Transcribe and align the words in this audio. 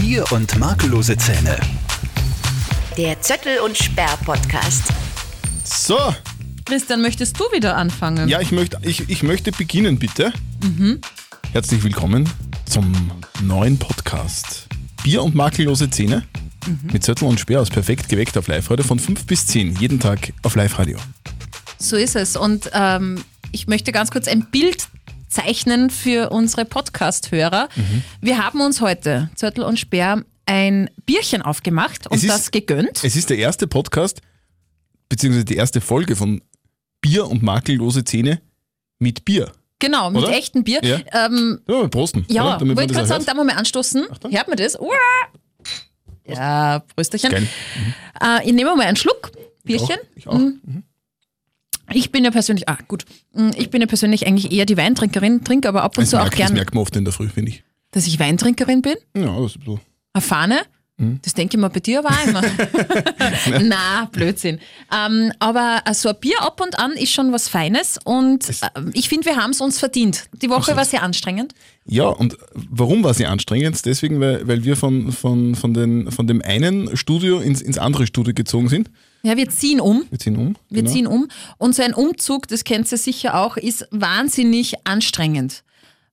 Bier 0.00 0.24
und 0.30 0.56
makellose 0.60 1.16
Zähne. 1.16 1.58
Der 2.96 3.20
Zöttel 3.20 3.58
und 3.58 3.76
Sperr 3.76 4.16
Podcast. 4.24 4.84
So, 5.64 6.14
Christian, 6.64 7.02
möchtest 7.02 7.38
du 7.40 7.42
wieder 7.50 7.76
anfangen? 7.76 8.28
ja, 8.28 8.40
ich 8.40 8.52
möchte, 8.52 8.78
ich, 8.82 9.10
ich 9.10 9.24
möchte 9.24 9.50
beginnen, 9.50 9.98
bitte. 9.98 10.32
Herzlich 11.50 11.82
willkommen 11.82 12.30
zum 12.64 13.10
neuen 13.42 13.76
Podcast 13.76 14.68
Bier 15.02 15.24
und 15.24 15.34
makellose 15.34 15.90
Zähne 15.90 16.22
mit 16.92 17.02
Zettel 17.02 17.26
und 17.26 17.40
Speer 17.40 17.60
aus 17.60 17.68
Perfekt 17.68 18.08
geweckt 18.08 18.38
auf 18.38 18.46
live 18.46 18.70
heute 18.70 18.84
von 18.84 19.00
5 19.00 19.26
bis 19.26 19.48
10, 19.48 19.74
jeden 19.80 19.98
Tag 19.98 20.32
auf 20.44 20.54
Live-Radio. 20.54 20.98
So 21.78 21.96
ist 21.96 22.14
es. 22.14 22.36
Und 22.36 22.70
ähm, 22.72 23.24
ich 23.50 23.66
möchte 23.66 23.90
ganz 23.90 24.12
kurz 24.12 24.28
ein 24.28 24.46
Bild 24.52 24.86
zeichnen 25.28 25.90
für 25.90 26.30
unsere 26.30 26.64
Podcast-Hörer. 26.64 27.68
Mhm. 27.76 28.02
Wir 28.20 28.44
haben 28.44 28.60
uns 28.60 28.80
heute, 28.80 29.30
Zörtel 29.34 29.64
und 29.64 29.78
Speer, 29.78 30.24
ein 30.46 30.90
Bierchen 31.04 31.42
aufgemacht 31.42 32.06
und 32.06 32.16
ist- 32.16 32.28
das 32.28 32.50
gegönnt. 32.50 33.04
Es 33.04 33.14
ist 33.16 33.30
der 33.30 33.38
erste 33.38 33.66
Podcast, 33.66 34.20
beziehungsweise 35.08 35.44
die 35.44 35.56
erste 35.56 35.80
Folge 35.80 36.16
von 36.16 36.40
Bier 37.00 37.26
und 37.28 37.42
makellose 37.42 38.04
Zähne 38.04 38.40
mit 38.98 39.24
Bier. 39.24 39.52
Genau, 39.80 40.10
mit 40.10 40.24
Oder? 40.24 40.32
echtem 40.36 40.64
Bier. 40.64 40.80
Ja. 40.82 41.26
Ähm, 41.26 41.60
Ja, 41.68 41.86
prosten. 41.86 42.24
ja, 42.28 42.60
wollte 42.60 42.74
das 42.88 42.92
gerade 42.96 43.06
sagen, 43.08 43.24
da 43.26 43.34
wir 43.34 43.44
mal 43.44 43.54
anstoßen. 43.56 44.06
Hört 44.30 44.48
man 44.48 44.56
das? 44.56 44.78
Uah. 44.80 44.90
Ja, 46.26 46.80
Prösterchen. 46.94 47.30
Geil. 47.30 47.46
Äh, 48.20 48.46
ich 48.46 48.52
nehme 48.52 48.74
mal 48.74 48.86
einen 48.86 48.96
Schluck 48.96 49.30
Bierchen. 49.64 49.96
Ich 50.16 50.26
auch. 50.26 50.38
Ich 50.40 50.44
auch. 50.44 50.84
Ich 51.92 52.10
bin 52.12 52.24
ja 52.24 52.30
persönlich, 52.30 52.68
ah 52.68 52.78
gut, 52.86 53.04
Mm, 53.32 53.50
ich 53.56 53.70
bin 53.70 53.80
ja 53.80 53.86
persönlich 53.86 54.26
eigentlich 54.26 54.52
eher 54.52 54.66
die 54.66 54.76
Weintrinkerin, 54.76 55.44
trinke 55.44 55.68
aber 55.68 55.82
ab 55.82 55.96
und 55.98 56.02
Das, 56.02 56.10
zu 56.10 56.16
auch 56.18 56.22
merkt, 56.24 56.38
das 56.40 56.52
merkt 56.52 56.74
man 56.74 56.82
oft 56.82 56.96
in 56.96 57.04
der 57.04 57.12
Früh, 57.12 57.28
finde 57.28 57.50
ich. 57.50 57.62
dass 57.90 58.06
ich 58.06 58.18
Weintrinkerin 58.18 58.82
bin. 58.82 58.94
Ja, 59.16 59.38
das 59.40 59.56
ist 59.56 59.64
so. 59.64 59.78
Mhm. 60.14 60.60
Das 61.22 61.32
denke 61.32 61.56
ich 61.56 61.60
mir 61.60 61.70
bei 61.70 61.78
dir 61.78 62.00
aber 62.00 62.08
auch 62.08 62.26
immer. 62.26 62.42
Na, 63.62 64.08
Blödsinn. 64.10 64.58
Ähm, 64.92 65.32
aber 65.38 65.82
äh, 65.84 65.94
so 65.94 66.08
ein 66.08 66.16
Bier 66.20 66.42
ab 66.42 66.60
und 66.60 66.76
an 66.78 66.92
ist 66.92 67.12
schon 67.12 67.32
was 67.32 67.48
Feines 67.48 67.98
und 68.02 68.48
äh, 68.48 68.52
ich 68.94 69.08
finde, 69.08 69.26
wir 69.26 69.36
haben 69.36 69.52
es 69.52 69.60
uns 69.60 69.78
verdient. 69.78 70.28
Die 70.42 70.50
Woche 70.50 70.74
war 70.76 70.84
sehr 70.84 71.04
anstrengend. 71.04 71.54
Ja, 71.86 72.08
und 72.08 72.36
warum 72.52 73.04
war 73.04 73.14
sie 73.14 73.26
anstrengend? 73.26 73.86
Deswegen, 73.86 74.20
weil, 74.20 74.46
weil 74.48 74.64
wir 74.64 74.76
von, 74.76 75.12
von, 75.12 75.54
von, 75.54 75.72
den, 75.72 76.10
von 76.10 76.26
dem 76.26 76.42
einen 76.42 76.96
Studio 76.96 77.38
ins, 77.38 77.62
ins 77.62 77.78
andere 77.78 78.06
Studio 78.06 78.34
gezogen 78.34 78.68
sind. 78.68 78.90
Ja, 79.22 79.36
wir 79.36 79.48
ziehen 79.48 79.80
um. 79.80 80.04
Wir 80.10 80.18
ziehen 80.18 80.36
um. 80.36 80.56
Wir 80.68 80.82
genau. 80.82 80.94
ziehen 80.94 81.06
um. 81.06 81.28
Und 81.58 81.74
so 81.74 81.82
ein 81.82 81.94
Umzug, 81.94 82.48
das 82.48 82.64
kennt 82.64 82.90
ihr 82.90 82.98
sicher 82.98 83.40
auch, 83.40 83.56
ist 83.56 83.86
wahnsinnig 83.90 84.74
anstrengend. 84.84 85.62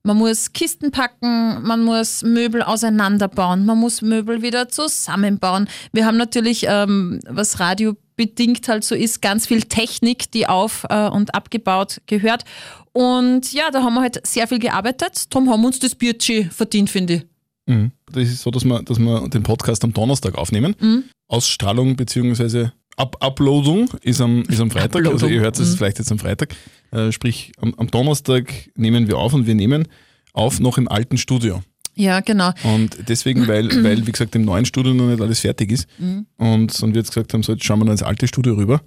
Man 0.06 0.18
muss 0.18 0.52
Kisten 0.52 0.92
packen, 0.92 1.62
man 1.66 1.82
muss 1.82 2.22
Möbel 2.22 2.62
auseinanderbauen, 2.62 3.66
man 3.66 3.76
muss 3.78 4.02
Möbel 4.02 4.40
wieder 4.40 4.68
zusammenbauen. 4.68 5.68
Wir 5.92 6.06
haben 6.06 6.16
natürlich, 6.16 6.64
ähm, 6.68 7.18
was 7.28 7.58
radiobedingt 7.58 8.68
halt 8.68 8.84
so 8.84 8.94
ist, 8.94 9.20
ganz 9.20 9.48
viel 9.48 9.62
Technik, 9.62 10.30
die 10.30 10.46
auf 10.46 10.86
äh, 10.90 11.08
und 11.08 11.34
abgebaut 11.34 12.00
gehört. 12.06 12.44
Und 12.92 13.52
ja, 13.52 13.72
da 13.72 13.82
haben 13.82 13.94
wir 13.94 14.02
halt 14.02 14.24
sehr 14.24 14.46
viel 14.46 14.60
gearbeitet. 14.60 15.24
Darum 15.34 15.50
haben 15.50 15.62
wir 15.62 15.66
uns 15.66 15.80
das 15.80 15.96
Biertschi 15.96 16.44
verdient, 16.44 16.88
finde 16.88 17.14
ich. 17.14 17.26
Mhm. 17.66 17.90
Das 18.12 18.28
ist 18.28 18.42
so, 18.42 18.52
dass 18.52 18.64
wir, 18.64 18.84
dass 18.84 19.00
wir 19.00 19.28
den 19.28 19.42
Podcast 19.42 19.82
am 19.82 19.92
Donnerstag 19.92 20.36
aufnehmen. 20.36 20.76
Mhm. 20.78 21.04
Ausstrahlung 21.26 21.96
bzw. 21.96 22.68
Up 22.96 23.16
Uploadung 23.20 23.90
ist 24.02 24.20
am, 24.20 24.42
ist 24.44 24.60
am 24.60 24.70
Freitag. 24.70 24.96
Also 25.04 25.08
Uploadung. 25.10 25.30
ihr 25.32 25.40
hört 25.40 25.58
es 25.58 25.72
Mhm. 25.72 25.76
vielleicht 25.76 25.98
jetzt 25.98 26.10
am 26.12 26.18
Freitag. 26.18 26.54
Äh, 26.92 27.12
sprich, 27.12 27.52
am, 27.58 27.74
am 27.76 27.88
Donnerstag 27.90 28.52
nehmen 28.74 29.06
wir 29.08 29.18
auf 29.18 29.34
und 29.34 29.46
wir 29.46 29.54
nehmen 29.54 29.86
auf 30.32 30.60
noch 30.60 30.78
im 30.78 30.88
alten 30.88 31.18
Studio. 31.18 31.62
Ja, 31.94 32.20
genau. 32.20 32.52
Und 32.62 32.96
deswegen, 33.08 33.46
weil, 33.48 33.68
weil 33.84 34.06
wie 34.06 34.12
gesagt, 34.12 34.34
im 34.34 34.44
neuen 34.44 34.64
Studio 34.64 34.94
noch 34.94 35.08
nicht 35.08 35.20
alles 35.20 35.40
fertig 35.40 35.72
ist 35.72 35.86
Mhm. 35.98 36.26
und, 36.36 36.82
und 36.82 36.94
wir 36.94 37.00
jetzt 37.00 37.10
gesagt 37.10 37.32
haben, 37.34 37.42
so 37.42 37.52
jetzt 37.52 37.64
schauen 37.64 37.80
wir 37.80 37.84
noch 37.86 37.92
ins 37.92 38.02
alte 38.02 38.26
Studio 38.28 38.54
rüber 38.54 38.80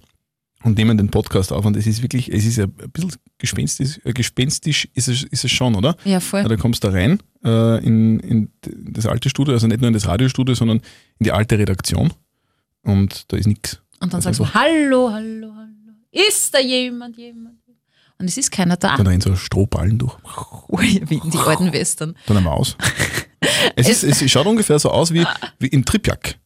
und 0.64 0.78
nehmen 0.78 0.98
den 0.98 1.10
Podcast 1.10 1.52
auf. 1.54 1.66
Und 1.66 1.78
es 1.78 1.86
ist 1.88 2.02
wirklich, 2.02 2.32
es 2.34 2.46
ist 2.46 2.58
ja 2.58 2.66
ein 2.66 2.92
bisschen 2.92 3.12
gespenstisch, 3.38 4.00
äh, 4.04 4.14
gespenstisch 4.14 4.88
ist 4.94 5.08
es, 5.08 5.24
ist 5.24 5.46
es 5.46 5.52
schon, 5.52 5.76
oder? 5.76 5.96
Ja, 6.04 6.20
voll. 6.20 6.44
Da 6.44 6.56
kommst 6.58 6.84
du 6.84 6.88
rein 6.88 7.20
äh, 7.46 7.84
in, 7.86 8.20
in 8.22 8.50
das 8.64 9.06
alte 9.06 9.30
Studio, 9.30 9.54
also 9.54 9.68
nicht 9.68 9.82
nur 9.82 9.88
in 9.88 9.94
das 9.94 10.08
Radiostudio, 10.08 10.56
sondern 10.56 10.78
in 11.20 11.24
die 11.26 11.32
alte 11.32 11.58
Redaktion. 11.60 12.12
Und 12.84 13.26
da 13.32 13.38
ist 13.38 13.46
nichts. 13.48 13.82
Und 14.00 14.14
dann 14.14 14.18
Also 14.24 14.32
sagst 14.32 14.40
du, 14.40 14.60
hallo, 14.60 15.12
hallo, 15.12 15.54
hallo. 15.56 15.70
Ist 16.12 16.54
da 16.54 16.60
jemand, 16.60 17.18
jemand? 17.18 17.60
Und 18.20 18.28
es 18.28 18.38
ist 18.38 18.52
keiner 18.52 18.76
da. 18.76 18.98
Dann 18.98 19.08
rennen 19.08 19.22
so 19.22 19.36
Strohballen 19.36 19.98
durch. 19.98 20.16
Wie 20.70 21.16
in 21.16 21.30
die 21.32 21.38
alten 21.38 21.72
Western. 21.72 22.16
Dann 22.26 22.38
eine 22.38 22.46
Maus. 22.46 22.76
es, 23.76 23.88
ist, 23.88 24.04
es 24.04 24.30
schaut 24.30 24.46
ungefähr 24.46 24.78
so 24.78 24.90
aus 24.92 25.14
wie, 25.14 25.26
wie 25.58 25.68
in 25.68 25.86
Tripjak. 25.86 26.38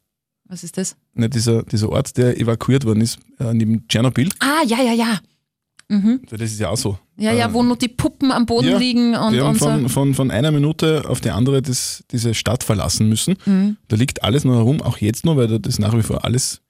Was 0.45 0.63
ist 0.63 0.77
das? 0.77 0.95
Ne, 1.15 1.29
dieser, 1.29 1.63
dieser 1.63 1.89
Ort, 1.89 2.15
der 2.17 2.39
evakuiert 2.39 2.85
worden 2.85 3.01
ist, 3.01 3.17
äh, 3.39 3.53
neben 3.53 3.87
Tschernobyl. 3.87 4.29
Ah, 4.39 4.63
ja, 4.67 4.83
ja, 4.83 4.93
ja. 4.93 5.19
Mhm. 5.89 6.21
Das 6.29 6.41
ist 6.41 6.59
ja 6.59 6.69
auch 6.69 6.77
so. 6.77 6.99
Ja, 7.17 7.31
ja, 7.31 7.53
wo 7.53 7.63
nur 7.63 7.75
die 7.75 7.87
Puppen 7.87 8.31
am 8.31 8.45
Boden 8.45 8.69
ja, 8.69 8.77
liegen 8.77 9.15
und, 9.15 9.33
die 9.33 9.41
haben 9.41 9.49
und 9.49 9.59
so. 9.59 9.65
von, 9.65 9.89
von, 9.89 10.13
von 10.13 10.31
einer 10.31 10.51
Minute 10.51 11.03
auf 11.07 11.21
die 11.21 11.31
andere 11.31 11.61
das, 11.61 12.03
diese 12.11 12.33
Stadt 12.33 12.63
verlassen 12.63 13.09
müssen. 13.09 13.35
Mhm. 13.45 13.77
Da 13.87 13.95
liegt 13.95 14.23
alles 14.23 14.43
noch 14.43 14.55
herum, 14.55 14.81
auch 14.81 14.97
jetzt 14.97 15.25
noch, 15.25 15.37
weil 15.37 15.47
da 15.47 15.57
das 15.57 15.79
nach 15.79 15.95
wie 15.95 16.03
vor 16.03 16.23
alles 16.23 16.61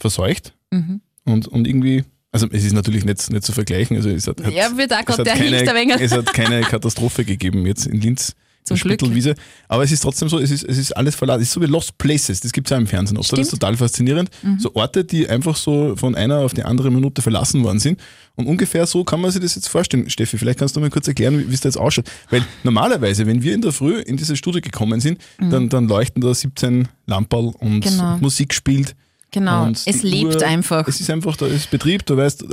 verseucht. 0.00 0.52
Mhm. 0.70 1.00
Und, 1.24 1.48
und 1.48 1.66
irgendwie, 1.66 2.04
also 2.32 2.46
es 2.50 2.64
ist 2.64 2.72
natürlich 2.72 3.04
nicht, 3.04 3.30
nicht 3.30 3.44
zu 3.44 3.52
vergleichen. 3.52 3.96
Also 3.96 4.08
es 4.10 4.26
hat, 4.26 4.42
hat, 4.42 4.52
Ja, 4.52 4.76
wird 4.76 4.92
auch 4.92 5.04
gerade 5.04 5.24
der 5.24 5.34
keine, 5.34 5.50
wenig. 5.74 6.00
es 6.00 6.12
hat 6.12 6.32
keine 6.32 6.60
Katastrophe 6.62 7.24
gegeben 7.24 7.66
jetzt 7.66 7.86
in 7.86 8.00
Linz. 8.00 8.34
Zum. 8.62 8.76
Spittelwiese. 8.76 9.34
Aber 9.68 9.84
es 9.84 9.90
ist 9.90 10.00
trotzdem 10.00 10.28
so, 10.28 10.38
es 10.38 10.50
ist, 10.50 10.64
es 10.64 10.76
ist 10.76 10.92
alles 10.94 11.14
verlassen. 11.14 11.40
Es 11.40 11.48
ist 11.48 11.54
so 11.54 11.62
wie 11.62 11.66
Lost 11.66 11.96
Places, 11.96 12.40
das 12.40 12.52
gibt 12.52 12.66
es 12.66 12.70
ja 12.70 12.76
im 12.76 12.86
Fernsehen 12.86 13.16
oft. 13.16 13.32
Das 13.32 13.38
ist 13.40 13.48
total 13.50 13.74
faszinierend. 13.74 14.28
So 14.58 14.70
Orte, 14.74 15.02
die 15.02 15.26
einfach 15.30 15.56
so 15.56 15.96
von 15.96 16.14
einer 16.14 16.40
auf 16.40 16.52
die 16.52 16.62
andere 16.62 16.90
Minute 16.90 17.22
verlassen 17.22 17.64
worden 17.64 17.78
sind. 17.78 17.98
Und 18.36 18.46
ungefähr 18.46 18.84
so 18.86 19.02
kann 19.02 19.22
man 19.22 19.30
sich 19.30 19.40
das 19.40 19.54
jetzt 19.54 19.68
vorstellen. 19.68 20.10
Steffi, 20.10 20.36
vielleicht 20.36 20.58
kannst 20.58 20.76
du 20.76 20.80
mal 20.80 20.90
kurz 20.90 21.08
erklären, 21.08 21.42
wie 21.48 21.54
es 21.54 21.62
da 21.62 21.70
jetzt 21.70 21.78
ausschaut. 21.78 22.04
Weil 22.28 22.44
normalerweise, 22.62 23.26
wenn 23.26 23.42
wir 23.42 23.54
in 23.54 23.62
der 23.62 23.72
Früh 23.72 23.98
in 23.98 24.18
diese 24.18 24.36
Studie 24.36 24.60
gekommen 24.60 25.00
sind, 25.00 25.22
dann, 25.38 25.70
dann 25.70 25.88
leuchten 25.88 26.20
da 26.20 26.34
17 26.34 26.86
Lamperl 27.06 27.52
und 27.58 27.76
Mhm. 27.76 27.80
Genau. 27.80 28.18
Musik 28.18 28.52
spielt. 28.52 28.94
Genau, 29.30 29.64
Und 29.64 29.80
es 29.86 30.02
lebt 30.02 30.36
Uhr- 30.36 30.46
einfach. 30.46 30.86
Es 30.88 31.00
ist 31.00 31.10
einfach, 31.10 31.36
da 31.36 31.46
ist 31.46 31.70
Betrieb, 31.70 32.04
du 32.06 32.16
weißt, 32.16 32.44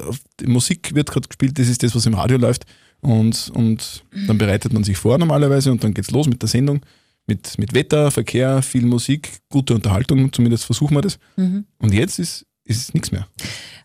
Musik 0.45 0.93
wird 0.93 1.09
gerade 1.09 1.27
gespielt, 1.27 1.57
das 1.57 1.67
ist 1.67 1.81
das, 1.83 1.95
was 1.95 2.05
im 2.05 2.13
Radio 2.13 2.37
läuft. 2.37 2.65
Und, 3.01 3.51
und 3.53 4.03
dann 4.27 4.37
bereitet 4.37 4.73
man 4.73 4.83
sich 4.83 4.97
vor 4.97 5.17
normalerweise 5.17 5.71
und 5.71 5.83
dann 5.83 5.93
geht's 5.93 6.11
los 6.11 6.27
mit 6.27 6.41
der 6.41 6.49
Sendung. 6.49 6.81
Mit, 7.27 7.57
mit 7.57 7.73
Wetter, 7.73 8.09
Verkehr, 8.09 8.61
viel 8.61 8.85
Musik, 8.85 9.29
gute 9.49 9.75
Unterhaltung, 9.75 10.31
zumindest 10.31 10.63
versuchen 10.63 10.95
wir 10.95 11.01
das. 11.01 11.19
Mhm. 11.35 11.65
Und 11.77 11.93
jetzt 11.93 12.19
ist, 12.19 12.45
ist 12.63 12.93
nichts 12.93 13.11
mehr. 13.11 13.27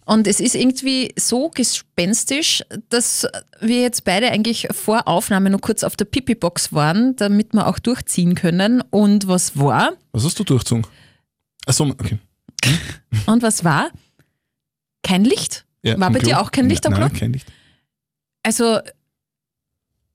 Und 0.05 0.27
es 0.27 0.41
ist 0.41 0.55
irgendwie 0.55 1.13
so 1.19 1.51
gespenstisch, 1.51 2.63
dass 2.89 3.27
wir 3.61 3.83
jetzt 3.83 4.05
beide 4.05 4.31
eigentlich 4.31 4.69
vor 4.71 5.07
Aufnahme 5.09 5.51
noch 5.51 5.61
kurz 5.61 5.85
auf 5.85 5.97
der 5.97 6.05
Pipi-Box 6.05 6.73
waren, 6.73 7.17
damit 7.17 7.53
wir 7.53 7.67
auch 7.67 7.79
durchziehen 7.79 8.35
können. 8.35 8.81
Und 8.91 9.29
was 9.29 9.59
war? 9.59 9.93
Was 10.13 10.25
hast 10.25 10.39
du 10.39 10.45
durchgezogen? 10.45 10.87
Achso, 11.67 11.85
okay. 11.85 12.19
Und 13.27 13.43
was 13.43 13.65
war? 13.65 13.91
Kein 15.03 15.25
Licht. 15.25 15.65
Ja, 15.83 15.99
War 15.99 16.11
bei 16.11 16.21
dir 16.21 16.35
Klo? 16.35 16.41
auch 16.43 16.51
kein 16.53 16.69
Licht 16.69 16.87
am 16.87 16.93
Nein, 16.93 17.09
Klo? 17.11 17.19
kein 17.19 17.33
Licht. 17.33 17.47
Also 18.45 18.79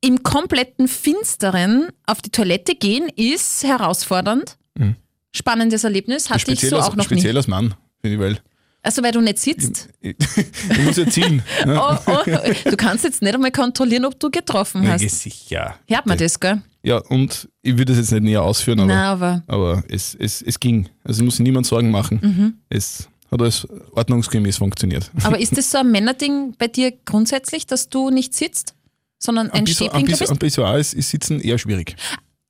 im 0.01 0.23
kompletten 0.23 0.87
Finsteren 0.87 1.89
auf 2.05 2.21
die 2.21 2.29
Toilette 2.31 2.75
gehen 2.75 3.09
ist 3.15 3.63
herausfordernd. 3.63 4.57
Mhm. 4.77 4.95
Spannendes 5.35 5.83
Erlebnis 5.83 6.29
hatte 6.29 6.37
ich 6.51 6.59
speziell 6.59 6.69
so 6.71 6.77
als, 6.77 6.85
auch 6.87 6.95
noch 6.95 7.03
speziell 7.05 7.33
nie. 7.33 7.37
als 7.37 7.47
Mann, 7.47 7.73
finde 8.01 8.15
ich, 8.15 8.21
weil 8.21 8.39
Also 8.81 9.03
weil 9.03 9.11
du 9.11 9.21
nicht 9.21 9.39
sitzt. 9.39 9.89
ich, 9.99 10.15
ich 10.69 10.77
muss 10.79 10.97
ja 10.97 11.07
zielen. 11.09 11.43
ne? 11.65 11.81
Oh, 11.81 11.97
oh, 12.05 12.69
du 12.69 12.77
kannst 12.77 13.03
jetzt 13.03 13.21
nicht 13.21 13.33
einmal 13.33 13.51
kontrollieren, 13.51 14.05
ob 14.05 14.19
du 14.19 14.29
getroffen 14.29 14.83
Ja, 14.83 14.91
hast. 14.91 15.01
sicher. 15.09 15.77
Hört 15.87 16.05
man 16.05 16.17
das, 16.17 16.39
gell? 16.39 16.61
Ja, 16.87 16.99
und 16.99 17.49
ich 17.63 17.73
würde 17.73 17.87
das 17.91 17.97
jetzt 17.97 18.11
nicht 18.13 18.23
näher 18.23 18.43
ausführen, 18.43 18.79
aber, 18.79 18.87
Nein, 18.87 19.03
aber 19.03 19.43
aber 19.47 19.83
es, 19.89 20.15
es, 20.15 20.41
es 20.41 20.57
ging. 20.57 20.87
Also 21.03 21.21
muss 21.21 21.35
sich 21.35 21.43
niemand 21.43 21.65
Sorgen 21.65 21.91
machen. 21.91 22.19
Mhm. 22.23 22.53
Es 22.69 23.09
hat 23.29 23.41
alles 23.41 23.67
ordnungsgemäß 23.91 24.55
funktioniert. 24.55 25.11
Aber 25.23 25.37
ist 25.41 25.57
das 25.57 25.69
so 25.69 25.79
ein 25.79 25.91
Männerding 25.91 26.55
bei 26.57 26.69
dir 26.69 26.93
grundsätzlich, 27.03 27.67
dass 27.67 27.89
du 27.89 28.09
nicht 28.09 28.33
sitzt, 28.33 28.73
sondern 29.19 29.51
ein 29.51 29.59
Ein 29.59 29.67
Stehpinker 29.67 30.15
bist? 30.15 30.39
Pissoir 30.39 30.77
ist, 30.77 30.93
ist 30.93 31.09
Sitzen 31.09 31.41
eher 31.41 31.57
schwierig. 31.57 31.97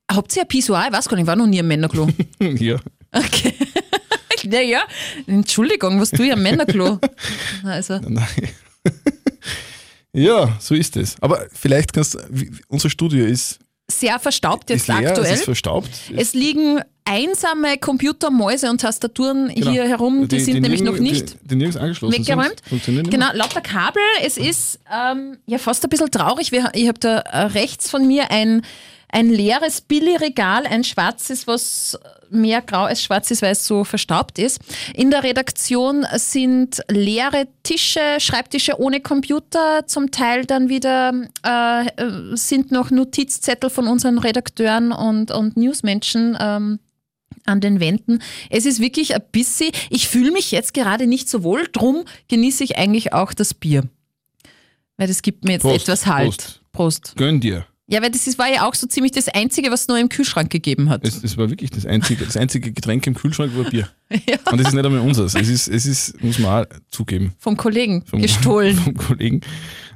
Habt 0.08 0.36
ihr 0.36 0.44
ein 0.44 0.48
Pissoir? 0.48 0.86
Ich 0.86 0.94
weiß 0.94 1.10
gar 1.10 1.16
nicht, 1.16 1.24
ich 1.24 1.28
war 1.28 1.36
noch 1.36 1.48
nie 1.48 1.58
im 1.58 1.68
Männerklo. 1.68 2.08
ja. 2.40 2.78
Okay. 3.12 3.54
Naja, 4.44 4.82
Entschuldigung, 5.26 6.00
was 6.00 6.12
tue 6.12 6.28
ich 6.28 6.32
am 6.32 6.44
Männerklo? 6.44 7.00
Also, 7.64 8.00
Nein. 8.08 8.50
ja, 10.14 10.56
so 10.60 10.76
ist 10.76 10.96
es. 10.96 11.16
Aber 11.22 11.48
vielleicht 11.52 11.92
kannst 11.92 12.14
du, 12.14 12.20
unser 12.68 12.90
Studio 12.92 13.26
ist, 13.26 13.60
sehr 13.90 14.20
verstaubt 14.20 14.70
ist 14.70 14.88
jetzt 14.88 15.00
leer, 15.00 15.10
aktuell. 15.10 15.32
es 15.32 15.40
ist 15.40 15.46
verstaubt. 15.46 15.90
Es 16.16 16.34
liegen 16.34 16.82
einsame 17.06 17.78
Computer, 17.78 18.30
Mäuse 18.32 18.70
und 18.70 18.82
Tastaturen 18.82 19.48
Genau. 19.54 19.72
hier 19.72 19.88
herum, 19.88 20.28
die, 20.28 20.42
sind 20.42 20.62
nämlich 20.62 20.82
nirgends- 20.82 20.92
noch 20.92 21.00
nicht 21.00 21.34
Die, 21.44 21.48
die 21.48 21.56
nirgends 21.56 21.78
angeschlossen 21.78 22.20
weggeräumt. 22.20 23.10
Genau, 23.10 23.28
lauter 23.34 23.62
Kabel. 23.62 24.02
Es 24.24 24.38
ist 24.38 24.80
ähm, 24.94 25.38
ja 25.46 25.58
fast 25.58 25.86
ein 25.86 25.90
bisschen 25.90 26.12
traurig. 26.12 26.52
Wir, 26.52 26.70
ich 26.74 26.90
habe 26.90 27.00
da 27.00 27.20
äh, 27.20 27.44
rechts 27.46 27.90
von 27.90 28.06
mir 28.06 28.30
ein, 28.30 28.64
ein 29.10 29.30
leeres 29.30 29.82
Billigregal, 29.82 30.66
ein 30.66 30.84
schwarzes, 30.84 31.48
was 31.48 31.98
mehr 32.30 32.62
grau 32.62 32.84
als 32.84 33.02
schwarz 33.02 33.32
ist, 33.32 33.42
weil 33.42 33.54
es 33.54 33.66
so 33.66 33.84
verstaubt 33.84 34.38
ist. 34.38 34.60
In 34.94 35.12
der 35.12 35.24
Redaktion 35.24 36.06
sind 36.16 36.82
leere 36.90 37.48
Tische, 37.64 38.20
Schreibtische 38.20 38.80
ohne 38.80 39.00
Computer, 39.00 39.88
zum 39.88 40.12
Teil 40.12 40.46
dann 40.46 40.70
wieder 40.70 41.14
äh, 41.44 42.36
sind 42.36 42.72
noch 42.72 42.92
Notizzettel 42.92 43.70
von 43.70 43.88
unseren 43.88 44.18
Redakteuren 44.18 44.92
und, 44.92 45.32
und 45.32 45.56
Newsmenschen 45.56 46.38
ähm, 46.40 46.80
an 47.46 47.62
den 47.62 47.80
Wänden. 47.80 48.22
Es 48.50 48.66
ist 48.66 48.82
wirklich 48.82 49.16
ein 49.16 49.24
bisschen, 49.32 49.72
ich 49.90 50.10
fühle 50.10 50.32
mich 50.32 50.52
jetzt 50.52 50.74
gerade 50.74 51.08
nicht 51.08 51.30
so 51.30 51.44
wohl, 51.44 51.68
drum 51.72 52.04
genieße 52.28 52.64
ich 52.64 52.78
eigentlich 52.78 53.14
auch 53.14 53.34
das 53.34 53.54
Bier. 53.54 53.84
Weil 54.98 55.08
das 55.08 55.22
gibt 55.22 55.46
mir 55.46 55.54
jetzt 55.54 55.62
Prost, 55.62 55.84
etwas 55.84 56.08
Halt. 56.08 56.36
Prost. 56.36 56.62
Prost. 56.74 57.16
Gönn 57.16 57.40
dir. 57.40 57.66
Ja, 57.90 58.02
weil 58.02 58.12
das 58.12 58.28
ist, 58.28 58.38
war 58.38 58.52
ja 58.52 58.68
auch 58.68 58.76
so 58.76 58.86
ziemlich 58.86 59.14
das 59.14 59.30
Einzige, 59.30 59.72
was 59.72 59.82
es 59.82 59.88
nur 59.88 59.98
im 59.98 60.10
Kühlschrank 60.10 60.50
gegeben 60.50 60.90
hat. 60.90 61.06
Es, 61.06 61.24
es 61.24 61.38
war 61.38 61.50
wirklich 61.50 61.70
das 61.70 61.86
einzige, 61.86 62.26
das 62.26 62.36
einzige 62.36 62.74
Getränk 62.74 63.08
im 63.08 63.14
Kühlschrank 63.16 63.56
war 63.56 63.70
Bier. 63.70 63.90
Ja. 64.10 64.38
Und 64.52 64.58
das 64.60 64.68
ist 64.70 64.74
nicht 64.74 64.86
einmal 64.86 65.02
unseres. 65.02 65.36
Es 65.36 65.50
ist, 65.50 65.68
es 65.68 65.86
ist, 65.86 66.24
muss 66.24 66.40
man 66.40 66.64
auch 66.66 66.70
zugeben, 66.90 67.34
Vom 67.40 67.58
Kollegen 67.58 68.06
vom, 68.06 68.22
gestohlen. 68.22 68.76
vom 68.78 68.94
Kollegen. 68.96 69.42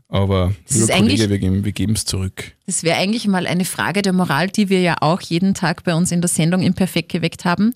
Aber 0.09 0.53
lieber 0.69 0.87
Kollege, 0.87 1.29
wir 1.29 1.39
geben 1.39 1.63
wir 1.63 1.71
geben 1.71 1.93
es 1.93 2.03
zurück. 2.03 2.51
Das 2.65 2.83
wäre 2.83 2.97
eigentlich 2.97 3.25
mal 3.27 3.47
eine 3.47 3.63
Frage 3.63 4.01
der 4.01 4.11
Moral, 4.11 4.49
die 4.49 4.67
wir 4.69 4.81
ja 4.81 4.95
auch 4.99 5.21
jeden 5.21 5.53
Tag 5.53 5.85
bei 5.85 5.95
uns 5.95 6.11
in 6.11 6.19
der 6.19 6.27
Sendung 6.27 6.61
im 6.61 6.73
Perfekt 6.73 7.09
geweckt 7.09 7.45
haben. 7.45 7.73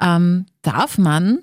Ähm, 0.00 0.46
darf 0.62 0.96
man 0.96 1.40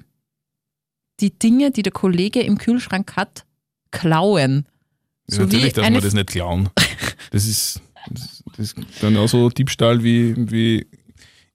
die 1.20 1.38
Dinge, 1.38 1.70
die 1.70 1.84
der 1.84 1.92
Kollege 1.92 2.42
im 2.42 2.58
Kühlschrank 2.58 3.16
hat, 3.16 3.46
klauen? 3.92 4.66
Ja, 5.30 5.36
So 5.36 5.42
natürlich 5.44 5.74
darf 5.74 5.90
man 5.90 6.02
das 6.02 6.14
nicht 6.14 6.30
klauen. 6.30 6.70
Das 7.30 7.48
ist, 7.48 7.80
das, 8.62 8.74
das 8.76 8.84
ist 8.84 9.02
genauso 9.02 9.50
Diebstahl 9.50 10.04
wie, 10.04 10.36
wie 10.52 10.88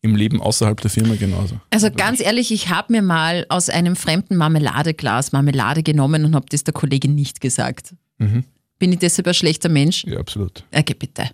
im 0.03 0.17
Leben 0.17 0.41
außerhalb 0.41 0.81
der 0.81 0.91
Firma 0.91 1.15
genauso. 1.15 1.61
Also 1.71 1.91
ganz 1.91 2.21
ehrlich, 2.21 2.53
ich 2.53 2.69
habe 2.69 2.93
mir 2.93 3.03
mal 3.03 3.47
aus 3.49 3.69
einem 3.69 3.97
fremden 3.97 4.37
Marmeladeglas 4.37 5.33
Marmelade 5.33 5.83
genommen 5.83 6.25
und 6.25 6.35
habe 6.35 6.47
das 6.49 6.65
der 6.65 6.75
Kollegin 6.75 7.15
nicht 7.15 7.41
gesagt. 7.41 7.95
Mhm. 8.19 8.45
Bin 8.79 8.93
ich 8.93 8.99
deshalb 8.99 9.27
ein 9.27 9.35
schlechter 9.35 9.69
Mensch? 9.69 10.05
Ja, 10.05 10.19
absolut. 10.19 10.65
Okay, 10.73 10.95
bitte. 10.95 11.31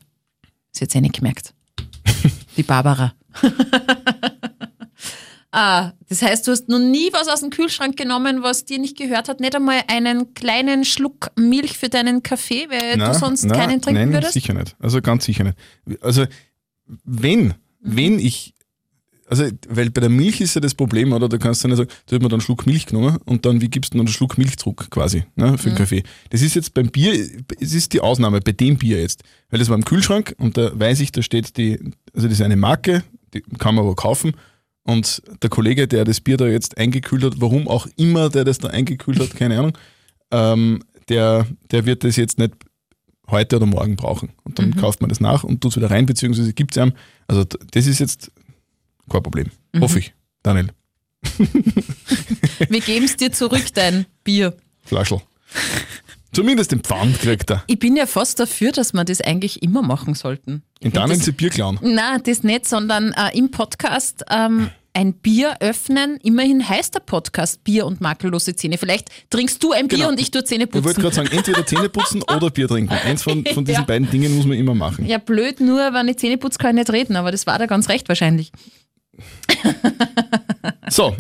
Das 0.73 0.83
hat 0.83 0.91
sie 0.91 0.99
eh 0.99 1.01
nicht 1.01 1.17
gemerkt. 1.17 1.53
Die 2.57 2.63
Barbara. 2.63 3.13
ah, 5.53 5.93
das 6.09 6.23
heißt, 6.23 6.47
du 6.47 6.51
hast 6.51 6.69
noch 6.69 6.79
nie 6.79 7.11
was 7.13 7.29
aus 7.29 7.41
dem 7.41 7.51
Kühlschrank 7.51 7.97
genommen, 7.97 8.43
was 8.43 8.65
dir 8.65 8.79
nicht 8.79 8.97
gehört 8.97 9.29
hat? 9.29 9.41
Nicht 9.41 9.55
einmal 9.55 9.83
einen 9.87 10.35
kleinen 10.35 10.85
Schluck 10.85 11.31
Milch 11.37 11.79
für 11.79 11.89
deinen 11.89 12.23
Kaffee, 12.23 12.67
weil 12.69 12.99
du 12.99 13.15
sonst 13.15 13.45
nein, 13.45 13.59
keinen 13.59 13.81
trinken 13.83 14.01
nein, 14.01 14.13
würdest? 14.13 14.33
sicher 14.33 14.55
nicht. 14.55 14.75
Also 14.81 15.01
ganz 15.01 15.25
sicher 15.25 15.45
nicht. 15.45 15.57
Also 16.01 16.25
wenn, 17.05 17.55
Mhm. 17.85 17.97
wenn 17.97 18.19
ich, 18.19 18.55
also 19.27 19.45
weil 19.69 19.91
bei 19.91 20.01
der 20.03 20.11
Milch 20.11 20.41
ist 20.41 20.55
ja 20.55 20.61
das 20.61 20.75
Problem, 20.75 21.13
oder? 21.13 21.29
Da 21.29 21.39
kannst 21.39 21.65
du 21.65 21.69
nicht 21.69 21.77
sagen, 21.79 21.89
da 22.07 22.15
hat 22.17 22.23
man 22.23 22.29
dann 22.31 22.39
einen 22.39 22.45
Schluck 22.45 22.67
Milch 22.67 22.87
genommen 22.87 23.19
und 23.25 23.45
dann, 23.47 23.61
wie 23.61 23.69
gibst 23.69 23.93
du 23.93 23.99
dann 23.99 24.07
einen 24.07 24.13
Schluck 24.13 24.37
Milch 24.39 24.57
zurück 24.59 24.89
quasi, 24.91 25.25
ne, 25.37 25.57
für 25.59 25.71
den 25.71 25.77
Kaffee. 25.79 26.03
Das 26.31 26.43
ist 26.43 26.55
jetzt 26.55 26.75
beim 26.75 26.89
Bier, 26.91 27.13
es 27.61 27.73
ist 27.73 27.93
die 27.93 28.01
Ausnahme, 28.01 28.41
bei 28.41 28.53
dem 28.53 28.77
Bier 28.77 29.01
jetzt. 29.01 29.23
Weil 29.51 29.59
das 29.59 29.69
war 29.69 29.77
im 29.77 29.85
Kühlschrank 29.85 30.35
und 30.39 30.57
da 30.57 30.79
weiß 30.79 31.01
ich, 31.01 31.13
da 31.13 31.23
steht 31.23 31.57
die, 31.57 31.79
also 32.15 32.29
das 32.29 32.39
ist 32.39 32.43
eine 32.43 32.57
Marke, 32.57 33.05
die 33.35 33.41
kann 33.59 33.75
man 33.75 33.85
aber 33.85 33.95
kaufen. 33.97 34.35
Und 34.85 35.23
der 35.43 35.51
Kollege, 35.51 35.87
der 35.87 36.05
das 36.05 36.21
Bier 36.21 36.37
da 36.37 36.47
jetzt 36.47 36.77
eingekühlt 36.77 37.23
hat, 37.23 37.35
warum 37.41 37.69
auch 37.69 37.87
immer 37.97 38.31
der 38.31 38.45
das 38.45 38.59
da 38.59 38.69
eingekühlt 38.69 39.21
hat, 39.21 39.37
keine 39.37 39.59
Ahnung, 39.59 39.79
ähm, 40.31 40.83
der, 41.09 41.47
der 41.71 41.87
wird 41.87 42.05
das 42.05 42.17
jetzt 42.17 42.39
nicht 42.39 42.53
heute 43.31 43.57
oder 43.57 43.67
morgen 43.67 43.97
brauchen. 43.97 44.31
Und 44.45 44.59
dann 44.59 44.77
kauft 44.77 45.01
man 45.01 45.09
das 45.09 45.21
nach 45.21 45.45
und 45.45 45.61
tut 45.61 45.73
es 45.73 45.77
wieder 45.77 45.91
rein, 45.91 46.07
beziehungsweise 46.07 46.53
gibt 46.53 46.73
es 46.73 46.83
einem. 46.83 46.93
Also 47.29 47.45
das 47.45 47.87
ist 47.87 48.01
jetzt 48.01 48.33
kein 49.09 49.23
Problem. 49.23 49.51
Hoffe 49.81 50.01
ich. 50.01 50.15
Daniel, 50.43 50.71
Wir 52.69 52.81
geben 52.81 53.05
es 53.05 53.17
dir 53.17 53.33
zurück, 53.33 53.65
dein 53.75 54.07
Bier. 54.25 54.57
Flaschel. 54.85 55.21
Zumindest 56.35 56.73
den 56.73 56.81
Pfand 56.81 57.21
kriegt 57.21 57.51
er. 57.51 57.63
Ich 57.67 57.79
bin 57.79 57.95
ja 57.97 58.07
fast 58.07 58.41
dafür, 58.41 58.73
dass 58.73 58.93
wir 58.95 59.05
das 59.05 59.21
eigentlich 59.21 59.63
immer 59.63 59.83
machen 59.83 60.15
sollten. 60.15 60.63
Ich 60.79 60.87
In 60.87 60.91
find 60.93 60.97
Daniel 60.97 61.17
das- 61.19 61.27
sie 61.27 61.33
Bier 61.33 61.51
klauen. 61.51 61.79
Na, 61.83 62.19
das 62.19 62.43
nicht, 62.43 62.67
sondern 62.67 63.13
äh, 63.13 63.37
im 63.37 63.51
Podcast 63.51 64.25
ähm, 64.31 64.71
ein 64.95 65.13
Bier 65.15 65.57
öffnen. 65.61 66.17
Immerhin 66.23 66.67
heißt 66.69 66.95
der 66.95 67.01
Podcast 67.01 67.65
Bier 67.65 67.85
und 67.87 68.01
makellose 68.01 68.57
Zähne. 68.57 68.79
Vielleicht 68.79 69.09
trinkst 69.31 69.63
du 69.63 69.73
ein 69.73 69.89
Bier 69.89 69.99
Genau. 69.99 70.11
und 70.11 70.21
ich 70.21 70.31
tue 70.31 70.43
Zähne 70.45 70.65
Ich 70.65 70.73
wollte 70.73 70.83
putzen. 70.89 71.01
gerade 71.03 71.15
sagen, 71.17 71.29
entweder 71.33 71.67
Zähne 71.67 71.89
putzen 71.91 72.23
oder 72.35 72.51
Bier 72.51 72.69
trinken. 72.69 72.93
Eins 72.93 73.23
von, 73.23 73.45
von 73.47 73.65
diesen 73.65 73.81
Ja. 73.83 73.87
beiden 73.87 74.11
Dingen 74.11 74.35
muss 74.37 74.47
man 74.47 74.57
immer 74.57 74.75
machen. 74.75 75.05
Ja, 75.07 75.19
blöd 75.19 75.61
nur, 75.61 75.93
wenn 75.93 76.09
ich 76.09 76.17
Zähne 76.19 76.39
putze, 76.39 76.59
kann 76.59 76.77
ich 76.77 76.87
nicht 76.89 76.93
reden, 76.93 77.17
aber 77.17 77.31
das 77.31 77.47
war 77.47 77.59
da 77.59 77.67
ganz 77.67 77.89
recht 77.89 78.09
wahrscheinlich. 78.09 78.53
So, 80.89 81.15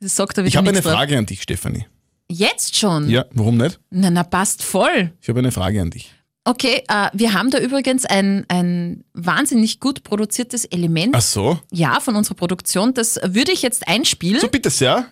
Das 0.00 0.16
sagt 0.16 0.38
er 0.38 0.44
wieder 0.44 0.48
ich 0.48 0.56
habe 0.56 0.68
eine 0.68 0.72
nichts 0.76 0.84
drauf. 0.86 0.96
Frage 0.98 1.16
an 1.18 1.26
dich, 1.26 1.42
Stefanie. 1.42 1.86
Jetzt 2.30 2.76
schon? 2.76 3.08
Ja, 3.08 3.24
warum 3.32 3.56
nicht? 3.56 3.80
Na, 3.90 4.10
na, 4.10 4.22
passt 4.22 4.62
voll. 4.62 5.12
Ich 5.20 5.28
habe 5.28 5.38
eine 5.38 5.50
Frage 5.52 5.80
an 5.80 5.90
dich. 5.90 6.12
Okay, 6.44 6.82
äh, 6.88 7.08
wir 7.12 7.32
haben 7.34 7.50
da 7.50 7.58
übrigens 7.58 8.04
ein, 8.04 8.44
ein 8.48 9.04
wahnsinnig 9.14 9.80
gut 9.80 10.02
produziertes 10.02 10.64
Element, 10.66 11.14
Ach 11.14 11.20
so? 11.22 11.58
ja, 11.72 12.00
von 12.00 12.16
unserer 12.16 12.34
Produktion. 12.36 12.94
Das 12.94 13.18
würde 13.22 13.52
ich 13.52 13.62
jetzt 13.62 13.86
einspielen. 13.88 14.40
So, 14.40 14.48
bitte 14.48 14.70
sehr. 14.70 15.06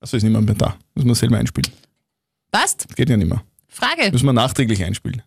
Achso, 0.00 0.16
ist 0.16 0.22
niemand 0.22 0.46
mehr 0.46 0.54
da. 0.54 0.76
Müssen 0.94 1.08
wir 1.08 1.14
selber 1.14 1.38
einspielen. 1.38 1.70
Passt? 2.50 2.86
Geht 2.96 3.08
ja 3.08 3.16
nicht 3.16 3.28
mehr. 3.28 3.42
Frage. 3.68 4.10
Müssen 4.10 4.26
wir 4.26 4.32
nachträglich 4.34 4.82
einspielen. 4.84 5.22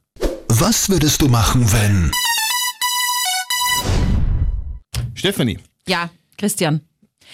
Was 0.48 0.90
würdest 0.90 1.22
du 1.22 1.28
machen, 1.28 1.72
wenn... 1.72 2.12
Stefanie, 5.16 5.58
Ja, 5.88 6.10
Christian. 6.38 6.82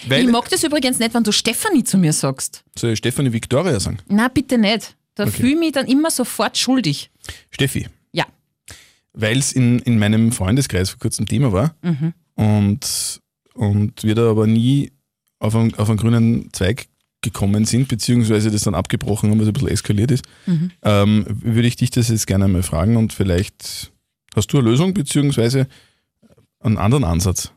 Weil, 0.08 0.24
ich 0.24 0.30
mag 0.30 0.48
das 0.50 0.62
übrigens 0.64 0.98
nicht, 0.98 1.14
wenn 1.14 1.22
du 1.24 1.32
Stefanie 1.32 1.84
zu 1.84 1.98
mir 1.98 2.12
sagst. 2.12 2.64
soll 2.78 2.90
ich 2.92 2.98
Stefanie 2.98 3.32
Victoria 3.32 3.78
sagen? 3.80 3.98
Na, 4.08 4.28
bitte 4.28 4.58
nicht. 4.58 4.96
Da 5.14 5.24
Okay. 5.24 5.32
fühle 5.32 5.52
ich 5.52 5.58
mich 5.58 5.72
dann 5.72 5.86
immer 5.86 6.10
sofort 6.10 6.56
schuldig. 6.56 7.10
Steffi, 7.50 7.88
Ja. 8.12 8.24
weil 9.12 9.38
es 9.38 9.52
in, 9.52 9.78
in 9.80 9.98
meinem 9.98 10.32
Freundeskreis 10.32 10.90
vor 10.90 10.98
kurzem 10.98 11.26
Thema 11.26 11.52
war 11.52 11.74
Mhm. 11.82 12.14
und, 12.34 13.20
und 13.54 14.02
wir 14.04 14.14
da 14.14 14.30
aber 14.30 14.46
nie 14.46 14.90
auf 15.38 15.54
einen, 15.54 15.74
auf 15.74 15.88
einen 15.90 15.98
grünen 15.98 16.48
Zweig 16.52 16.86
gekommen 17.20 17.64
sind, 17.66 17.88
beziehungsweise 17.88 18.50
das 18.50 18.62
dann 18.62 18.74
abgebrochen 18.74 19.30
haben, 19.30 19.38
weil 19.38 19.44
es 19.44 19.50
ein 19.50 19.52
bisschen 19.52 19.68
eskaliert 19.68 20.10
ist, 20.10 20.24
Mhm. 20.46 20.70
ähm, 20.82 21.24
würde 21.28 21.68
ich 21.68 21.76
dich 21.76 21.90
das 21.90 22.08
jetzt 22.08 22.26
gerne 22.26 22.46
einmal 22.46 22.62
fragen 22.62 22.96
und 22.96 23.12
vielleicht 23.12 23.92
hast 24.34 24.48
du 24.52 24.58
eine 24.58 24.68
Lösung, 24.70 24.94
beziehungsweise 24.94 25.68
einen 26.60 26.78
anderen 26.78 27.04
Ansatz. 27.04 27.52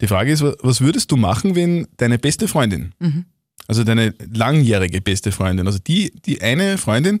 Die 0.00 0.06
Frage 0.06 0.30
ist, 0.32 0.42
wa- 0.42 0.56
was 0.60 0.80
würdest 0.80 1.10
du 1.10 1.16
machen, 1.16 1.54
wenn 1.54 1.86
deine 1.96 2.18
beste 2.18 2.48
Freundin, 2.48 2.92
Mhm. 2.98 3.24
also 3.66 3.82
deine 3.84 4.14
langjährige 4.32 5.00
beste 5.00 5.32
Freundin, 5.32 5.66
also 5.66 5.78
die, 5.78 6.12
die 6.26 6.40
eine 6.42 6.76
Freundin, 6.78 7.20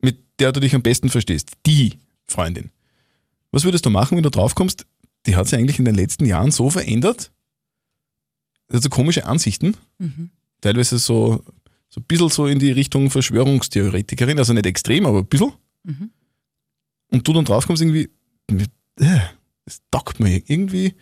mit 0.00 0.18
der 0.40 0.52
du 0.52 0.60
dich 0.60 0.74
am 0.74 0.82
besten 0.82 1.08
verstehst, 1.10 1.52
die 1.66 1.98
Freundin. 2.26 2.70
Was 3.52 3.64
würdest 3.64 3.84
du 3.86 3.90
machen, 3.90 4.16
wenn 4.16 4.22
du 4.22 4.30
draufkommst, 4.30 4.86
die 5.26 5.36
hat 5.36 5.48
sich 5.48 5.58
eigentlich 5.58 5.78
in 5.78 5.84
den 5.84 5.94
letzten 5.94 6.24
Jahren 6.26 6.50
so 6.50 6.70
verändert, 6.70 7.30
hat 8.72 8.82
so 8.82 8.88
komische 8.88 9.26
Ansichten, 9.26 9.74
Mhm. 9.98 10.30
teilweise 10.60 10.98
so, 10.98 11.44
so 11.90 12.00
ein 12.00 12.04
bisschen 12.04 12.28
so 12.28 12.46
in 12.46 12.58
die 12.58 12.70
Richtung 12.70 13.10
Verschwörungstheoretikerin, 13.10 14.38
also 14.38 14.52
nicht 14.52 14.66
extrem, 14.66 15.06
aber 15.06 15.18
ein 15.20 15.26
bisschen. 15.26 15.52
Mhm. 15.84 16.10
Und 17.10 17.26
du 17.26 17.32
dann 17.32 17.44
draufkommst 17.46 17.82
irgendwie, 17.82 18.10
äh, 19.00 19.20
das 19.64 19.80
taugt 19.90 20.20
mir 20.20 20.42
irgendwie. 20.46 20.94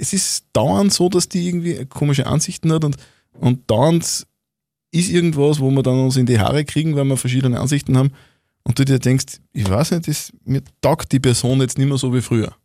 Es 0.00 0.12
ist 0.12 0.46
dauernd 0.52 0.92
so, 0.92 1.08
dass 1.08 1.28
die 1.28 1.46
irgendwie 1.46 1.84
komische 1.86 2.26
Ansichten 2.26 2.72
hat 2.72 2.84
und, 2.84 2.96
und 3.32 3.70
dauernd 3.70 4.26
ist 4.92 5.10
irgendwas, 5.10 5.60
wo 5.60 5.70
wir 5.70 5.82
dann 5.82 6.00
uns 6.00 6.16
in 6.16 6.26
die 6.26 6.38
Haare 6.40 6.64
kriegen, 6.64 6.96
weil 6.96 7.04
wir 7.04 7.16
verschiedene 7.16 7.60
Ansichten 7.60 7.96
haben 7.96 8.12
und 8.64 8.78
du 8.78 8.84
dir 8.84 8.98
denkst, 8.98 9.40
ich 9.52 9.68
weiß 9.68 9.92
nicht, 9.92 10.08
das, 10.08 10.32
mir 10.44 10.62
taugt 10.80 11.12
die 11.12 11.20
Person 11.20 11.60
jetzt 11.60 11.78
nicht 11.78 11.88
mehr 11.88 11.98
so 11.98 12.12
wie 12.14 12.22
früher. 12.22 12.56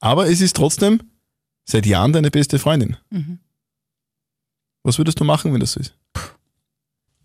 Aber 0.00 0.28
es 0.28 0.40
ist 0.40 0.56
trotzdem 0.56 1.00
seit 1.64 1.86
Jahren 1.86 2.12
deine 2.12 2.30
beste 2.30 2.58
Freundin. 2.58 2.96
Mhm. 3.10 3.38
Was 4.82 4.98
würdest 4.98 5.18
du 5.18 5.24
machen, 5.24 5.52
wenn 5.52 5.60
das 5.60 5.72
so 5.72 5.80
ist? 5.80 5.94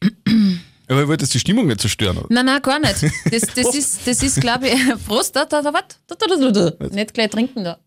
Aber 0.88 1.03
ich 1.03 1.08
wollte 1.08 1.24
jetzt 1.24 1.34
die 1.34 1.39
Stimmung 1.39 1.67
nicht 1.67 1.79
zerstören. 1.79 2.17
oder? 2.17 2.27
Nein, 2.29 2.46
nein, 2.46 2.62
gar 2.62 2.79
nicht. 2.79 2.96
Das, 3.31 3.41
das 3.53 3.75
ist, 3.75 4.05
das 4.05 4.24
ist 4.24 4.41
glaube 4.41 4.67
ich, 4.67 4.79
Prost, 5.08 5.36
da, 5.36 5.46
da, 5.46 5.62
da, 5.62 5.72
was? 5.74 5.84
Da, 6.08 6.15
da, 6.15 6.25
da, 6.27 6.51
da, 6.51 6.72
da. 6.72 6.88
Nicht 6.88 7.13
gleich 7.13 7.29
trinken 7.29 7.63
da. 7.63 7.79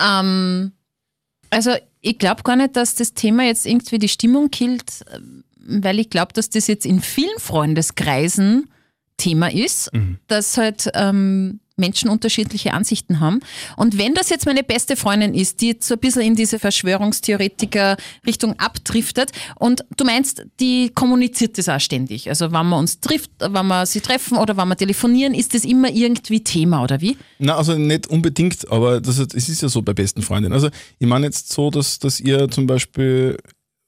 Ähm, 0.00 0.72
also, 1.50 1.72
ich 2.00 2.18
glaube 2.18 2.42
gar 2.42 2.56
nicht, 2.56 2.76
dass 2.76 2.94
das 2.94 3.14
Thema 3.14 3.44
jetzt 3.44 3.66
irgendwie 3.66 3.98
die 3.98 4.08
Stimmung 4.08 4.50
killt, 4.50 5.04
ähm, 5.14 5.44
weil 5.56 5.98
ich 5.98 6.10
glaube, 6.10 6.32
dass 6.32 6.50
das 6.50 6.66
jetzt 6.66 6.86
in 6.86 7.00
vielen 7.00 7.38
Freundeskreisen 7.38 8.70
Thema 9.16 9.50
ist, 9.52 9.92
Mhm. 9.92 10.18
dass 10.28 10.56
halt 10.56 10.90
ähm, 10.94 11.60
Menschen 11.78 12.10
unterschiedliche 12.10 12.72
Ansichten 12.72 13.20
haben. 13.20 13.40
Und 13.76 13.98
wenn 13.98 14.14
das 14.14 14.30
jetzt 14.30 14.46
meine 14.46 14.62
beste 14.62 14.96
Freundin 14.96 15.34
ist, 15.34 15.60
die 15.60 15.68
jetzt 15.68 15.88
so 15.88 15.94
ein 15.94 16.00
bisschen 16.00 16.22
in 16.22 16.34
diese 16.34 16.58
Verschwörungstheoretiker-Richtung 16.58 18.58
abdriftet 18.58 19.32
und 19.56 19.84
du 19.96 20.04
meinst, 20.04 20.44
die 20.60 20.90
kommuniziert 20.94 21.58
das 21.58 21.68
auch 21.68 21.80
ständig. 21.80 22.28
Also 22.28 22.46
wenn 22.46 22.66
man 22.66 22.80
uns 22.80 23.00
trifft, 23.00 23.30
wenn 23.38 23.66
wir 23.66 23.86
sie 23.86 24.00
treffen 24.00 24.38
oder 24.38 24.56
wenn 24.56 24.68
wir 24.68 24.76
telefonieren, 24.76 25.34
ist 25.34 25.54
das 25.54 25.64
immer 25.64 25.90
irgendwie 25.90 26.42
Thema 26.42 26.82
oder 26.82 27.00
wie? 27.00 27.16
Na, 27.38 27.56
also 27.56 27.74
nicht 27.74 28.08
unbedingt, 28.08 28.70
aber 28.70 29.00
das, 29.00 29.18
es 29.18 29.48
ist 29.48 29.62
ja 29.62 29.68
so 29.68 29.82
bei 29.82 29.94
besten 29.94 30.22
Freundinnen. 30.22 30.52
Also 30.52 30.68
ich 30.98 31.06
meine 31.06 31.26
jetzt 31.26 31.52
so, 31.52 31.70
dass, 31.70 31.98
dass 31.98 32.20
ihr 32.20 32.50
zum 32.50 32.66
Beispiel 32.66 33.36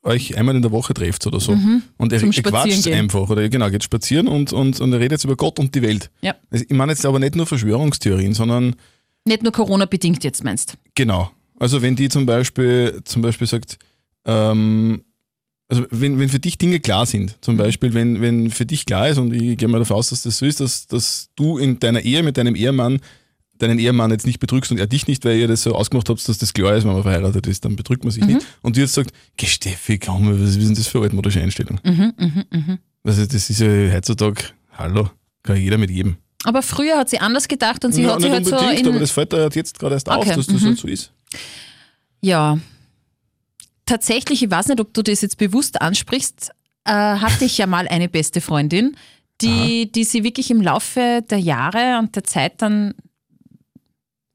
euch 0.02 0.37
einmal 0.38 0.57
in 0.57 0.62
der 0.62 0.71
Woche 0.71 0.95
trefft 0.95 1.26
oder 1.26 1.40
so. 1.40 1.52
Und 1.99 2.12
ihr, 2.12 2.23
ihr 2.23 2.42
quatscht 2.42 2.87
einfach 2.88 3.28
oder 3.28 3.49
genau, 3.49 3.71
geht 3.71 3.85
spazieren 3.85 4.28
und, 4.28 4.52
und, 4.52 4.80
und 4.80 4.92
ihr 4.92 5.00
redet 5.00 5.23
über 5.25 5.37
Gott 5.37 5.59
und 5.59 5.75
die 5.75 5.83
Welt. 5.83 6.11
Ja. 6.23 6.35
Also 6.50 6.64
Ich 6.69 6.76
meine 6.76 6.92
jetzt 6.92 7.04
aber 7.04 7.19
nicht 7.19 7.37
nur 7.37 7.47
Verschwörungstheorien, 7.47 8.33
sondern 8.33 8.76
Nicht 9.26 9.42
nur 9.42 9.52
Corona-bedingt 9.52 10.25
jetzt 10.25 10.45
meinst. 10.45 10.76
genau. 10.95 11.30
Also 11.59 11.83
wenn 11.83 11.95
die 11.95 12.09
zum 12.09 12.25
Beispiel, 12.25 13.02
zum 13.04 13.21
Beispiel 13.21 13.47
sagt, 13.47 13.78
ähm, 14.25 15.02
also 15.69 15.85
wenn, 15.90 16.19
wenn 16.19 16.30
für 16.30 16.40
dich 16.40 16.57
Dinge 16.57 16.80
klar 16.80 17.04
sind, 17.04 17.37
zum 17.42 17.59
Beispiel, 17.59 17.92
wenn, 17.92 18.23
wenn 18.23 18.50
für 18.50 18.64
dich 18.64 18.87
klar 18.87 19.11
ist, 19.11 19.19
und 19.19 19.35
ich 19.35 19.59
gehe 19.59 19.69
mal 19.69 19.78
davon 19.78 19.99
aus, 19.99 20.09
dass 20.09 20.23
das 20.23 20.38
so 20.38 20.47
ist, 20.47 20.61
dass, 20.61 20.87
dass 20.87 21.28
du 21.37 21.59
in 21.59 21.78
deiner 21.78 22.00
Ehe 22.00 22.23
mit 22.23 22.38
deinem 22.38 22.54
Ehemann 22.54 23.00
deinen 23.62 23.79
Ehemann 23.79 24.11
jetzt 24.11 24.26
nicht 24.26 24.40
betrügst 24.40 24.71
und 24.71 24.79
er 24.79 24.87
dich 24.87 25.07
nicht, 25.07 25.25
weil 25.25 25.37
ihr 25.38 25.49
das 25.49 25.62
so 25.62 25.75
ausgemacht 25.75 26.09
habt, 26.09 26.26
dass 26.29 26.38
das 26.38 26.52
klar 26.52 26.75
ist, 26.76 26.85
wenn 26.85 26.93
man 26.93 27.02
verheiratet 27.02 27.47
ist, 27.47 27.64
dann 27.64 27.76
betrügt 27.76 28.05
man 28.05 28.11
sich 28.11 28.25
nicht. 28.25 28.47
Und 28.62 28.76
du 28.76 28.81
jetzt 28.81 28.95
sagst, 28.95 29.12
geh 29.37 29.47
Steffi, 29.47 29.99
komm, 29.99 30.40
was 30.40 30.57
ist 30.57 30.61
denn 30.61 30.75
das 30.75 30.87
für 30.87 31.00
altmodische 31.02 31.40
Einstellung? 31.40 31.81
Also 33.05 33.25
das 33.26 33.50
ist 33.50 33.61
ja 33.61 33.69
heutzutage, 33.93 34.45
hallo, 34.73 35.11
kann 35.43 35.57
jeder 35.57 35.79
mit 35.79 35.90
jedem. 35.90 36.17
Aber 36.45 36.62
früher 36.62 36.97
hat 36.97 37.11
sie 37.11 37.19
anders 37.19 37.49
gedacht 37.49 37.85
und 37.85 37.93
sie 37.93 38.02
Ja, 38.02 38.14
hat 38.14 38.23
sich 38.23 38.31
halt 38.31 38.47
so 38.47 38.57
unbedingt, 38.57 38.87
aber 38.87 38.95
in, 38.97 39.00
das 39.00 39.11
fällt 39.11 39.33
da 39.33 39.49
jetzt 39.49 39.79
gerade 39.79 39.95
erst 39.95 40.09
auf, 40.09 40.25
Okay, 40.25 40.35
dass 40.35 40.47
das 40.47 40.62
halt 40.62 40.79
so 40.79 40.88
ist. 40.88 41.12
Ja. 42.23 42.59
Tatsächlich, 43.87 44.43
ich 44.43 44.50
weiß 44.50 44.69
nicht, 44.69 44.81
ob 44.81 44.95
du 44.95 45.02
das 45.02 45.21
jetzt 45.21 45.37
bewusst 45.37 45.81
ansprichst, 45.83 46.50
äh, 46.85 46.93
hatte 46.93 47.45
ich 47.45 47.59
ja 47.59 47.67
mal 47.67 47.88
eine 47.88 48.09
beste 48.09 48.40
Freundin, 48.40 48.97
die, 49.43 49.90
die 49.93 50.05
sie 50.05 50.23
wirklich 50.25 50.50
im 50.50 50.61
Laufe 50.61 51.25
der 51.29 51.38
Jahre 51.38 51.99
und 51.99 52.14
der 52.14 52.25
Zeit 52.25 52.62
dann 52.62 52.95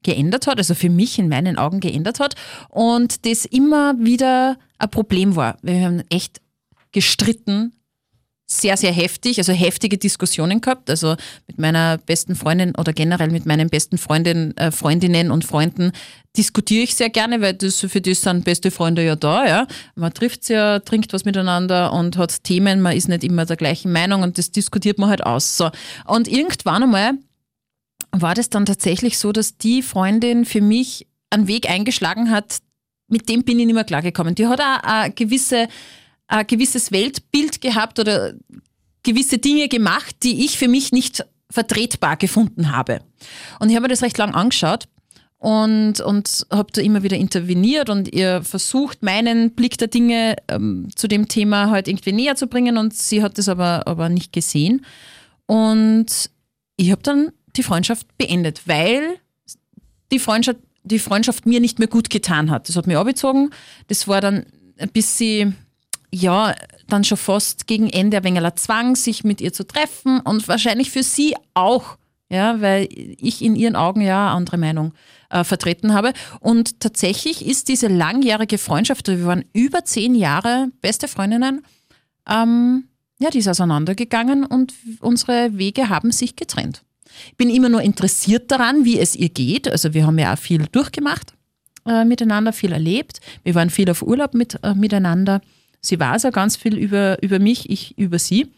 geändert 0.06 0.46
hat, 0.46 0.58
also 0.58 0.74
für 0.74 0.88
mich 0.88 1.18
in 1.18 1.28
meinen 1.28 1.58
Augen 1.58 1.80
geändert 1.80 2.20
hat 2.20 2.36
und 2.68 3.26
das 3.26 3.44
immer 3.44 3.94
wieder 3.98 4.56
ein 4.78 4.90
Problem 4.90 5.34
war. 5.34 5.58
Wir 5.62 5.80
haben 5.80 6.02
echt 6.10 6.40
gestritten, 6.92 7.72
sehr, 8.48 8.76
sehr 8.76 8.92
heftig, 8.92 9.38
also 9.38 9.52
heftige 9.52 9.98
Diskussionen 9.98 10.60
gehabt. 10.60 10.88
Also 10.88 11.16
mit 11.48 11.58
meiner 11.58 11.98
besten 11.98 12.36
Freundin 12.36 12.76
oder 12.76 12.92
generell 12.92 13.30
mit 13.30 13.44
meinen 13.44 13.68
besten 13.68 13.98
Freundin, 13.98 14.56
äh, 14.56 14.70
Freundinnen 14.70 15.32
und 15.32 15.44
Freunden 15.44 15.90
diskutiere 16.36 16.84
ich 16.84 16.94
sehr 16.94 17.10
gerne, 17.10 17.40
weil 17.40 17.54
das, 17.54 17.80
für 17.80 18.00
das 18.00 18.20
sind 18.20 18.44
beste 18.44 18.70
Freunde 18.70 19.04
ja 19.04 19.16
da. 19.16 19.46
Ja. 19.48 19.66
Man 19.96 20.14
trifft 20.14 20.44
sich 20.44 20.54
ja, 20.54 20.78
trinkt 20.78 21.12
was 21.12 21.24
miteinander 21.24 21.92
und 21.92 22.16
hat 22.16 22.44
Themen, 22.44 22.80
man 22.80 22.96
ist 22.96 23.08
nicht 23.08 23.24
immer 23.24 23.46
der 23.46 23.56
gleichen 23.56 23.90
Meinung 23.90 24.22
und 24.22 24.38
das 24.38 24.52
diskutiert 24.52 24.98
man 24.98 25.10
halt 25.10 25.26
aus. 25.26 25.56
So. 25.56 25.70
Und 26.04 26.28
irgendwann 26.28 26.84
einmal 26.84 27.14
war 28.12 28.34
das 28.34 28.50
dann 28.50 28.66
tatsächlich 28.66 29.18
so, 29.18 29.32
dass 29.32 29.56
die 29.56 29.82
Freundin 29.82 30.44
für 30.44 30.60
mich 30.60 31.06
einen 31.30 31.48
Weg 31.48 31.68
eingeschlagen 31.68 32.30
hat, 32.30 32.58
mit 33.08 33.28
dem 33.28 33.44
bin 33.44 33.58
ich 33.58 33.66
nicht 33.66 33.74
mehr 33.74 33.84
klargekommen. 33.84 34.34
Die 34.34 34.46
hat 34.46 34.60
auch 34.60 34.82
eine 34.82 35.12
gewisse, 35.12 35.68
ein 36.26 36.46
gewisses 36.46 36.92
Weltbild 36.92 37.60
gehabt 37.60 37.98
oder 37.98 38.34
gewisse 39.02 39.38
Dinge 39.38 39.68
gemacht, 39.68 40.16
die 40.22 40.44
ich 40.44 40.58
für 40.58 40.68
mich 40.68 40.92
nicht 40.92 41.24
vertretbar 41.50 42.16
gefunden 42.16 42.72
habe. 42.72 43.00
Und 43.60 43.70
ich 43.70 43.76
habe 43.76 43.84
mir 43.84 43.88
das 43.88 44.02
recht 44.02 44.18
lang 44.18 44.34
angeschaut 44.34 44.88
und, 45.38 46.00
und 46.00 46.46
habe 46.50 46.72
da 46.72 46.80
immer 46.80 47.02
wieder 47.02 47.16
interveniert 47.16 47.88
und 47.88 48.12
ihr 48.12 48.42
versucht, 48.42 49.02
meinen 49.02 49.52
Blick 49.52 49.78
der 49.78 49.88
Dinge 49.88 50.36
ähm, 50.48 50.88
zu 50.96 51.06
dem 51.06 51.28
Thema 51.28 51.70
halt 51.70 51.86
irgendwie 51.86 52.12
näher 52.12 52.34
zu 52.34 52.48
bringen 52.48 52.78
und 52.78 52.94
sie 52.94 53.22
hat 53.22 53.38
das 53.38 53.48
aber, 53.48 53.86
aber 53.86 54.08
nicht 54.08 54.32
gesehen. 54.32 54.84
Und 55.46 56.30
ich 56.76 56.90
habe 56.90 57.02
dann 57.02 57.30
die 57.56 57.62
Freundschaft 57.62 58.06
beendet, 58.18 58.62
weil 58.66 59.18
die 60.12 60.18
Freundschaft, 60.18 60.58
die 60.84 60.98
Freundschaft 60.98 61.46
mir 61.46 61.60
nicht 61.60 61.78
mehr 61.78 61.88
gut 61.88 62.10
getan 62.10 62.50
hat. 62.50 62.68
Das 62.68 62.76
hat 62.76 62.86
mich 62.86 62.96
abgezogen. 62.96 63.50
Das 63.88 64.06
war 64.06 64.20
dann 64.20 64.46
ein 64.78 64.90
bisschen, 64.90 65.56
ja, 66.12 66.54
dann 66.88 67.04
schon 67.04 67.18
fast 67.18 67.66
gegen 67.66 67.88
Ende 67.88 68.18
ein 68.18 68.24
wenig 68.24 68.54
Zwang, 68.56 68.94
sich 68.96 69.24
mit 69.24 69.40
ihr 69.40 69.52
zu 69.52 69.66
treffen 69.66 70.20
und 70.20 70.46
wahrscheinlich 70.48 70.90
für 70.90 71.02
sie 71.02 71.34
auch, 71.54 71.96
ja, 72.28 72.60
weil 72.60 72.88
ich 72.90 73.42
in 73.42 73.56
ihren 73.56 73.76
Augen 73.76 74.00
ja 74.00 74.26
eine 74.26 74.36
andere 74.36 74.58
Meinung 74.58 74.92
äh, 75.30 75.44
vertreten 75.44 75.92
habe. 75.92 76.12
Und 76.40 76.80
tatsächlich 76.80 77.44
ist 77.44 77.68
diese 77.68 77.88
langjährige 77.88 78.58
Freundschaft, 78.58 79.08
wir 79.08 79.24
waren 79.24 79.44
über 79.52 79.84
zehn 79.84 80.14
Jahre 80.14 80.68
beste 80.80 81.08
Freundinnen, 81.08 81.62
ähm, 82.28 82.88
ja, 83.18 83.30
die 83.30 83.38
ist 83.38 83.48
auseinandergegangen 83.48 84.44
und 84.44 84.74
unsere 85.00 85.56
Wege 85.56 85.88
haben 85.88 86.12
sich 86.12 86.36
getrennt. 86.36 86.82
Ich 87.30 87.36
bin 87.36 87.50
immer 87.50 87.68
nur 87.68 87.82
interessiert 87.82 88.50
daran, 88.50 88.84
wie 88.84 88.98
es 88.98 89.14
ihr 89.16 89.28
geht. 89.28 89.70
Also 89.70 89.94
wir 89.94 90.06
haben 90.06 90.18
ja 90.18 90.34
auch 90.34 90.38
viel 90.38 90.66
durchgemacht 90.72 91.34
äh, 91.86 92.04
miteinander, 92.04 92.52
viel 92.52 92.72
erlebt. 92.72 93.20
Wir 93.44 93.54
waren 93.54 93.70
viel 93.70 93.90
auf 93.90 94.02
Urlaub 94.02 94.34
mit, 94.34 94.58
äh, 94.62 94.74
miteinander. 94.74 95.40
Sie 95.80 95.98
weiß 96.00 96.24
ja 96.24 96.30
ganz 96.30 96.56
viel 96.56 96.76
über, 96.76 97.22
über 97.22 97.38
mich, 97.38 97.70
ich 97.70 97.96
über 97.96 98.18
sie. 98.18 98.50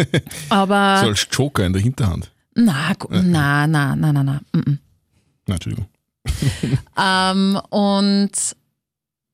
Aber 0.50 0.98
So 1.02 1.08
als 1.08 1.26
Joker 1.30 1.64
in 1.64 1.72
der 1.72 1.82
Hinterhand. 1.82 2.30
na, 2.54 2.94
na, 3.10 3.66
na, 3.66 3.96
na, 3.96 4.12
na, 4.12 4.22
na. 4.22 4.40
mm, 4.52 4.58
mm. 4.58 4.78
Entschuldigung. 5.46 5.86
Ähm, 6.96 7.60
und 7.70 8.32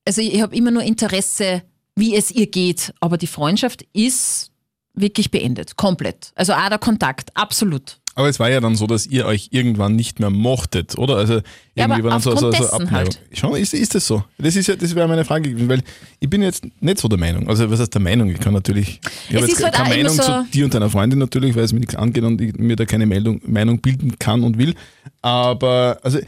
also 0.07 0.21
ich 0.23 0.41
habe 0.43 0.57
immer 0.57 0.71
nur 0.71 0.83
Interesse, 0.83 1.63
wie 1.97 2.17
es 2.17 2.31
ihr 2.31 2.47
geht. 2.47 2.93
Aber 3.01 3.19
die 3.19 3.27
Freundschaft 3.27 3.83
ist 3.93 4.51
wirklich 4.95 5.31
beendet. 5.31 5.77
Komplett. 5.77 6.33
Also 6.35 6.53
auch 6.53 6.69
der 6.69 6.79
Kontakt, 6.79 7.37
absolut. 7.37 8.00
Aber 8.21 8.29
es 8.29 8.39
war 8.39 8.51
ja 8.51 8.61
dann 8.61 8.77
so, 8.77 8.87
dass 8.87 9.07
ihr 9.07 9.27
euch 9.27 9.49
irgendwann 9.51 9.97
nicht 9.97 10.21
mehr 10.21 10.31
mochtet, 10.31 10.97
oder? 10.99 11.17
Also 11.17 11.35
Ja, 11.75 11.87
irgendwie 11.87 12.05
war 12.05 12.11
dann 12.13 12.21
so, 12.21 12.37
so, 12.37 12.53
so 12.53 12.67
Abneigung. 12.69 12.93
halt. 12.95 13.21
Schon, 13.33 13.57
ist, 13.57 13.75
ist 13.75 13.95
das 13.95 14.07
so? 14.07 14.23
Das 14.39 14.55
ist 14.57 14.67
ja, 14.67 14.77
das 14.77 14.95
wäre 14.95 15.09
meine 15.09 15.25
Frage 15.25 15.51
gewesen, 15.51 15.69
weil 15.69 15.83
ich 16.21 16.29
bin 16.31 16.43
jetzt 16.43 16.65
nicht 16.81 16.99
so 16.99 17.09
der 17.09 17.19
Meinung. 17.19 17.49
Also 17.49 17.71
was 17.71 17.81
heißt 17.81 17.95
der 17.95 18.01
Meinung? 18.01 18.31
Ich 18.31 18.39
kann 18.39 18.53
natürlich, 18.53 19.01
ich 19.29 19.37
habe 19.37 19.47
jetzt 19.47 19.63
halt 19.65 19.75
keine 19.75 19.89
Meinung 19.97 20.15
so- 20.15 20.23
zu 20.23 20.47
dir 20.53 20.65
und 20.67 20.75
deiner 20.75 20.91
Freundin 20.91 21.19
natürlich, 21.19 21.57
weil 21.57 21.65
es 21.65 21.73
mir 21.73 21.81
nichts 21.81 21.97
angeht 21.97 22.23
und 22.25 22.41
ich 22.41 22.55
mir 22.57 22.77
da 22.77 22.85
keine 22.85 23.07
Meldung, 23.07 23.41
Meinung 23.47 23.81
bilden 23.81 24.19
kann 24.19 24.45
und 24.45 24.59
will. 24.59 24.75
Aber 25.23 25.99
also 26.03 26.19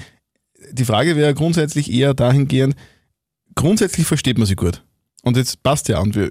die 0.72 0.84
Frage 0.84 1.16
wäre 1.16 1.34
grundsätzlich 1.34 1.92
eher 1.92 2.14
dahingehend, 2.14 2.74
grundsätzlich 3.54 4.06
versteht 4.06 4.38
man 4.38 4.46
sie 4.46 4.56
gut. 4.56 4.82
Und 5.22 5.36
jetzt 5.36 5.62
passt 5.62 5.88
ja 5.88 6.00
und 6.00 6.14
wir, 6.16 6.30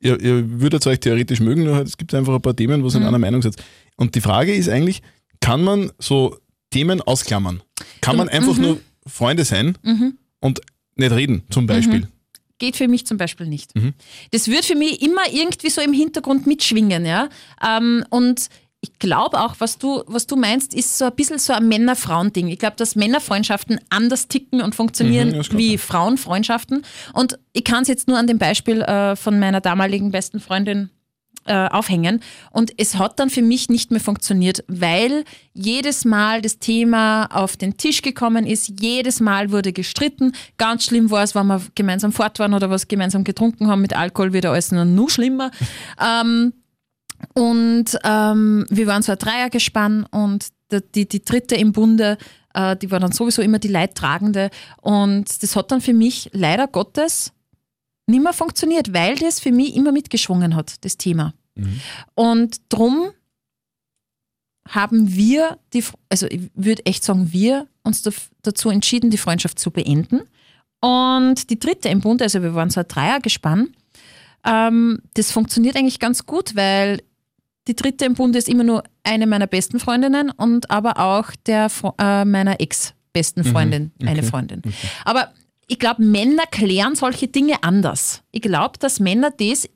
ihr, 0.00 0.20
ihr 0.20 0.60
würdet 0.60 0.86
euch 0.86 1.00
theoretisch 1.00 1.40
mögen, 1.40 1.64
nur 1.64 1.80
es 1.82 1.96
gibt 1.96 2.14
einfach 2.14 2.34
ein 2.34 2.42
paar 2.42 2.56
Themen, 2.56 2.82
wo 2.82 2.88
ihr 2.88 2.94
in 2.94 3.00
Mhm. 3.02 3.08
einer 3.08 3.18
Meinung 3.18 3.42
seid. 3.42 3.56
Und 3.98 4.14
die 4.14 4.22
Frage 4.22 4.54
ist 4.54 4.70
eigentlich, 4.70 5.02
kann 5.40 5.62
man 5.62 5.92
so 5.98 6.38
Themen 6.70 7.02
ausklammern? 7.02 7.62
Kann 8.00 8.16
man 8.16 8.30
einfach 8.30 8.56
mhm. 8.56 8.62
nur 8.62 8.80
Freunde 9.06 9.44
sein 9.44 9.76
und 10.40 10.60
nicht 10.96 11.12
reden, 11.12 11.42
zum 11.50 11.66
Beispiel? 11.66 12.08
Geht 12.58 12.76
für 12.76 12.88
mich 12.88 13.06
zum 13.06 13.18
Beispiel 13.18 13.46
nicht. 13.46 13.74
Mhm. 13.76 13.94
Das 14.32 14.48
wird 14.48 14.64
für 14.64 14.74
mich 14.74 15.02
immer 15.02 15.22
irgendwie 15.30 15.70
so 15.70 15.80
im 15.80 15.92
Hintergrund 15.92 16.46
mitschwingen, 16.46 17.04
ja. 17.06 17.28
Ähm, 17.64 18.04
und 18.10 18.48
ich 18.80 18.98
glaube 18.98 19.40
auch, 19.40 19.56
was 19.58 19.78
du, 19.78 20.02
was 20.06 20.26
du 20.26 20.36
meinst, 20.36 20.72
ist 20.72 20.98
so 20.98 21.06
ein 21.06 21.14
bisschen 21.14 21.38
so 21.38 21.52
ein 21.52 21.66
Männer-Frauen-Ding. 21.66 22.48
Ich 22.48 22.58
glaube, 22.58 22.76
dass 22.76 22.94
Männerfreundschaften 22.94 23.80
anders 23.90 24.28
ticken 24.28 24.60
und 24.60 24.74
funktionieren 24.74 25.36
Mhm, 25.36 25.58
wie 25.58 25.70
sein. 25.70 25.78
Frauenfreundschaften. 25.78 26.84
Und 27.12 27.38
ich 27.52 27.64
kann 27.64 27.82
es 27.82 27.88
jetzt 27.88 28.06
nur 28.06 28.18
an 28.18 28.28
dem 28.28 28.38
Beispiel 28.38 28.82
äh, 28.82 29.16
von 29.16 29.38
meiner 29.40 29.60
damaligen 29.60 30.12
besten 30.12 30.38
Freundin 30.38 30.90
äh, 31.48 31.68
aufhängen. 31.70 32.20
Und 32.50 32.72
es 32.76 32.96
hat 32.96 33.18
dann 33.18 33.30
für 33.30 33.42
mich 33.42 33.68
nicht 33.68 33.90
mehr 33.90 34.00
funktioniert, 34.00 34.64
weil 34.68 35.24
jedes 35.54 36.04
Mal 36.04 36.42
das 36.42 36.58
Thema 36.58 37.26
auf 37.26 37.56
den 37.56 37.76
Tisch 37.76 38.02
gekommen 38.02 38.46
ist, 38.46 38.80
jedes 38.80 39.20
Mal 39.20 39.50
wurde 39.50 39.72
gestritten. 39.72 40.32
Ganz 40.58 40.84
schlimm 40.84 41.10
war 41.10 41.22
es, 41.22 41.34
wenn 41.34 41.46
wir 41.46 41.60
gemeinsam 41.74 42.12
fort 42.12 42.38
waren 42.38 42.54
oder 42.54 42.70
was 42.70 42.88
gemeinsam 42.88 43.24
getrunken 43.24 43.68
haben. 43.68 43.80
Mit 43.80 43.96
Alkohol 43.96 44.32
wird 44.32 44.46
alles 44.46 44.72
noch, 44.72 44.84
noch 44.84 45.08
schlimmer. 45.08 45.50
ähm, 46.00 46.52
und 47.34 47.98
ähm, 48.04 48.66
wir 48.68 48.86
waren 48.86 49.02
so 49.02 49.12
ein 49.12 49.18
Dreiergespann 49.18 50.04
und 50.04 50.48
die, 50.70 50.80
die, 50.94 51.08
die 51.08 51.24
dritte 51.24 51.56
im 51.56 51.72
Bunde, 51.72 52.18
äh, 52.54 52.76
die 52.76 52.90
war 52.90 53.00
dann 53.00 53.12
sowieso 53.12 53.42
immer 53.42 53.58
die 53.58 53.68
Leidtragende. 53.68 54.50
Und 54.80 55.42
das 55.42 55.56
hat 55.56 55.72
dann 55.72 55.80
für 55.80 55.94
mich 55.94 56.30
leider 56.32 56.68
Gottes 56.68 57.32
nicht 58.08 58.22
mehr 58.22 58.32
funktioniert, 58.32 58.92
weil 58.92 59.16
das 59.16 59.40
für 59.40 59.52
mich 59.52 59.76
immer 59.76 59.92
mitgeschwungen 59.92 60.56
hat, 60.56 60.84
das 60.84 60.96
Thema. 60.96 61.34
Und 62.14 62.60
drum 62.68 63.10
haben 64.68 65.14
wir, 65.14 65.58
die, 65.72 65.84
also 66.08 66.26
ich 66.26 66.50
würde 66.54 66.84
echt 66.86 67.04
sagen, 67.04 67.32
wir 67.32 67.66
uns 67.82 68.02
dazu 68.42 68.70
entschieden, 68.70 69.10
die 69.10 69.18
Freundschaft 69.18 69.58
zu 69.58 69.70
beenden. 69.70 70.22
Und 70.80 71.50
die 71.50 71.58
dritte 71.58 71.88
im 71.88 72.00
Bund, 72.00 72.22
also 72.22 72.42
wir 72.42 72.54
waren 72.54 72.70
so 72.70 72.80
ein 72.80 72.88
Dreiergespann, 72.88 73.68
ähm, 74.44 75.00
das 75.14 75.32
funktioniert 75.32 75.76
eigentlich 75.76 75.98
ganz 75.98 76.24
gut, 76.26 76.54
weil 76.54 77.02
die 77.66 77.74
dritte 77.76 78.04
im 78.04 78.14
Bunde 78.14 78.38
ist 78.38 78.48
immer 78.48 78.64
nur 78.64 78.84
eine 79.02 79.26
meiner 79.26 79.46
besten 79.46 79.80
Freundinnen 79.80 80.30
und 80.30 80.70
aber 80.70 80.98
auch 80.98 81.30
der 81.46 81.68
äh, 81.98 82.24
meiner 82.24 82.60
ex-besten 82.60 83.44
Freundin, 83.44 83.92
eine 84.00 84.22
Freundin. 84.22 84.62
Aber 85.04 85.32
ich 85.68 85.78
glaube, 85.78 86.02
Männer 86.02 86.44
klären 86.50 86.96
solche 86.96 87.28
Dinge 87.28 87.62
anders. 87.62 88.22
Ich 88.32 88.42
glaube, 88.42 88.78
dass 88.78 88.98
Männer 88.98 89.30
das 89.30 89.68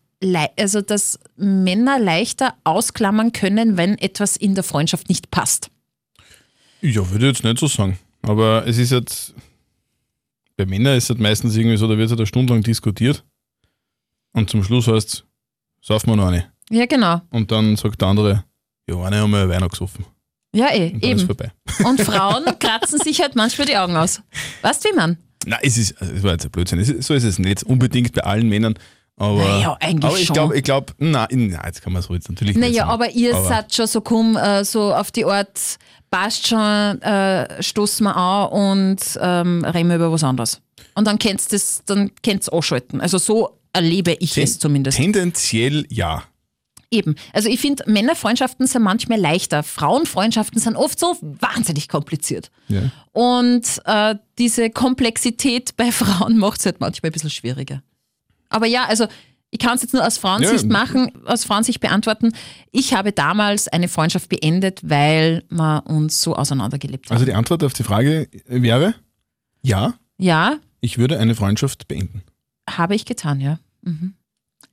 also 0.57 0.81
dass 0.83 1.19
Männer 1.37 1.99
leichter 1.99 2.55
ausklammern 2.65 3.33
können, 3.33 3.77
wenn 3.77 3.99
etwas 3.99 4.37
in 4.37 4.55
der 4.55 4.63
Freundschaft 4.63 5.09
nicht 5.09 5.31
passt. 5.31 5.71
Ja, 6.81 7.11
würde 7.11 7.27
ich 7.27 7.35
jetzt 7.35 7.45
nicht 7.45 7.59
so 7.59 7.67
sagen. 7.67 7.99
Aber 8.23 8.65
es 8.67 8.79
ist 8.79 8.93
jetzt, 8.93 9.35
bei 10.57 10.65
Männern 10.65 10.97
ist 10.97 11.11
es 11.11 11.19
meistens 11.19 11.57
irgendwie 11.57 11.77
so, 11.77 11.89
da 11.89 11.99
wird 11.99 12.11
halt 12.11 12.21
eine 12.21 12.27
Stunde 12.27 12.53
lang 12.53 12.63
diskutiert 12.63 13.25
und 14.33 14.49
zum 14.49 14.63
Schluss 14.63 14.87
heißt 14.87 15.09
es, 15.09 15.25
saufen 15.81 16.11
wir 16.11 16.17
noch 16.17 16.29
eine. 16.29 16.53
Ja, 16.71 16.87
genau. 16.87 17.21
Und 17.31 17.51
dann 17.51 17.77
sagt 17.77 18.01
der 18.01 18.09
andere, 18.09 18.45
ja, 18.89 19.03
eine 19.03 19.17
haben 19.17 19.31
wir 19.33 19.49
Wein 19.49 19.69
gesoffen. 19.69 20.05
Ja, 20.55 20.73
eh, 20.73 20.93
Und 20.93 21.05
eben. 21.05 21.29
Und 21.85 22.01
Frauen 22.01 22.45
kratzen 22.59 22.99
sich 23.01 23.21
halt 23.21 23.35
manchmal 23.35 23.67
die 23.67 23.77
Augen 23.77 23.97
aus. 23.97 24.23
Weißt 24.61 24.85
du, 24.85 24.91
wie 24.91 24.97
man? 24.97 25.17
Nein, 25.47 25.59
es 25.63 25.77
ist, 25.79 26.01
also, 26.01 26.13
es 26.15 26.23
war 26.23 26.33
jetzt 26.33 26.45
ein 26.45 26.51
Blödsinn. 26.51 26.79
Es 26.79 26.89
ist, 26.89 27.07
so 27.07 27.15
ist 27.15 27.25
es 27.25 27.39
nicht 27.39 27.63
unbedingt 27.63 28.13
bei 28.13 28.23
allen 28.23 28.49
Männern. 28.49 28.75
Aber, 29.17 29.37
Naja, 29.39 29.77
eigentlich 29.81 30.05
aber 30.11 30.19
ich 30.19 30.33
glaube, 30.33 30.57
ich 30.57 30.63
glaube, 30.65 30.93
nein, 30.99 31.27
nein, 31.31 31.61
jetzt 31.67 31.83
kann 31.83 31.93
man 31.93 32.03
so 32.03 32.15
jetzt 32.15 32.29
natürlich 32.29 32.57
nicht 32.57 32.71
Naja, 32.71 32.87
aber 32.87 33.11
ihr 33.11 33.35
Aber- 33.37 33.47
seid 33.47 33.75
schon 33.75 33.87
so, 33.87 34.01
komm, 34.01 34.37
äh, 34.37 34.65
so 34.65 34.95
auf 34.95 35.11
die 35.11 35.25
Art, 35.25 35.59
passt 36.11 36.47
schon, 36.49 36.59
äh, 37.03 37.63
stoßen 37.63 38.05
wir 38.05 38.17
an 38.17 38.49
und 38.49 39.01
ähm, 39.21 39.65
reden 39.65 39.89
wir 39.91 39.97
über 39.97 40.13
was 40.13 40.25
anderes. 40.25 40.61
Und 40.95 41.07
dann 41.07 41.19
kennst 41.19 41.53
das, 41.53 41.83
dann 41.87 42.11
kennst 42.23 42.53
anschalten. 42.53 43.01
Also 43.01 43.19
so 43.19 43.59
erlebe 43.73 44.13
ich 44.19 44.37
es 44.37 44.59
zumindest. 44.59 44.97
Tendenziell 44.99 45.87
ja. 45.89 46.23
Eben. 46.93 47.17
Also 47.33 47.49
ich 47.49 47.59
finde, 47.61 47.85
Männerfreundschaften 47.87 48.67
sind 48.67 48.83
manchmal 48.83 49.19
leichter. 49.19 49.63
Frauenfreundschaften 49.63 50.61
sind 50.61 50.77
oft 50.77 50.99
so 51.01 51.17
wahnsinnig 51.21 51.89
kompliziert. 51.89 52.51
ja. 52.69 52.83
Und 53.13 53.67
äh, 53.87 54.15
diese 54.39 54.71
Komplexität 54.71 55.77
bei 55.77 55.91
Frauen 55.93 56.37
macht 56.39 56.61
es 56.61 56.67
halt 56.67 56.81
manchmal 56.81 57.11
ein 57.11 57.13
bisschen 57.13 57.31
schwieriger. 57.31 57.83
Aber 58.51 58.67
ja, 58.67 58.85
also 58.85 59.07
ich 59.51 59.59
kann 59.59 59.75
es 59.77 59.83
jetzt 59.83 59.93
nur 59.93 60.07
aus 60.07 60.17
Frauensicht 60.19 60.63
Ja. 60.65 60.69
machen, 60.71 61.13
aus 61.27 61.45
Frauensicht 61.45 61.81
beantworten. 61.81 62.33
Ich 62.71 62.95
habe 62.95 63.13
damals 63.13 63.69
eine 63.69 63.89
Freundschaft 63.89 64.29
beendet, 64.31 64.81
weil 64.83 65.45
wir 65.51 65.85
uns 65.87 66.23
so 66.23 66.35
auseinandergelebt 66.37 67.07
haben. 67.07 67.15
Also 67.15 67.27
die 67.27 67.35
Antwort 67.35 67.63
auf 67.65 67.73
die 67.75 67.83
Frage 67.83 68.29
wäre, 68.47 68.95
ja, 69.63 69.95
ja, 70.19 70.57
ich 70.81 70.97
würde 70.99 71.19
eine 71.19 71.35
Freundschaft 71.35 71.87
beenden. 71.89 72.23
habe 72.69 72.95
ich 72.95 73.05
getan, 73.05 73.41
ja. 73.41 73.59
Mhm. 73.83 74.15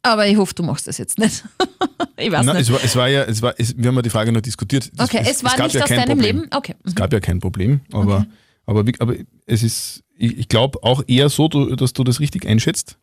Aber 0.02 0.28
ich 0.28 0.38
hoffe, 0.38 0.54
du 0.54 0.64
machst 0.64 0.88
das 0.88 0.98
jetzt 0.98 1.18
nicht. 1.20 1.44
ich 2.18 2.32
weiß 2.32 2.46
Nein, 2.46 2.56
nicht. 2.58 2.70
es 2.70 2.74
war, 2.74 2.84
es 2.84 2.96
war 2.96 3.10
ja, 3.10 3.24
es 3.24 3.42
war, 3.42 3.54
es, 3.58 3.78
wir 3.78 3.88
haben 3.90 3.96
ja 3.96 4.02
die 4.02 4.10
Frage 4.10 4.32
noch 4.32 4.42
diskutiert. 4.42 4.90
Das- 4.96 5.10
Okay, 5.10 5.24
es 5.30 5.44
war 5.44 5.56
gab 5.58 5.66
nicht 5.68 5.76
ja 5.76 5.84
aus 5.84 5.90
deinem 5.90 6.06
Problem. 6.06 6.38
Leben? 6.38 6.50
Okay. 6.56 6.76
Es 6.86 6.96
gab 6.96 7.12
ja 7.12 7.20
kein 7.20 7.40
Problem, 7.40 7.82
aber, 7.92 8.26
aber, 8.66 8.88
wie- 8.88 9.00
aber 9.00 9.16
es 9.46 9.64
ist, 9.64 10.04
ich, 10.18 10.38
ich 10.38 10.48
glaube 10.48 10.82
auch 10.84 11.04
eher 11.08 11.30
so, 11.30 11.48
dass 11.50 11.94
du 11.94 12.04
das 12.04 12.20
richtig 12.20 12.46
einschätzt. 12.48 12.98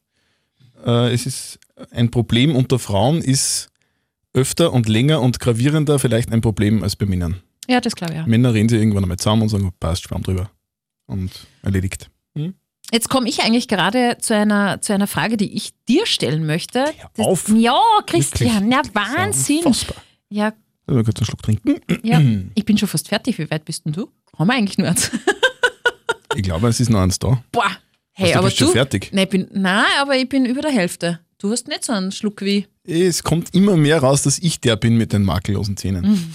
Äh, 0.87 1.13
es 1.13 1.27
ist 1.27 1.59
ein 1.91 2.11
Problem 2.11 2.55
unter 2.57 2.79
Frauen 2.79 3.21
ist 3.21 3.69
öfter 4.33 4.73
und 4.73 4.89
länger 4.89 5.21
und 5.23 5.41
gravierender 5.41 5.99
vielleicht 5.99 6.31
ein 6.33 6.41
Problem 6.41 6.83
als 6.83 6.97
bei 6.97 7.07
Männern. 7.07 7.41
Ja, 7.69 7.81
das 7.81 7.97
glaube 7.97 8.13
ich 8.13 8.19
ja. 8.21 8.27
Männer 8.27 8.55
reden 8.55 8.69
sich 8.69 8.79
irgendwann 8.79 9.03
einmal 9.05 9.17
zusammen 9.19 9.43
und 9.43 9.49
sagen, 9.49 9.73
passt, 9.81 10.03
schwamm 10.05 10.23
drüber. 10.23 10.51
Und 11.07 11.31
erledigt. 11.63 12.11
Jetzt 12.93 13.09
komme 13.11 13.29
ich 13.29 13.43
eigentlich 13.43 13.67
gerade 13.69 14.17
zu 14.21 14.35
einer, 14.35 14.81
zu 14.81 14.93
einer 14.93 15.07
Frage, 15.07 15.37
die 15.37 15.53
ich 15.57 15.73
dir 15.89 16.07
stellen 16.07 16.47
möchte. 16.47 16.85
Hör 17.17 17.27
auf. 17.27 17.49
Ja, 17.49 17.81
Christian, 18.07 18.71
ja, 18.71 18.83
Wahnsinn. 18.93 19.65
Unfassbar. 19.65 19.97
Ja, 20.29 20.53
Also, 20.87 21.03
kurz 21.03 21.19
einen 21.19 21.27
Schluck 21.27 21.43
trinken. 21.43 21.81
ja, 22.03 22.21
ich 22.55 22.65
bin 22.65 22.79
schon 22.79 22.89
fast 22.89 23.09
fertig. 23.09 23.39
Wie 23.39 23.51
weit 23.51 23.65
bist 23.65 23.85
denn 23.87 23.93
du? 23.93 24.09
Haben 24.39 24.49
wir 24.49 24.55
eigentlich 24.55 24.79
nur 24.79 24.89
eins? 24.89 25.11
Ich 26.37 26.43
glaube, 26.43 26.69
es 26.69 26.79
ist 26.81 26.91
noch 26.91 27.01
eins 27.01 27.19
da. 27.19 27.43
Boah, 27.51 27.71
hey, 28.13 28.33
du 28.33 28.39
aber 28.39 28.49
bist 28.49 28.61
du. 28.61 28.65
schon 28.67 28.75
fertig. 28.75 29.11
Nein, 29.13 29.29
bin, 29.29 29.49
nein, 29.53 29.85
aber 30.01 30.17
ich 30.17 30.29
bin 30.29 30.45
über 30.45 30.61
der 30.61 30.71
Hälfte. 30.71 31.19
Du 31.39 31.51
hast 31.51 31.67
nicht 31.69 31.85
so 31.85 31.93
einen 31.93 32.13
Schluck 32.13 32.43
wie. 32.43 32.67
Es 32.85 33.23
kommt 33.23 33.55
immer 33.55 33.77
mehr 33.77 33.99
raus, 34.01 34.23
dass 34.23 34.39
ich 34.39 34.61
der 34.61 34.77
bin 34.77 34.97
mit 34.97 35.13
den 35.13 35.23
makellosen 35.25 35.77
Zähnen. 35.77 36.35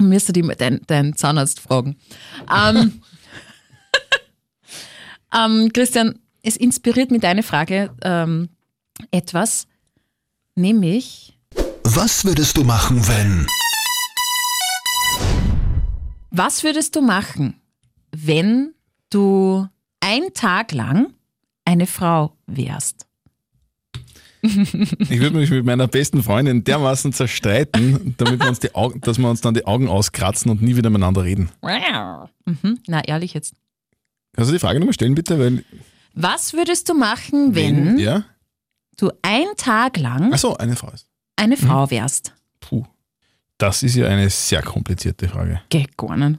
Müsste 0.00 0.32
die 0.32 0.42
deinen 0.42 0.80
dein 0.86 1.16
Zahnarzt 1.16 1.60
fragen. 1.60 1.96
Ähm, 2.52 3.02
ähm, 5.34 5.70
Christian, 5.72 6.18
es 6.42 6.56
inspiriert 6.56 7.10
mich 7.10 7.20
deine 7.20 7.42
Frage 7.42 7.90
ähm, 8.02 8.48
etwas, 9.10 9.66
nämlich, 10.54 11.38
Was 11.84 12.24
würdest 12.24 12.56
du 12.56 12.64
machen, 12.64 13.06
wenn? 13.08 13.46
was 16.30 16.62
würdest 16.62 16.94
du 16.94 17.00
machen, 17.00 17.60
wenn 18.14 18.74
du 19.10 19.66
ein 20.00 20.32
Tag 20.34 20.72
lang 20.72 21.12
eine 21.64 21.86
Frau 21.86 22.36
wärst? 22.46 23.06
Ich 24.40 25.18
würde 25.18 25.36
mich 25.36 25.50
mit 25.50 25.64
meiner 25.64 25.88
besten 25.88 26.22
Freundin 26.22 26.62
dermaßen 26.62 27.12
zerstreiten, 27.12 28.14
damit 28.18 28.40
wir 28.40 28.48
uns 28.48 28.60
die 28.60 28.72
Augen, 28.74 29.00
dass 29.00 29.18
wir 29.18 29.28
uns 29.28 29.40
dann 29.40 29.54
die 29.54 29.66
Augen 29.66 29.88
auskratzen 29.88 30.50
und 30.50 30.62
nie 30.62 30.76
wieder 30.76 30.90
miteinander 30.90 31.24
reden. 31.24 31.50
Mhm. 32.44 32.78
Na, 32.86 33.02
ehrlich 33.04 33.34
jetzt. 33.34 33.54
Du 34.46 34.52
die 34.52 34.58
Frage 34.58 34.78
nochmal 34.78 34.94
stellen, 34.94 35.14
bitte? 35.14 35.38
Weil, 35.38 35.64
Was 36.14 36.52
würdest 36.52 36.88
du 36.88 36.94
machen, 36.94 37.54
wenn 37.54 37.98
Ja? 37.98 38.24
du 38.96 39.10
ein 39.22 39.46
Tag 39.56 39.96
lang 39.98 40.32
Achso, 40.32 40.54
eine 40.56 40.76
Frau 40.76 40.90
ist. 40.92 41.06
eine 41.36 41.56
Frau 41.56 41.90
wärst? 41.90 42.32
Puh. 42.60 42.84
Das 43.58 43.82
ist 43.82 43.96
ja 43.96 44.06
eine 44.06 44.30
sehr 44.30 44.62
komplizierte 44.62 45.28
Frage. 45.28 45.60
Nicht. 45.72 46.38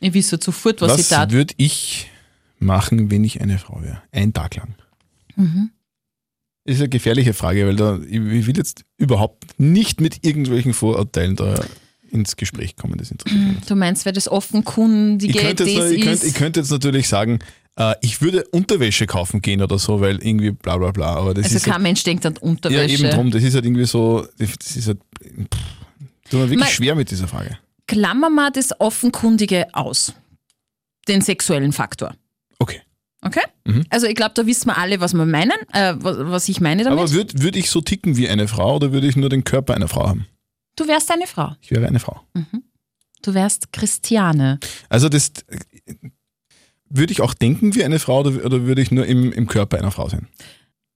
Ich 0.00 0.14
wüsste 0.14 0.38
sofort, 0.40 0.80
was, 0.80 0.92
ich 0.92 0.98
Was 0.98 1.08
tat. 1.08 1.32
würde 1.32 1.54
ich 1.56 2.10
machen, 2.58 3.10
wenn 3.10 3.24
ich 3.24 3.40
eine 3.40 3.58
Frau 3.58 3.82
wäre? 3.82 4.02
Ein 4.12 4.32
Tag 4.32 4.56
lang. 4.56 4.74
Mhm. 5.36 5.70
Ist 6.64 6.78
eine 6.80 6.88
gefährliche 6.88 7.34
Frage, 7.34 7.66
weil 7.66 7.76
da, 7.76 7.98
ich 7.98 8.46
will 8.46 8.56
jetzt 8.56 8.84
überhaupt 8.96 9.58
nicht 9.58 10.00
mit 10.00 10.24
irgendwelchen 10.24 10.72
Vorurteilen 10.74 11.36
da 11.36 11.62
ins 12.14 12.36
Gespräch 12.36 12.76
kommen. 12.76 12.96
Das 12.96 13.10
interessiert 13.10 13.42
mich 13.42 13.54
nicht. 13.56 13.70
Du 13.70 13.76
meinst, 13.76 14.04
wer 14.04 14.12
das 14.12 14.28
offenkundige 14.28 15.38
Ich 15.38 15.44
könnte, 15.44 15.64
jetzt, 15.64 15.92
ich, 15.92 16.02
könnte, 16.02 16.26
ich 16.26 16.34
könnte 16.34 16.60
jetzt 16.60 16.70
natürlich 16.70 17.08
sagen, 17.08 17.40
äh, 17.76 17.94
ich 18.00 18.22
würde 18.22 18.44
Unterwäsche 18.52 19.06
kaufen 19.06 19.42
gehen 19.42 19.60
oder 19.60 19.78
so, 19.78 20.00
weil 20.00 20.24
irgendwie 20.24 20.52
bla 20.52 20.76
bla 20.76 20.92
bla. 20.92 21.16
Aber 21.16 21.34
das 21.34 21.44
also 21.46 21.56
ist 21.56 21.64
kein 21.64 21.74
halt, 21.74 21.82
Mensch 21.82 22.02
denkt 22.04 22.24
an 22.24 22.34
ja 22.34 22.40
Unterwäsche. 22.42 23.04
eben 23.06 23.10
drum, 23.10 23.30
das 23.30 23.42
ist 23.42 23.54
halt 23.54 23.64
irgendwie 23.64 23.84
so, 23.84 24.26
das 24.38 24.76
ist 24.76 24.86
halt, 24.86 24.98
pff, 25.20 25.60
tut 26.30 26.40
mir 26.40 26.46
wirklich 26.46 26.60
Mein- 26.60 26.68
schwer 26.68 26.94
mit 26.94 27.10
dieser 27.10 27.28
Frage. 27.28 27.58
Klammern 27.86 28.34
wir 28.34 28.50
das 28.50 28.80
Offenkundige 28.80 29.66
aus. 29.74 30.14
Den 31.06 31.20
sexuellen 31.20 31.72
Faktor. 31.72 32.14
Okay. 32.58 32.80
Okay? 33.20 33.42
Mhm. 33.66 33.84
Also 33.90 34.06
ich 34.06 34.14
glaube, 34.14 34.32
da 34.34 34.46
wissen 34.46 34.68
wir 34.68 34.78
alle, 34.78 35.00
was 35.00 35.12
wir 35.14 35.26
meinen, 35.26 35.52
äh, 35.72 35.94
was, 35.96 36.16
was 36.18 36.48
ich 36.48 36.60
meine 36.60 36.84
damit. 36.84 36.98
Aber 36.98 37.10
würde 37.10 37.42
würd 37.42 37.56
ich 37.56 37.70
so 37.70 37.80
ticken 37.80 38.16
wie 38.16 38.28
eine 38.28 38.48
Frau 38.48 38.76
oder 38.76 38.92
würde 38.92 39.06
ich 39.06 39.16
nur 39.16 39.28
den 39.28 39.44
Körper 39.44 39.74
einer 39.74 39.88
Frau 39.88 40.08
haben? 40.08 40.26
Du 40.76 40.86
wärst 40.86 41.10
eine 41.10 41.26
Frau. 41.26 41.54
Ich 41.60 41.70
wäre 41.70 41.86
eine 41.86 41.98
Frau. 42.00 42.20
Du 43.22 43.34
wärst 43.34 43.72
Christiane. 43.72 44.58
Also 44.88 45.08
das 45.08 45.32
würde 46.88 47.12
ich 47.12 47.20
auch 47.20 47.34
denken 47.34 47.74
wie 47.74 47.84
eine 47.84 47.98
Frau 47.98 48.20
oder, 48.20 48.34
würde 48.66 48.82
ich 48.82 48.90
nur 48.90 49.06
im, 49.06 49.32
im 49.32 49.46
Körper 49.46 49.78
einer 49.78 49.90
Frau 49.90 50.08
sein? 50.08 50.28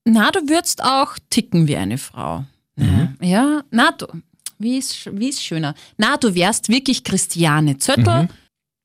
Na, 0.05 0.31
du 0.31 0.39
würdest 0.47 0.83
auch 0.83 1.17
ticken 1.29 1.67
wie 1.67 1.75
eine 1.75 1.97
Frau. 1.97 2.45
Mhm. 2.75 3.17
Ja, 3.21 3.63
na, 3.71 3.91
du, 3.91 4.07
wie 4.57 4.77
ist, 4.77 5.09
wie 5.17 5.29
ist 5.29 5.43
schöner? 5.43 5.75
Na, 5.97 6.17
du 6.17 6.33
wärst 6.33 6.69
wirklich 6.69 7.03
Christiane 7.03 7.77
Zöttl, 7.77 8.03
die 8.03 8.09
Mhm. 8.09 8.29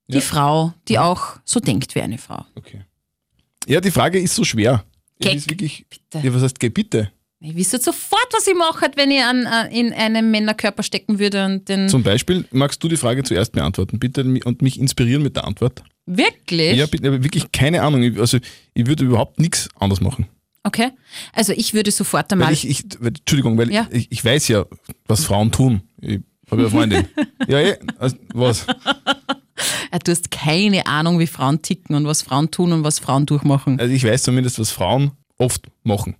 Ja. 0.09 0.17
Mhm. 0.17 0.23
Frau, 0.23 0.75
die 0.89 0.99
auch 0.99 1.39
so 1.45 1.61
denkt 1.61 1.95
wie 1.95 2.03
eine 2.03 2.19
Frau. 2.19 2.45
Okay. 2.57 2.83
Ja, 3.67 3.81
die 3.81 3.91
Frage 3.91 4.19
ist 4.21 4.35
so 4.35 4.45
schwer. 4.45 4.85
Geh- 5.21 5.35
ist 5.35 5.49
wirklich, 5.49 5.87
Bitte. 5.89 6.27
ja, 6.27 6.35
was 6.35 6.43
heißt, 6.43 6.59
geh 6.61 6.69
bitte? 6.69 7.11
Ich 7.47 7.55
wüsste 7.55 7.79
sofort, 7.79 8.27
was 8.33 8.47
ich 8.47 8.55
mache, 8.55 8.91
wenn 8.97 9.11
ich 9.11 9.23
an, 9.23 9.45
äh, 9.45 9.79
in 9.79 9.93
einen 9.93 10.31
Männerkörper 10.31 10.83
stecken 10.83 11.19
würde 11.19 11.45
und 11.45 11.69
den. 11.69 11.91
Zum 11.91 12.03
Beispiel, 12.03 12.47
magst 12.53 12.83
du 12.83 12.89
die 12.89 12.97
Frage 12.97 13.23
zuerst 13.23 13.53
beantworten, 13.53 13.99
bitte, 13.99 14.23
und 14.45 14.63
mich 14.63 14.81
inspirieren 14.81 15.23
mit 15.23 15.37
der 15.37 15.45
Antwort? 15.45 15.83
wirklich? 16.07 16.77
Ja, 16.77 16.87
bitte, 16.87 17.09
aber 17.09 17.23
wirklich 17.25 17.51
keine 17.53 17.83
Ahnung. 17.83 18.19
Also, 18.19 18.39
ich 18.75 18.87
würde 18.87 19.05
überhaupt 19.05 19.39
nichts 19.41 19.69
anders 19.79 20.01
machen. 20.01 20.27
Okay. 20.63 20.91
Also 21.35 21.53
ich 21.55 21.75
würde 21.75 21.91
sofort 21.91 22.31
Weil 22.31 22.39
einmal. 22.39 22.53
ich, 22.55 22.67
ich, 22.69 22.85
weil- 22.99 23.09
Entschuldigung, 23.09 23.57
weil 23.59 23.71
Ja. 23.71 23.87
ich, 23.91 24.11
ich 24.11 24.25
weiß 24.25 24.49
ja, 24.49 24.65
was 25.07 25.25
Frauen 25.27 25.51
tun. 25.53 25.83
Ich 26.01 26.21
habe 26.51 26.63
ja 26.63 26.69
Freundin. 26.71 27.07
ja, 27.49 27.61
eh, 27.61 27.79
also, 27.99 28.17
was? 28.33 28.67
Du 30.05 30.11
hast 30.11 30.31
keine 30.31 30.87
Ahnung, 30.87 31.19
wie 31.19 31.27
Frauen 31.27 31.61
ticken 31.63 31.95
und 31.97 32.07
was 32.07 32.23
Frauen 32.23 32.51
tun 32.51 32.73
und 32.73 32.85
was 32.85 32.99
Frauen 32.99 33.27
durchmachen. 33.27 33.79
Also, 33.79 33.93
ich 33.95 34.05
weiß 34.05 34.23
zumindest, 34.25 34.59
was 34.59 34.71
Frauen 34.71 35.13
oft 35.39 35.67
machen. 35.85 36.17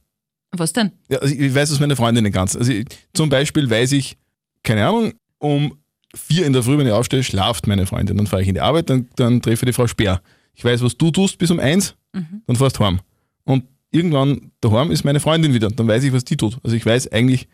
Was 0.57 0.73
denn? 0.73 0.93
Ja, 1.09 1.19
also 1.19 1.35
ich 1.35 1.55
weiß, 1.55 1.71
was 1.73 1.81
meine 1.81 1.97
Freundinnen 1.97 2.31
ganz. 2.33 2.57
Also 2.57 2.73
ich, 2.73 2.87
zum 3.13 3.29
Beispiel 3.29 3.69
weiß 3.69 3.93
ich, 3.93 4.17
keine 4.63 4.87
Ahnung, 4.87 5.13
um 5.39 5.77
vier 6.15 6.47
in 6.47 6.53
der 6.53 6.63
Früh, 6.63 6.79
wenn 6.79 6.87
ich 6.87 6.93
aufstehe, 6.93 7.23
schlaft 7.23 7.67
meine 7.67 7.87
Freundin. 7.87 8.17
Dann 8.17 8.27
fahre 8.27 8.43
ich 8.43 8.49
in 8.49 8.55
die 8.55 8.61
Arbeit, 8.61 8.89
dann, 8.91 9.09
dann 9.17 9.43
treffe 9.43 9.65
ich 9.65 9.71
die 9.71 9.73
Frau 9.73 9.87
Speer. 9.87 10.23
Ich 10.55 10.65
weiß, 10.65 10.83
was 10.83 10.97
du 10.97 11.11
tust 11.11 11.39
bis 11.39 11.51
um 11.51 11.59
eins, 11.61 11.95
dann 12.13 12.55
fährst 12.57 12.79
du 12.79 12.85
heim. 12.85 13.01
Und 13.45 13.65
irgendwann 13.91 14.53
daheim 14.61 14.91
ist 14.93 15.05
meine 15.05 15.19
Freundin 15.21 15.53
wieder. 15.55 15.69
Dann 15.69 15.89
weiß 15.89 16.05
ich, 16.05 16.13
was 16.13 16.25
die 16.25 16.37
tut. 16.37 16.59
Also 16.63 16.77
ich 16.77 16.87
weiß 16.87 17.11
eigentlich 17.13 17.49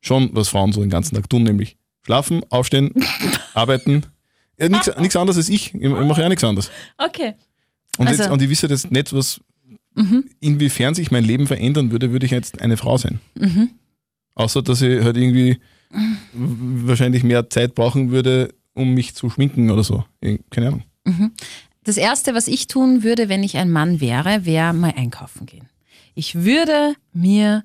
schon, 0.00 0.30
was 0.34 0.48
Frauen 0.50 0.72
so 0.72 0.80
den 0.82 0.90
ganzen 0.90 1.14
Tag 1.14 1.30
tun, 1.30 1.42
nämlich 1.44 1.76
schlafen, 2.04 2.42
aufstehen, 2.50 2.92
arbeiten. 3.54 4.02
Ja, 4.58 4.68
nichts 4.68 5.16
anderes 5.16 5.38
als 5.38 5.48
ich. 5.48 5.74
Ich, 5.74 5.80
ich 5.82 5.88
mache 5.88 6.20
ja 6.20 6.28
nichts 6.28 6.44
anderes. 6.44 6.70
Okay. 6.98 7.34
Und, 7.98 8.08
Also- 8.08 8.22
jetzt, 8.24 8.30
und 8.32 8.42
ich 8.42 8.50
wisse 8.50 8.68
das 8.68 8.90
nicht, 8.90 9.12
was, 9.14 9.40
inwiefern 10.40 10.94
sich 10.94 11.10
mein 11.10 11.24
Leben 11.24 11.46
verändern 11.46 11.90
würde, 11.90 12.12
würde 12.12 12.26
ich 12.26 12.32
jetzt 12.32 12.60
eine 12.60 12.76
Frau 12.76 12.96
sein. 12.96 13.20
Außer, 14.34 14.62
dass 14.62 14.82
ich 14.82 15.02
halt 15.02 15.16
irgendwie 15.16 15.58
wahrscheinlich 16.32 17.22
mehr 17.22 17.50
Zeit 17.50 17.74
brauchen 17.74 18.10
würde, 18.10 18.54
um 18.74 18.94
mich 18.94 19.14
zu 19.14 19.28
schminken 19.28 19.70
oder 19.70 19.84
so. 19.84 20.04
Keine 20.50 20.68
Ahnung. 20.68 20.82
Das 21.84 21.96
Erste, 21.96 22.34
was 22.34 22.48
ich 22.48 22.68
tun 22.68 23.02
würde, 23.02 23.28
wenn 23.28 23.42
ich 23.42 23.56
ein 23.56 23.70
Mann 23.70 24.00
wäre, 24.00 24.44
wäre 24.44 24.72
mal 24.72 24.94
einkaufen 24.96 25.46
gehen. 25.46 25.68
Ich 26.14 26.34
würde 26.36 26.94
mir 27.12 27.64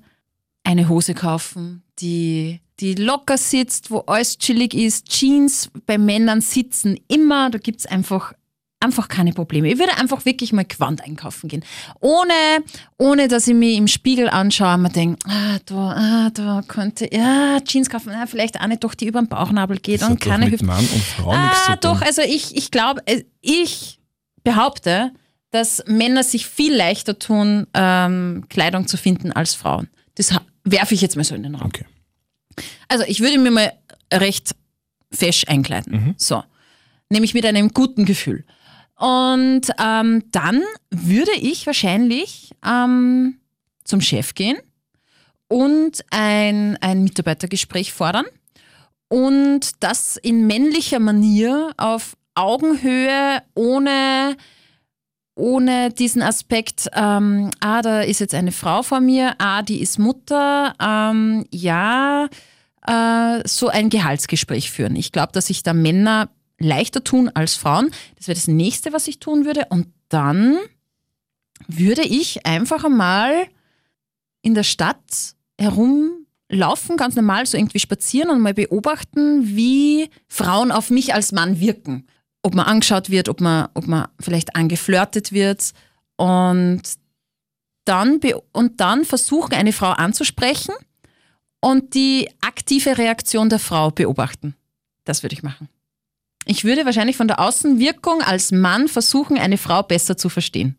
eine 0.64 0.88
Hose 0.88 1.14
kaufen, 1.14 1.82
die, 2.00 2.60
die 2.80 2.94
locker 2.94 3.38
sitzt, 3.38 3.90
wo 3.90 4.00
alles 4.00 4.38
chillig 4.38 4.74
ist. 4.74 5.08
Jeans 5.08 5.70
bei 5.86 5.98
Männern 5.98 6.40
sitzen 6.40 6.98
immer, 7.08 7.50
da 7.50 7.58
gibt 7.58 7.80
es 7.80 7.86
einfach, 7.86 8.34
einfach 8.80 9.08
keine 9.08 9.32
Probleme. 9.32 9.68
Ich 9.68 9.78
würde 9.78 9.96
einfach 9.96 10.24
wirklich 10.24 10.52
mal 10.52 10.64
Quant 10.64 11.02
einkaufen 11.02 11.48
gehen. 11.48 11.64
Ohne, 12.00 12.32
ohne 12.96 13.28
dass 13.28 13.48
ich 13.48 13.54
mich 13.54 13.76
im 13.76 13.88
Spiegel 13.88 14.28
anschaue 14.28 14.74
und 14.74 14.82
mir 14.82 14.90
denke, 14.90 15.18
ah, 15.28 15.58
da, 15.66 15.74
ah, 15.74 16.30
da 16.30 16.62
könnte, 16.66 17.08
ja, 17.12 17.58
Jeans 17.60 17.90
kaufen, 17.90 18.12
ah, 18.12 18.26
vielleicht 18.26 18.60
eine 18.60 18.76
doch, 18.76 18.94
die 18.94 19.06
über 19.06 19.20
den 19.20 19.28
Bauchnabel 19.28 19.78
geht 19.78 20.02
Das 20.02 20.08
und 20.10 20.20
keine 20.20 20.50
Hüfte. 20.50 20.64
Mann 20.64 20.78
und 20.78 21.02
Frau 21.02 21.32
Ah, 21.32 21.76
doch, 21.76 22.02
also 22.02 22.22
ich, 22.22 22.56
ich 22.56 22.70
glaube, 22.70 23.02
äh, 23.06 23.24
ich 23.40 23.98
behaupte, 24.44 25.12
dass 25.50 25.82
Männer 25.86 26.22
sich 26.22 26.46
viel 26.46 26.74
leichter 26.74 27.18
tun, 27.18 27.66
ähm, 27.74 28.44
Kleidung 28.48 28.86
zu 28.86 28.96
finden 28.96 29.32
als 29.32 29.54
Frauen. 29.54 29.88
Das 30.14 30.34
werfe 30.64 30.94
ich 30.94 31.00
jetzt 31.00 31.16
mal 31.16 31.24
so 31.24 31.34
in 31.34 31.42
den 31.42 31.54
Raum. 31.54 31.66
Okay. 31.66 31.84
Also 32.88 33.04
ich 33.06 33.20
würde 33.20 33.38
mir 33.38 33.50
mal 33.50 33.72
recht 34.12 34.54
fesch 35.12 35.44
einkleiden. 35.48 36.14
So. 36.16 36.42
Nämlich 37.08 37.32
mit 37.32 37.46
einem 37.46 37.70
guten 37.70 38.04
Gefühl. 38.04 38.44
Und 38.98 39.70
ähm, 39.78 40.24
dann 40.32 40.62
würde 40.90 41.32
ich 41.40 41.66
wahrscheinlich 41.66 42.50
ähm, 42.66 43.38
zum 43.84 44.00
Chef 44.00 44.34
gehen 44.34 44.58
und 45.48 46.04
ein, 46.10 46.76
ein 46.80 47.04
Mitarbeitergespräch 47.04 47.92
fordern 47.92 48.26
und 49.08 49.70
das 49.80 50.16
in 50.16 50.46
männlicher 50.46 50.98
Manier 50.98 51.72
auf 51.76 52.16
Augenhöhe, 52.34 53.42
ohne, 53.54 54.36
ohne 55.34 55.90
diesen 55.90 56.22
Aspekt, 56.22 56.88
ähm, 56.94 57.50
ah, 57.60 57.82
da 57.82 58.02
ist 58.02 58.20
jetzt 58.20 58.34
eine 58.34 58.52
Frau 58.52 58.82
vor 58.82 59.00
mir, 59.00 59.34
ah, 59.38 59.62
die 59.62 59.80
ist 59.80 59.98
Mutter, 59.98 60.74
ähm, 60.80 61.46
ja, 61.50 62.28
äh, 62.86 63.42
so 63.46 63.68
ein 63.68 63.90
Gehaltsgespräch 63.90 64.70
führen. 64.70 64.94
Ich 64.96 65.10
glaube, 65.10 65.32
dass 65.32 65.46
sich 65.46 65.62
da 65.62 65.72
Männer 65.72 66.28
leichter 66.58 67.04
tun 67.04 67.30
als 67.34 67.54
Frauen. 67.54 67.90
Das 68.16 68.28
wäre 68.28 68.36
das 68.36 68.48
nächste, 68.48 68.92
was 68.92 69.08
ich 69.08 69.20
tun 69.20 69.44
würde. 69.44 69.66
Und 69.70 69.88
dann 70.08 70.56
würde 71.66 72.02
ich 72.02 72.46
einfach 72.46 72.84
einmal 72.84 73.46
in 74.42 74.54
der 74.54 74.62
Stadt 74.62 75.34
herumlaufen, 75.58 76.96
ganz 76.96 77.16
normal, 77.16 77.46
so 77.46 77.56
irgendwie 77.56 77.80
spazieren 77.80 78.30
und 78.30 78.40
mal 78.40 78.54
beobachten, 78.54 79.56
wie 79.56 80.10
Frauen 80.28 80.70
auf 80.70 80.90
mich 80.90 81.14
als 81.14 81.32
Mann 81.32 81.60
wirken. 81.60 82.06
Ob 82.42 82.54
man 82.54 82.66
angeschaut 82.66 83.10
wird, 83.10 83.28
ob 83.28 83.40
man, 83.40 83.68
ob 83.74 83.86
man 83.86 84.08
vielleicht 84.20 84.54
angeflirtet 84.54 85.32
wird. 85.32 85.72
Und 86.16 86.82
dann, 87.84 88.20
und 88.52 88.80
dann 88.80 89.04
versuchen, 89.04 89.54
eine 89.54 89.72
Frau 89.72 89.90
anzusprechen 89.90 90.74
und 91.60 91.94
die 91.94 92.28
aktive 92.40 92.98
Reaktion 92.98 93.48
der 93.48 93.58
Frau 93.58 93.90
beobachten. 93.90 94.54
Das 95.04 95.22
würde 95.22 95.34
ich 95.34 95.42
machen. 95.42 95.68
Ich 96.50 96.64
würde 96.64 96.86
wahrscheinlich 96.86 97.18
von 97.18 97.28
der 97.28 97.40
Außenwirkung 97.40 98.22
als 98.22 98.52
Mann 98.52 98.88
versuchen, 98.88 99.36
eine 99.36 99.58
Frau 99.58 99.82
besser 99.82 100.16
zu 100.16 100.30
verstehen. 100.30 100.76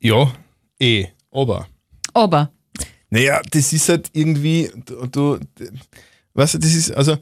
Ja, 0.00 0.32
eh, 0.80 1.06
aber. 1.30 1.68
Aber 2.12 2.50
Naja, 3.10 3.40
das 3.52 3.72
ist 3.72 3.88
halt 3.88 4.10
irgendwie, 4.12 4.72
du, 4.84 5.06
du 5.06 5.38
weißt 6.34 6.54
du, 6.54 6.58
das 6.58 6.74
ist, 6.74 6.90
also, 6.90 7.16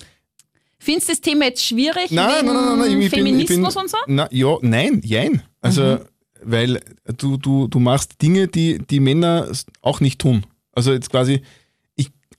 findest 0.78 1.08
du 1.08 1.12
das 1.12 1.20
Thema 1.20 1.44
jetzt 1.44 1.64
schwierig? 1.64 2.10
nein, 2.10 2.46
nein, 2.46 2.54
nein, 2.54 2.78
nein, 2.78 3.00
ich 3.02 3.10
bin, 3.10 3.26
ich 3.26 3.46
bin, 3.46 3.46
Feminismus 3.46 3.76
und 3.76 3.90
so? 3.90 3.98
na, 4.06 4.26
ja, 4.30 4.56
nein, 4.62 5.02
jein. 5.04 5.42
Also, 5.60 5.98
weil 6.42 6.80
du, 7.18 7.36
du, 7.36 7.68
du 7.68 7.78
machst 7.78 8.22
Dinge, 8.22 8.48
die 8.48 8.78
die 8.78 9.00
Männer 9.00 9.52
auch 9.82 10.00
nicht 10.00 10.18
tun. 10.18 10.46
Also 10.72 10.92
jetzt 10.92 11.10
quasi, 11.10 11.42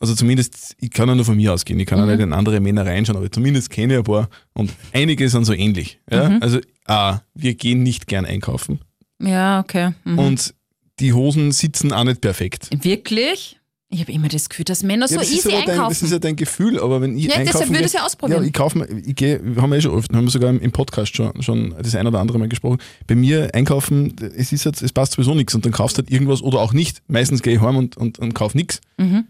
also 0.04 0.16
zumindest, 0.16 0.76
ich 0.82 0.89
kann 0.92 1.08
ja 1.08 1.16
nur 1.16 1.24
von 1.24 1.38
mir 1.38 1.54
ausgehen, 1.54 1.80
ich 1.80 1.86
kann 1.86 1.98
ja 1.98 2.06
nicht 2.06 2.20
in 2.20 2.34
andere 2.34 2.60
Männer 2.60 2.86
reinschauen, 2.86 3.16
aber 3.16 3.32
zumindest 3.32 3.70
kenne 3.70 3.94
ich 3.94 4.00
ein 4.00 4.04
paar 4.04 4.28
und 4.54 4.70
einige 4.92 5.30
sind 5.30 5.46
so 5.46 5.54
ähnlich. 5.54 6.02
Ja? 6.12 6.39
Also, 6.42 6.60
A, 6.86 7.20
wir 7.34 7.54
gehen 7.56 7.84
nicht 7.84 8.08
gern 8.08 8.26
einkaufen 8.26 8.82
Ja, 9.22 9.62
okay. 9.62 9.94
Mhm. 10.04 10.20
und 10.20 10.54
die 11.00 11.13
Hosen 11.13 11.54
sitzen 11.54 11.94
auch 11.94 12.04
nicht 12.04 12.20
perfekt. 12.20 12.68
Wirklich? 12.84 13.62
Ich 13.88 14.02
habe 14.02 14.12
immer 14.12 14.28
das 14.28 14.50
Gefühl, 14.50 14.66
dass 14.66 14.84
Männer 14.84 15.08
so 15.08 15.16
das, 15.16 15.30
ist 15.30 15.46
easy 15.46 15.48
aber 15.54 15.58
dein, 15.60 15.66
das 15.68 15.76
einkaufen. 15.76 16.06
ist 16.06 16.12
ja 16.12 16.20
dein 16.20 16.36
Gefühl, 16.36 16.80
aber 16.82 17.00
wenn 17.00 17.18
ich 17.18 17.24
Ja, 17.26 17.30
deshalb 17.38 17.48
einkaufen 17.48 17.70
würde 17.70 17.80
ich 17.80 17.86
es 17.86 17.94
ja 17.94 18.06
ausprobieren. 18.06 18.42
Ja, 18.42 18.48
ich 18.48 18.54
kaufe 18.54 18.78
mir, 18.80 18.88
ich 19.06 19.16
gehe, 19.16 19.39
haben 19.56 19.70
wir 19.70 19.78
eh 19.78 19.82
schon 19.82 19.92
oft, 19.92 20.12
haben 20.13 20.26
wir 20.26 20.32
sogar 20.32 20.50
im, 20.50 20.60
im 20.60 20.72
Podcast 20.74 21.16
schon, 21.16 21.42
schon 21.42 21.74
das 21.82 21.96
ein 21.96 22.06
oder 22.08 22.20
andere 22.20 22.39
Mal 22.39 22.50
gesprochen. 22.50 22.80
Bei 23.08 23.16
mir 23.16 23.52
einkaufen, 23.54 24.13
es 24.36 24.52
ist 24.52 24.66
jetzt, 24.66 24.82
es 24.82 24.92
passt 24.92 25.13
sowieso 25.13 25.34
nichts 25.34 25.56
und 25.56 25.63
dann 25.63 25.72
kaufst 25.72 25.98
du 25.98 26.02
halt 26.02 26.12
irgendwas 26.12 26.42
oder 26.42 26.60
auch 26.60 26.74
nicht. 26.74 27.04
Meistens 27.08 27.42
gehe 27.42 27.54
ich 27.54 27.62
heim 27.62 27.78
und, 27.78 27.96
und, 27.96 28.20
und 28.20 28.34
kauf 28.34 28.56
nichts. 28.56 28.82
Mhm. 28.98 29.28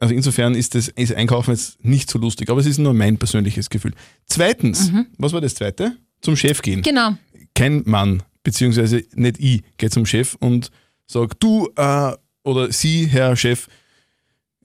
Also 0.00 0.14
insofern 0.14 0.54
ist 0.54 0.74
das 0.74 0.88
ist 0.88 1.14
Einkaufen 1.14 1.52
jetzt 1.52 1.84
nicht 1.84 2.10
so 2.10 2.18
lustig, 2.18 2.48
aber 2.50 2.60
es 2.60 2.66
ist 2.66 2.78
nur 2.78 2.94
mein 2.94 3.18
persönliches 3.18 3.70
Gefühl. 3.70 3.92
Zweitens, 4.26 4.90
was 5.18 5.32
war 5.32 5.40
das 5.40 5.54
zweite? 5.54 5.96
Zum 6.22 6.36
Chef 6.36 6.60
gehen. 6.62 6.82
genau. 6.82 7.10
Kein 7.54 7.82
Mann, 7.86 8.22
beziehungsweise 8.42 9.04
nicht 9.14 9.38
ich, 9.38 9.62
geht 9.76 9.92
zum 9.92 10.06
Chef 10.06 10.36
und 10.40 10.70
sagt, 11.06 11.42
du 11.42 11.68
äh, 11.76 12.12
oder 12.42 12.72
Sie, 12.72 13.06
Herr 13.06 13.36
Chef, 13.36 13.68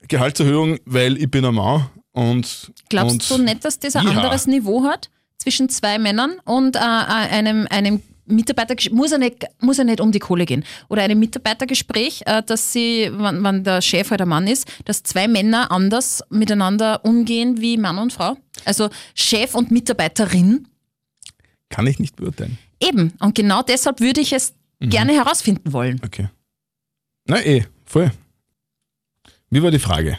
Gehaltserhöhung, 0.08 0.78
weil 0.84 1.16
ich 1.18 1.30
bin 1.30 1.44
ein 1.44 1.54
Mann 1.54 1.86
und 2.12 2.72
Glaubst 2.88 3.30
und 3.30 3.38
du 3.40 3.44
nicht, 3.44 3.64
dass 3.64 3.78
das 3.78 3.96
ein 3.96 4.04
Ja. 4.06 4.12
anderes 4.12 4.46
Niveau 4.46 4.84
hat 4.84 5.10
zwischen 5.38 5.68
zwei 5.68 5.98
Männern 5.98 6.36
und 6.44 6.76
äh, 6.76 6.78
einem, 6.78 7.66
einem 7.70 8.02
Mitarbeitergespräch? 8.26 8.96
Muss 8.96 9.12
er, 9.12 9.18
nicht, 9.18 9.44
muss 9.60 9.78
er 9.78 9.84
nicht 9.84 10.00
um 10.00 10.12
die 10.12 10.18
Kohle 10.18 10.44
gehen. 10.46 10.64
Oder 10.88 11.02
einem 11.02 11.18
Mitarbeitergespräch, 11.18 12.22
äh, 12.26 12.42
dass 12.44 12.72
sie, 12.72 13.10
wenn, 13.12 13.42
wenn 13.44 13.64
der 13.64 13.80
Chef 13.82 14.10
halt 14.10 14.20
ein 14.22 14.28
Mann 14.28 14.46
ist, 14.46 14.66
dass 14.84 15.02
zwei 15.02 15.28
Männer 15.28 15.70
anders 15.70 16.22
miteinander 16.30 17.04
umgehen 17.04 17.60
wie 17.60 17.76
Mann 17.76 17.98
und 17.98 18.12
Frau? 18.12 18.36
Also 18.64 18.88
Chef 19.14 19.54
und 19.54 19.70
Mitarbeiterin. 19.70 20.68
kann 21.68 21.86
ich 21.86 21.98
nicht 21.98 22.16
beurteilen. 22.16 22.58
Eben. 22.80 23.12
Und 23.20 23.34
genau 23.34 23.62
deshalb 23.62 24.00
würde 24.00 24.20
ich 24.20 24.32
es 24.32 24.54
Mhm. 24.78 24.90
gerne 24.90 25.12
herausfinden 25.14 25.72
wollen. 25.72 25.98
Okay. 26.04 26.28
Na 27.26 27.40
eh, 27.42 27.64
voll. 27.86 28.10
Wie 29.48 29.62
war 29.62 29.70
die 29.70 29.78
Frage? 29.78 30.18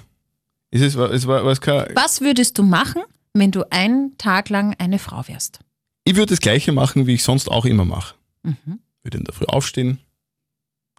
Ist 0.71 0.81
es, 0.81 0.95
es 0.95 1.27
war, 1.27 1.45
war 1.45 1.51
es 1.51 1.61
kein, 1.61 1.85
Was 1.95 2.21
würdest 2.21 2.57
du 2.57 2.63
machen, 2.63 3.03
wenn 3.33 3.51
du 3.51 3.69
einen 3.71 4.17
Tag 4.17 4.49
lang 4.49 4.75
eine 4.79 4.97
Frau 4.99 5.27
wärst? 5.27 5.59
Ich 6.07 6.15
würde 6.15 6.31
das 6.31 6.39
Gleiche 6.39 6.71
machen, 6.71 7.05
wie 7.05 7.15
ich 7.15 7.23
sonst 7.23 7.49
auch 7.49 7.65
immer 7.65 7.85
mache. 7.85 8.15
Mhm. 8.43 8.79
Würde 9.03 9.17
in 9.17 9.23
der 9.25 9.33
Früh 9.33 9.45
aufstehen. 9.45 9.99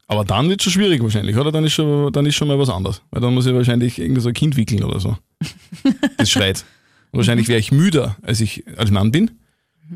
Aber 0.07 0.25
dann 0.25 0.49
wird 0.49 0.61
es 0.61 0.65
schon 0.65 0.73
schwierig 0.73 1.03
wahrscheinlich, 1.03 1.37
oder? 1.37 1.53
Dann 1.53 1.65
ist, 1.65 1.73
schon, 1.73 2.13
dann 2.13 2.27
ist 2.27 2.35
schon 2.35 2.49
mal 2.49 2.59
was 2.59 2.71
anderes. 2.71 3.03
Weil 3.11 3.21
dann 3.21 3.35
muss 3.35 3.47
ich 3.47 3.55
wahrscheinlich 3.55 3.99
irgendein 3.99 4.23
so 4.23 4.29
ein 4.29 4.35
Kind 4.35 4.57
wickeln 4.57 4.85
oder 4.85 5.01
so. 5.01 5.17
Das 6.17 6.31
schreit. 6.31 6.65
Und 7.11 7.19
wahrscheinlich 7.19 7.49
wäre 7.49 7.59
ich 7.59 7.73
müder, 7.73 8.17
als 8.23 8.41
ich 8.41 8.65
als 8.77 8.91
Mann 8.91 9.13
bin, 9.13 9.31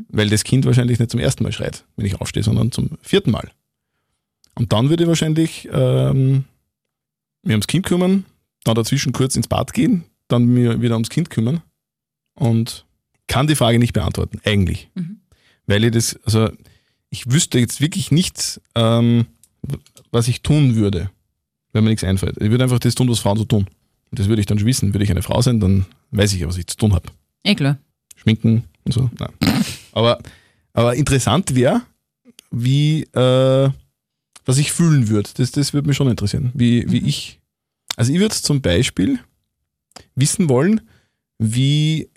weil 0.09 0.31
das 0.31 0.45
Kind 0.45 0.65
wahrscheinlich 0.65 0.99
nicht 0.99 1.11
zum 1.11 1.21
ersten 1.21 1.43
Mal 1.43 1.53
schreit, 1.53 1.85
wenn 1.97 2.07
ich 2.07 2.21
aufstehe, 2.21 2.43
sondern 2.43 2.73
zum 2.73 2.91
vierten 3.03 3.31
Mal. 3.31 3.51
Und 4.55 4.73
dann 4.73 4.89
würde 4.89 5.05
ich 5.05 5.09
wahrscheinlich 5.09 5.69
ähm, 5.73 6.45
mir 7.43 7.53
ums 7.53 7.67
Kind 7.67 7.85
kümmern, 7.85 8.25
dann 8.65 8.75
dazwischen 8.75 9.13
kurz 9.13 9.37
ins 9.37 9.49
Bad 9.49 9.75
gehen, 9.75 10.05
dann 10.29 10.47
mir 10.47 10.81
wieder 10.81 10.95
ums 10.95 11.11
Kind 11.11 11.29
kümmern 11.29 11.63
und 12.35 12.87
kann 13.27 13.47
die 13.47 13.55
Frage 13.57 13.79
nicht 13.79 13.93
beantworten, 13.93 14.41
eigentlich. 14.45 14.91
Weil 15.67 15.85
ich 15.85 15.93
das, 15.93 16.19
also 16.25 16.51
ich 17.11 17.31
wüsste 17.31 17.59
jetzt 17.59 17.81
wirklich 17.81 18.11
nicht, 18.11 18.61
ähm, 18.75 19.27
was 20.11 20.29
ich 20.29 20.43
tun 20.43 20.75
würde, 20.75 21.11
wenn 21.73 21.85
mir 21.85 21.91
nichts 21.91 22.05
einfällt. 22.05 22.37
Ich 22.41 22.51
würde 22.51 22.65
einfach 22.65 22.79
das 22.79 22.95
tun, 22.95 23.09
was 23.09 23.21
Frauen 23.21 23.39
so 23.39 23.45
tun. 23.45 23.67
Und 24.11 24.19
das 24.19 24.29
würde 24.29 24.41
ich 24.41 24.47
dann 24.47 24.59
schon 24.59 24.67
wissen. 24.67 24.93
Würde 24.93 25.05
ich 25.05 25.11
eine 25.11 25.23
Frau 25.23 25.41
sein, 25.41 25.61
dann 25.61 25.87
weiß 26.11 26.33
ich 26.35 26.41
ja, 26.41 26.49
was 26.49 26.59
ich 26.59 26.67
zu 26.67 26.77
tun 26.77 26.95
habe. 26.95 27.09
Eh 27.45 27.55
klar. 27.55 27.79
Schminken 28.17 28.65
und 28.85 28.93
so. 28.93 29.11
Nein. 29.19 29.65
Aber, 29.93 30.19
aber 30.73 30.95
interessant 30.95 31.55
wäre, 31.55 31.83
wie, 32.51 33.03
äh, 33.15 33.71
was 34.45 34.59
ich 34.59 34.73
fühlen 34.73 35.09
würde. 35.09 35.31
Das, 35.35 35.51
das 35.53 35.73
würde 35.73 35.89
mich 35.89 35.97
schon 35.97 36.09
interessieren. 36.09 36.51
Wie, 36.55 36.91
wie 36.91 37.07
ich, 37.07 37.41
also 37.97 38.13
ich 38.13 38.19
würde 38.19 38.35
zum 38.35 38.61
Beispiel 38.61 39.19
wissen 40.15 40.49
wollen, 40.49 40.81
wie, 41.39 42.09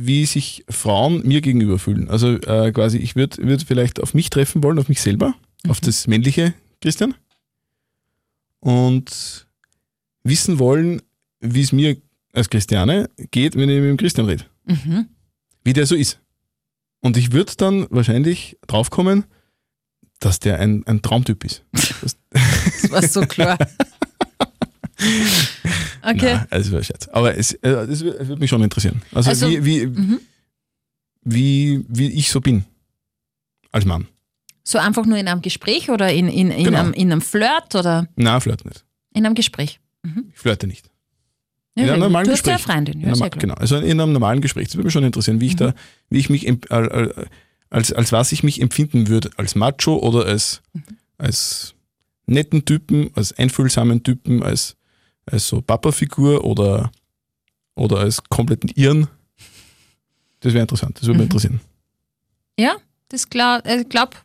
wie 0.00 0.26
sich 0.26 0.64
Frauen 0.68 1.26
mir 1.26 1.40
gegenüber 1.40 1.80
fühlen. 1.80 2.08
Also 2.08 2.36
äh, 2.36 2.70
quasi, 2.70 2.98
ich 2.98 3.16
würde 3.16 3.42
würd 3.42 3.64
vielleicht 3.64 4.00
auf 4.00 4.14
mich 4.14 4.30
treffen 4.30 4.62
wollen, 4.62 4.78
auf 4.78 4.88
mich 4.88 5.02
selber, 5.02 5.34
auf 5.66 5.80
das 5.80 6.06
männliche 6.06 6.54
Christian. 6.80 7.14
Und 8.60 9.48
wissen 10.22 10.60
wollen, 10.60 11.02
wie 11.40 11.62
es 11.62 11.72
mir 11.72 11.96
als 12.32 12.48
Christiane 12.48 13.10
geht, 13.32 13.56
wenn 13.56 13.68
ich 13.68 13.80
mit 13.80 13.90
dem 13.90 13.96
Christian 13.96 14.26
rede. 14.26 14.44
Mhm. 14.66 15.08
Wie 15.64 15.72
der 15.72 15.86
so 15.86 15.96
ist. 15.96 16.20
Und 17.00 17.16
ich 17.16 17.32
würde 17.32 17.54
dann 17.56 17.88
wahrscheinlich 17.90 18.56
draufkommen, 18.68 19.24
dass 20.20 20.38
der 20.38 20.60
ein, 20.60 20.86
ein 20.86 21.02
Traumtyp 21.02 21.44
ist. 21.44 21.64
Das 22.30 22.90
war 22.92 23.02
so 23.02 23.22
klar. 23.22 23.58
Okay. 26.02 26.34
Nein, 26.34 26.46
also 26.50 26.82
Scherz. 26.82 27.08
Aber 27.08 27.36
es, 27.36 27.52
äh, 27.54 27.86
wür- 27.88 28.26
würde 28.26 28.36
mich 28.40 28.50
schon 28.50 28.62
interessieren. 28.62 29.02
Also, 29.12 29.30
Also, 29.30 29.48
wie, 29.48 29.64
wie, 29.64 29.86
Mhm. 29.86 30.20
wie, 31.22 31.84
wie 31.88 32.08
ich 32.10 32.30
so 32.30 32.40
bin. 32.40 32.64
Als 33.72 33.84
Mann. 33.84 34.06
So 34.64 34.78
einfach 34.78 35.06
nur 35.06 35.18
in 35.18 35.28
einem 35.28 35.42
Gespräch 35.42 35.90
oder 35.90 36.12
in, 36.12 36.28
in, 36.28 36.50
in, 36.50 36.64
Genau. 36.64 36.78
einem, 36.80 36.92
in 36.92 37.10
einem 37.12 37.20
Flirt 37.20 37.74
oder 37.74 38.06
Na, 38.16 38.38
flirt 38.40 38.64
nicht. 38.64 38.84
in 39.14 39.24
einem 39.26 39.34
Gespräch? 39.34 39.80
Ich 40.32 40.38
flirte 40.38 40.66
nicht. 40.66 40.90
Ja, 41.76 41.84
In 41.84 41.90
einem 41.90 42.00
normalen 42.00 42.26
du 42.26 42.32
hast 42.32 42.46
ja. 42.46 42.58
Freundin, 42.58 43.00
ja, 43.00 43.10
Normal- 43.10 43.30
genau. 43.30 43.54
Also 43.54 43.76
in 43.76 44.00
einem 44.00 44.12
normalen 44.12 44.40
Gespräch. 44.40 44.66
Das 44.68 44.76
würde 44.76 44.86
mich 44.86 44.92
schon 44.92 45.04
interessieren, 45.04 45.40
wie 45.40 45.46
ich 45.46 45.56
da, 45.56 45.74
wie 46.10 46.18
ich 46.18 46.28
mich, 46.30 46.50
als, 47.70 47.92
als 47.92 48.12
was 48.12 48.32
ich 48.32 48.42
mich 48.42 48.60
empfinden 48.60 49.08
würde. 49.08 49.30
Als 49.36 49.54
Macho 49.54 49.96
oder 49.98 50.24
als, 50.26 50.60
als 51.18 51.74
netten 52.26 52.64
Typen, 52.64 53.10
als 53.14 53.32
einfühlsamen 53.36 54.02
Typen, 54.02 54.42
als, 54.42 54.76
als 55.32 55.48
so 55.48 55.60
Papa-Figur 55.60 56.44
oder, 56.44 56.90
oder 57.74 57.98
als 57.98 58.22
kompletten 58.28 58.70
Irren. 58.74 59.08
Das 60.40 60.52
wäre 60.54 60.62
interessant. 60.62 60.96
Das 60.98 61.02
würde 61.06 61.18
mich 61.18 61.26
Mhm. 61.26 61.30
interessieren. 61.30 61.60
Ja, 62.58 62.76
das 63.08 63.28
klar, 63.30 63.64
äh, 63.66 63.82
ich 63.82 63.88
glaube, 63.88 64.16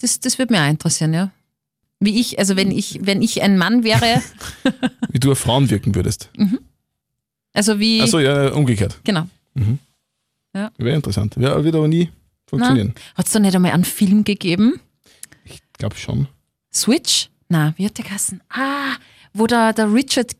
das, 0.00 0.20
das 0.20 0.38
würde 0.38 0.52
mich 0.54 0.60
auch 0.62 0.68
interessieren, 0.68 1.12
ja. 1.14 1.30
Wie 2.00 2.20
ich, 2.20 2.38
also 2.38 2.54
wenn 2.56 2.70
ich, 2.70 3.00
wenn 3.02 3.22
ich 3.22 3.42
ein 3.42 3.58
Mann 3.58 3.82
wäre, 3.82 4.22
Wie 5.10 5.18
du 5.18 5.32
auf 5.32 5.38
Frauen 5.40 5.68
wirken 5.68 5.94
würdest. 5.96 6.30
also 7.52 7.80
wie, 7.80 8.00
Achso, 8.02 8.20
ja, 8.20 8.52
umgekehrt. 8.52 9.00
genau. 9.04 9.26
Wäre 10.76 10.96
interessant. 10.96 11.36
Ja, 11.36 11.62
wird 11.64 11.74
aber 11.74 11.88
nie 11.88 12.10
funktionieren. 12.46 12.94
Hat 13.14 13.26
es 13.26 13.32
da 13.32 13.38
nicht 13.40 13.54
einmal 13.54 13.72
einen 13.72 13.84
Film 13.84 14.24
gegeben? 14.24 14.80
Ich 15.44 15.60
glaube 15.74 15.96
schon. 15.96 16.28
Switch? 16.72 17.30
Na, 17.48 17.74
wie 17.76 17.84
hat 17.86 17.96
der 17.98 18.04
Kassen? 18.04 18.40
Ah, 18.48 18.94
wo 19.34 19.46
der, 19.46 19.72
der 19.72 19.92
Richard, 19.92 20.32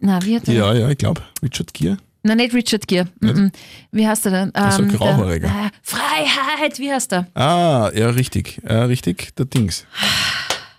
na, 0.00 0.22
wie 0.24 0.36
hat 0.36 0.46
der? 0.46 0.54
Ja, 0.54 0.72
ja, 0.74 0.88
ich 0.90 0.98
glaube. 0.98 1.22
Richard 1.42 1.72
Gere. 1.74 1.96
Nein, 2.22 2.38
nicht 2.38 2.54
Richard 2.54 2.88
Gere. 2.88 3.08
Nicht? 3.20 3.36
Mhm. 3.36 3.52
Wie 3.92 4.08
heißt 4.08 4.24
er 4.26 4.32
denn? 4.32 4.50
Ach 4.54 4.72
so, 4.72 4.82
der- 4.82 4.96
grauhaariger. 4.96 5.46
äh, 5.48 5.70
Freiheit, 5.82 6.78
wie 6.78 6.90
heißt 6.90 7.12
er? 7.12 7.26
Ah, 7.34 7.90
ja, 7.94 8.08
richtig. 8.10 8.60
Ja, 8.68 8.84
richtig. 8.86 9.34
Der 9.36 9.44
Dings. 9.44 9.86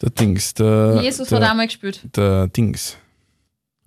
Der 0.02 0.10
Dings. 0.10 0.54
Der, 0.56 1.00
Jesus 1.04 1.30
der, 1.30 1.40
hat 1.40 1.50
einmal 1.52 1.68
gespielt. 1.68 2.02
der 2.16 2.48
Dings. 2.48 2.98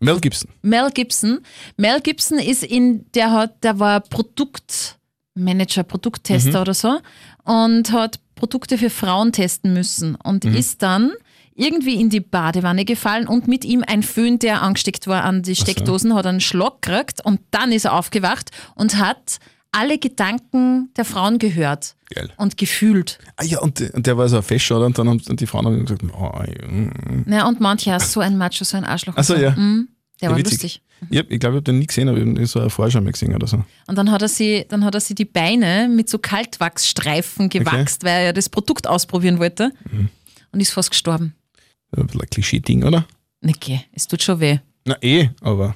Mel 0.00 0.20
Gibson. 0.20 0.48
Mel 0.62 0.90
Gibson. 0.94 1.40
Mel 1.76 2.00
Gibson 2.00 2.38
ist 2.38 2.62
in, 2.62 3.04
der 3.14 3.32
hat, 3.32 3.64
der 3.64 3.80
war 3.80 3.98
Produktmanager, 4.00 5.82
Produkttester 5.82 6.50
Mhm. 6.50 6.56
oder 6.62 6.74
so 6.74 7.00
und 7.44 7.90
hat 7.92 8.20
Produkte 8.36 8.78
für 8.78 8.90
Frauen 8.90 9.32
testen 9.32 9.72
müssen 9.72 10.14
und 10.14 10.44
Mhm. 10.44 10.54
ist 10.54 10.82
dann 10.82 11.10
irgendwie 11.58 12.00
in 12.00 12.08
die 12.08 12.20
Badewanne 12.20 12.84
gefallen 12.84 13.26
und 13.28 13.48
mit 13.48 13.64
ihm 13.64 13.84
ein 13.86 14.02
Föhn, 14.02 14.38
der 14.38 14.62
angesteckt 14.62 15.06
war 15.06 15.24
an 15.24 15.42
die. 15.42 15.56
Steckdosen, 15.56 16.14
hat 16.14 16.24
einen 16.26 16.40
Schlag 16.40 16.80
gekriegt 16.82 17.24
und 17.24 17.40
dann 17.50 17.72
ist 17.72 17.84
er 17.84 17.94
aufgewacht 17.94 18.50
und 18.76 18.96
hat 18.96 19.38
alle 19.72 19.98
Gedanken 19.98 20.90
der 20.96 21.04
Frauen 21.04 21.38
gehört 21.38 21.94
Geil. 22.14 22.30
und 22.38 22.56
gefühlt. 22.56 23.18
Ah 23.36 23.44
ja, 23.44 23.58
und, 23.60 23.80
und 23.92 24.06
der 24.06 24.16
war 24.16 24.28
so 24.28 24.36
ein 24.38 24.42
Festschauder 24.42 24.86
und 24.86 24.96
dann 24.98 25.08
haben 25.08 25.20
die 25.36 25.46
Frauen 25.46 25.66
haben 25.66 25.84
gesagt, 25.84 26.02
oh, 26.18 26.32
mm. 26.66 27.30
Ja, 27.30 27.46
und 27.46 27.60
mancher 27.60 28.00
so 28.00 28.20
ein 28.20 28.38
Macho, 28.38 28.64
so 28.64 28.76
ein 28.78 28.84
Arschloch. 28.84 29.14
und 29.14 29.20
Ach 29.20 29.24
so, 29.24 29.34
ja. 29.36 29.50
Mhm, 29.50 29.88
der 30.22 30.28
Ja, 30.28 30.30
war 30.30 30.38
witzig. 30.38 30.52
lustig. 30.62 30.82
ich, 31.10 31.10
glaube, 31.10 31.34
ich 31.34 31.44
habe 31.44 31.62
den 31.62 31.78
nie 31.80 31.86
gesehen, 31.86 32.08
aber 32.08 32.18
ich 32.18 32.26
habe 32.26 32.46
so 32.46 32.60
eine 32.60 32.70
Vorschau 32.70 33.00
mal 33.02 33.12
gesehen 33.12 33.34
oder 33.34 33.46
so. 33.46 33.62
Und 33.86 33.98
dann 33.98 34.10
hat 34.10 34.22
er 34.22 34.28
sie, 34.28 34.64
dann 34.68 34.84
hat 34.84 34.94
er 34.94 35.00
sie 35.00 35.14
die 35.14 35.26
Beine 35.26 35.88
mit 35.88 36.08
so 36.08 36.18
Kaltwachsstreifen 36.18 37.48
gewachst, 37.48 38.04
weil 38.04 38.26
er 38.26 38.32
das 38.32 38.48
Produkt 38.48 38.86
ausprobieren 38.86 39.38
wollte 39.38 39.70
Mhm. 39.90 40.08
und 40.52 40.60
ist 40.60 40.70
fast 40.72 40.90
gestorben. 40.90 41.34
Ein 41.96 42.06
bisschen 42.06 42.20
ein 42.20 42.30
Klischee-Ding, 42.30 42.84
oder? 42.84 43.06
Okay, 43.46 43.80
es 43.92 44.06
tut 44.06 44.22
schon 44.22 44.40
weh. 44.40 44.58
Na 44.84 44.96
eh, 45.02 45.30
aber 45.40 45.74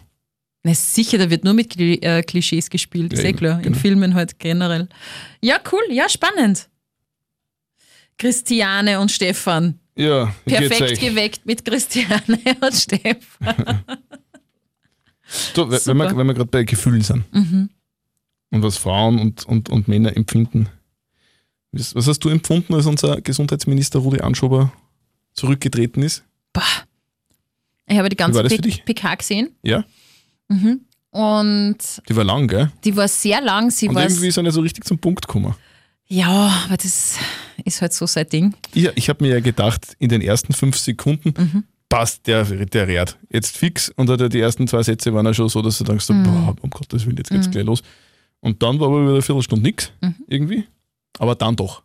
Na 0.63 0.75
sicher, 0.75 1.19
da 1.19 1.29
wird 1.31 1.45
nur 1.45 1.55
mit 1.55 1.71
Kli 1.71 1.95
äh, 2.03 2.23
Klischees 2.23 2.71
gespielt, 2.71 3.13
ist 3.13 3.23
Ja, 3.23 3.31
eh 3.31 3.33
klar. 3.33 3.57
In 3.59 3.65
genau. 3.65 3.79
Filmen 3.79 4.15
halt 4.15 4.39
generell. 4.39 4.89
Ja, 5.41 5.59
cool, 5.73 5.83
ja, 5.91 6.09
spannend. 6.09 6.69
Christiane 8.19 9.01
und 9.01 9.11
Stefan. 9.11 9.79
ja, 9.97 10.33
Perfekt 10.45 11.01
geweckt 11.01 11.47
mit 11.47 11.65
Christiane 11.65 12.39
und 12.61 12.75
Stefan. 12.75 13.85
Wenn 15.55 15.71
Super. 15.81 15.95
Mhm. 15.95 15.99
wir, 15.99 16.17
wenn 16.17 16.27
wir 16.27 16.35
gerade 16.35 16.51
bei 16.51 16.65
Gefühlen 16.65 17.03
sind 17.03 17.25
und 18.53 18.63
was 18.63 18.77
Frauen 18.77 19.19
und, 19.19 19.45
und, 19.47 19.71
und 19.71 19.89
Männer 19.89 20.17
empfinden. 20.17 20.69
Was, 21.73 21.95
was 21.95 22.07
hast 22.07 22.21
du 22.21 22.29
empfunden, 22.29 22.75
als 22.75 22.87
unser 22.87 23.21
Gesundheitsminister 23.21 23.99
Rudi 23.99 24.21
Anschober 24.21 24.73
zurückgetreten 25.35 26.03
ist? 26.03 26.25
Boah. 26.53 26.63
Ich 27.87 27.99
habe 27.99 28.09
die 28.09 28.17
ganze? 28.17 28.43
PK 28.43 29.15
gesehen 29.17 29.51
Ja, 29.63 29.85
und 31.11 31.77
die 32.09 32.17
war 32.17 32.25
lang, 32.25 32.49
gell? 32.49 32.71
die 32.85 32.97
war 32.97 33.09
sehr 33.09 33.41
lang. 33.41 33.71
Sie 33.71 33.89
Und 33.89 33.97
irgendwie 33.99 34.29
ist 34.29 34.37
er 34.37 34.43
nicht 34.43 34.55
so 34.55 34.61
richtig 34.61 34.85
zum 34.85 34.99
Punkt 34.99 35.27
gekommen. 35.27 35.55
Ja, 36.09 36.63
aber 36.67 36.77
das 36.77 37.17
ist 37.65 37.81
halt 37.83 37.93
so 37.93 38.07
sein 38.07 38.29
Ding. 38.29 38.55
Ich, 38.75 38.89
ich 38.95 39.09
habe 39.09 39.25
mir 39.25 39.31
ja 39.35 39.41
gedacht, 39.41 39.95
in 39.99 40.09
den 40.09 40.21
ersten 40.23 40.53
fünf 40.53 40.77
Sekunden 40.79 41.35
Mhm. 41.37 41.65
passt 41.89 42.27
der, 42.27 42.45
der 42.45 42.89
Rät 42.89 43.17
jetzt 43.31 43.57
fix 43.59 43.91
und 43.91 44.09
hat 44.09 44.21
er 44.21 44.29
die 44.31 44.41
ersten 44.41 44.67
zwei 44.69 44.83
Sätze 44.83 45.13
waren 45.13 45.27
ja 45.27 45.35
schon 45.35 45.49
so, 45.49 45.61
dass 45.61 45.79
du 45.79 45.85
denkst, 45.85 46.09
Mhm. 46.09 46.23
boah, 46.25 46.55
um 46.63 46.71
Gottes 46.71 47.05
Willen, 47.07 47.17
jetzt 47.19 47.31
geht's 47.31 47.51
gleich 47.51 47.65
los. 47.65 47.83
Und 48.41 48.63
dann 48.63 48.81
war 48.81 48.89
aber 48.89 49.03
wieder 49.03 49.13
eine 49.13 49.23
Viertelstunde 49.23 49.63
nichts 49.65 49.93
Mhm. 50.01 50.15
irgendwie. 50.29 50.65
Aber 51.19 51.35
dann 51.35 51.57
doch. 51.57 51.83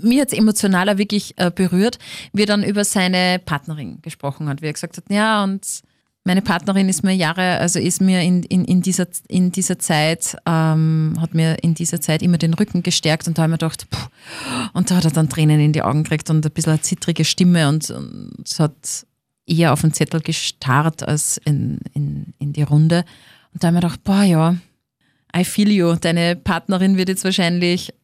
Mir 0.00 0.22
hat 0.22 0.32
es 0.32 0.38
emotionaler 0.38 0.98
wirklich 0.98 1.34
äh, 1.36 1.50
berührt, 1.50 1.98
wie 2.32 2.42
er 2.42 2.46
dann 2.46 2.62
über 2.62 2.84
seine 2.84 3.40
Partnerin 3.44 4.00
gesprochen 4.02 4.48
hat, 4.48 4.62
wie 4.62 4.66
er 4.66 4.72
gesagt 4.72 4.96
hat, 4.96 5.04
ja, 5.10 5.44
und 5.44 5.82
meine 6.24 6.42
Partnerin 6.42 6.90
ist 6.90 7.02
mir 7.04 7.14
Jahre, 7.14 7.58
also 7.58 7.78
ist 7.78 8.02
mir 8.02 8.20
in, 8.20 8.42
in, 8.42 8.64
in, 8.66 8.82
dieser, 8.82 9.06
in 9.28 9.50
dieser 9.50 9.78
Zeit, 9.78 10.36
ähm, 10.44 11.16
hat 11.20 11.32
mir 11.32 11.56
in 11.62 11.74
dieser 11.74 12.02
Zeit 12.02 12.22
immer 12.22 12.36
den 12.36 12.52
Rücken 12.52 12.82
gestärkt 12.82 13.26
und 13.26 13.38
da 13.38 13.42
habe 13.42 13.50
ich 13.50 13.52
mir 13.52 13.58
gedacht, 13.58 13.88
puh, 13.88 14.08
und 14.74 14.90
da 14.90 14.96
hat 14.96 15.06
er 15.06 15.10
dann 15.10 15.30
Tränen 15.30 15.58
in 15.58 15.72
die 15.72 15.82
Augen 15.82 16.02
gekriegt 16.02 16.28
und 16.28 16.44
ein 16.44 16.52
bisschen 16.52 16.72
eine 16.72 16.82
zittrige 16.82 17.24
Stimme 17.24 17.68
und, 17.68 17.90
und 17.90 18.44
hat 18.58 19.06
eher 19.46 19.72
auf 19.72 19.80
den 19.80 19.94
Zettel 19.94 20.20
gestarrt 20.20 21.02
als 21.02 21.38
in, 21.44 21.80
in, 21.94 22.34
in 22.38 22.52
die 22.52 22.62
Runde. 22.62 23.04
Und 23.54 23.64
da 23.64 23.68
habe 23.68 23.78
ich 23.78 23.82
mir 23.82 23.88
gedacht, 23.88 24.04
boah 24.04 24.22
ja, 24.22 24.56
I 25.34 25.44
feel 25.44 25.70
you, 25.70 25.94
deine 25.94 26.36
Partnerin 26.36 26.96
wird 26.96 27.08
jetzt 27.08 27.24
wahrscheinlich 27.24 27.94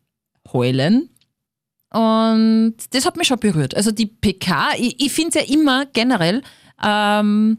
heulen. 0.53 1.11
Und 1.95 2.75
das 2.91 3.07
hat 3.07 3.17
mich 3.17 3.29
schon 3.29 3.39
berührt. 3.39 3.75
Also 3.77 3.93
die 3.93 4.07
PK, 4.07 4.71
ich, 4.77 5.01
ich 5.01 5.13
finde 5.13 5.39
es 5.39 5.47
ja 5.49 5.55
immer 5.55 5.87
generell 5.87 6.43
ähm, 6.85 7.59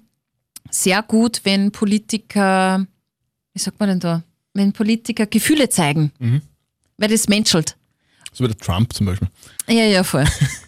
sehr 0.70 1.02
gut, 1.04 1.40
wenn 1.44 1.72
Politiker, 1.72 2.86
wie 3.54 3.60
sagt 3.60 3.80
man 3.80 3.90
denn 3.90 4.00
da, 4.02 4.24
wenn 4.54 4.74
Politiker 4.74 5.26
Gefühle 5.26 5.70
zeigen, 5.70 6.12
Mhm. 6.20 6.42
weil 6.98 7.10
das 7.10 7.28
menschelt. 7.30 7.78
So 8.34 8.44
wie 8.44 8.50
der 8.50 8.58
Trump 8.58 8.92
zum 8.94 9.06
Beispiel. 9.06 9.30
Ja, 9.68 9.86
ja, 9.86 10.04
voll. 10.04 10.26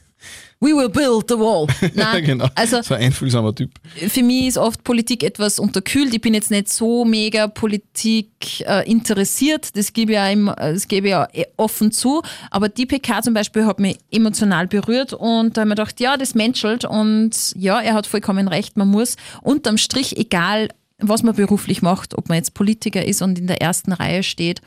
We 0.60 0.70
will 0.76 0.90
build 0.90 1.26
the 1.30 1.36
wall. 1.38 1.68
Nein, 1.94 2.24
genau. 2.24 2.48
Also 2.56 2.82
So 2.82 2.96
ein 2.96 3.04
einfühlsamer 3.04 3.54
Typ. 3.54 3.70
für 3.96 4.24
mich 4.24 4.48
ist 4.48 4.58
oft 4.58 4.84
Politik 4.84 5.24
etwas 5.24 5.60
unterkühlt. 5.60 6.12
Ich 6.14 6.22
bin 6.22 6.34
jetzt 6.34 6.50
nicht 6.50 6.70
so 6.70 7.06
mega 7.06 7.48
Politik 7.48 8.62
äh, 8.62 8.90
interessiert. 8.90 9.76
Das 9.78 9.94
gebe 9.94 10.14
ich 10.14 10.32
im, 10.34 10.52
das 10.58 10.88
gebe 10.88 11.08
ich 11.08 11.12
ja 11.12 11.28
eh 11.32 11.46
offen 11.58 11.92
zu. 11.92 12.24
Aber 12.50 12.70
die 12.70 12.88
PK 12.88 13.22
zum 13.22 13.36
Beispiel 13.36 13.66
hat 13.66 13.80
mich 13.80 14.00
emotional 14.12 14.66
berührt 14.68 15.14
und 15.14 15.56
da 15.56 15.62
habe 15.62 15.68
ich 15.68 15.70
mir 15.70 15.76
gedacht, 15.76 16.00
ja, 16.00 16.18
das 16.18 16.34
menschelt 16.34 16.86
und 16.86 17.54
ja, 17.56 17.80
er 17.80 17.94
hat 17.94 18.08
vollkommen 18.08 18.48
recht. 18.48 18.78
Man 18.78 18.88
muss 18.88 19.16
unterm 19.44 19.78
Strich, 19.78 20.18
egal 20.18 20.70
was 21.00 21.22
man 21.22 21.36
beruflich 21.36 21.84
macht, 21.84 22.18
ob 22.18 22.30
man 22.30 22.38
jetzt 22.38 22.56
Politiker 22.56 23.06
ist 23.06 23.22
und 23.22 23.38
in 23.38 23.46
der 23.46 23.62
ersten 23.62 23.94
Reihe 23.94 24.24
steht 24.24 24.62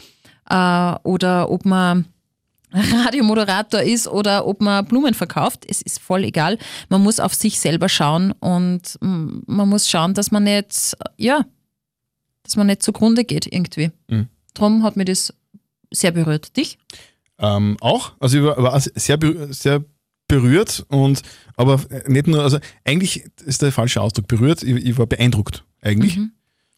äh, 0.48 0.94
oder 1.02 1.50
ob 1.50 1.64
man 1.64 2.04
Radiomoderator 2.72 3.82
ist 3.82 4.06
oder 4.08 4.46
ob 4.46 4.60
man 4.60 4.84
Blumen 4.84 5.14
verkauft, 5.14 5.64
es 5.68 5.82
ist 5.82 5.98
voll 6.00 6.24
egal. 6.24 6.58
Man 6.88 7.02
muss 7.02 7.20
auf 7.20 7.34
sich 7.34 7.58
selber 7.60 7.88
schauen 7.88 8.32
und 8.32 8.96
mm, 9.00 9.40
man 9.46 9.68
muss 9.68 9.88
schauen, 9.88 10.14
dass 10.14 10.30
man 10.30 10.44
nicht, 10.44 10.96
ja, 11.16 11.44
dass 12.42 12.56
man 12.56 12.66
nicht 12.68 12.82
zugrunde 12.82 13.24
geht 13.24 13.46
irgendwie. 13.52 13.90
Mhm. 14.08 14.28
Drum 14.54 14.82
hat 14.82 14.96
mir 14.96 15.04
das 15.04 15.34
sehr 15.92 16.10
berührt. 16.12 16.56
Dich? 16.56 16.78
Ähm, 17.38 17.76
auch. 17.80 18.12
Also 18.20 18.38
ich 18.38 18.44
war, 18.44 18.62
war 18.62 18.80
sehr, 18.80 19.18
sehr 19.50 19.84
berührt 20.28 20.84
und 20.88 21.22
aber 21.56 21.80
nicht 22.06 22.26
nur, 22.28 22.42
also 22.42 22.58
eigentlich 22.84 23.24
ist 23.44 23.62
der 23.62 23.72
falsche 23.72 24.00
Ausdruck 24.00 24.28
berührt, 24.28 24.62
ich, 24.62 24.76
ich 24.76 24.96
war 24.98 25.06
beeindruckt 25.06 25.64
eigentlich. 25.82 26.16
Mhm. 26.16 26.32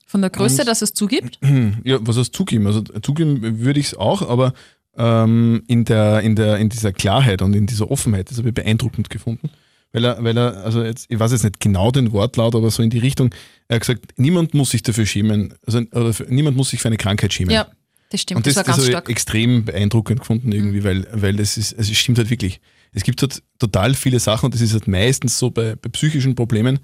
Von 0.06 0.20
der 0.22 0.30
Größe, 0.30 0.62
Und- 0.62 0.68
dass 0.68 0.82
es 0.82 0.94
zugibt? 0.94 1.38
Ja, 1.84 1.98
was 2.00 2.16
heißt 2.16 2.34
zugeben? 2.34 2.66
Also 2.66 2.82
zugeben 2.82 3.60
würde 3.60 3.80
ich 3.80 3.86
es 3.86 3.94
auch, 3.94 4.22
aber 4.22 4.52
ähm, 4.96 5.62
in, 5.66 5.84
der, 5.84 6.20
in, 6.20 6.36
der, 6.36 6.58
in 6.58 6.68
dieser 6.68 6.92
Klarheit 6.92 7.42
und 7.42 7.54
in 7.54 7.66
dieser 7.66 7.90
Offenheit, 7.90 8.30
das 8.30 8.38
habe 8.38 8.48
ich 8.48 8.54
beeindruckend 8.54 9.10
gefunden. 9.10 9.50
weil 9.92 10.04
er, 10.04 10.22
weil 10.24 10.36
er, 10.36 10.64
also 10.64 10.82
jetzt, 10.82 11.06
ich 11.10 11.18
weiß 11.18 11.32
jetzt 11.32 11.44
nicht 11.44 11.60
genau 11.60 11.90
den 11.90 12.12
Wortlaut, 12.12 12.54
aber 12.54 12.70
so 12.70 12.82
in 12.82 12.90
die 12.90 12.98
Richtung, 12.98 13.34
er 13.68 13.76
hat 13.76 13.82
gesagt, 13.82 14.14
niemand 14.16 14.54
muss 14.54 14.70
sich 14.70 14.82
dafür 14.82 15.06
schämen, 15.06 15.54
also 15.66 15.80
oder 15.92 16.12
für, 16.12 16.24
niemand 16.24 16.56
muss 16.56 16.70
sich 16.70 16.80
für 16.80 16.88
eine 16.88 16.96
Krankheit 16.96 17.32
schämen. 17.32 17.54
Ja, 17.54 17.68
das 18.10 18.22
stimmt. 18.22 18.38
Und 18.38 18.46
das, 18.46 18.54
das, 18.54 18.56
war 18.56 18.64
das 18.64 18.76
ganz 18.76 18.88
stark. 18.88 19.04
Mhm. 19.04 19.10
ich 19.10 19.12
extrem 19.12 19.64
beeindruckend 19.64 20.20
gefunden 20.20 20.52
irgendwie, 20.52 20.84
weil, 20.84 21.06
weil 21.12 21.36
das 21.36 21.56
ist, 21.56 21.76
also 21.76 21.90
es 21.90 21.98
stimmt 21.98 22.18
halt 22.18 22.30
wirklich. 22.30 22.60
Es 22.94 23.04
gibt 23.04 23.22
halt 23.22 23.42
total 23.58 23.94
viele 23.94 24.20
Sachen 24.20 24.46
und 24.46 24.54
das 24.54 24.60
ist 24.60 24.74
halt 24.74 24.86
meistens 24.86 25.38
so 25.38 25.50
bei, 25.50 25.76
bei 25.76 25.88
psychischen 25.88 26.34
Problemen, 26.34 26.78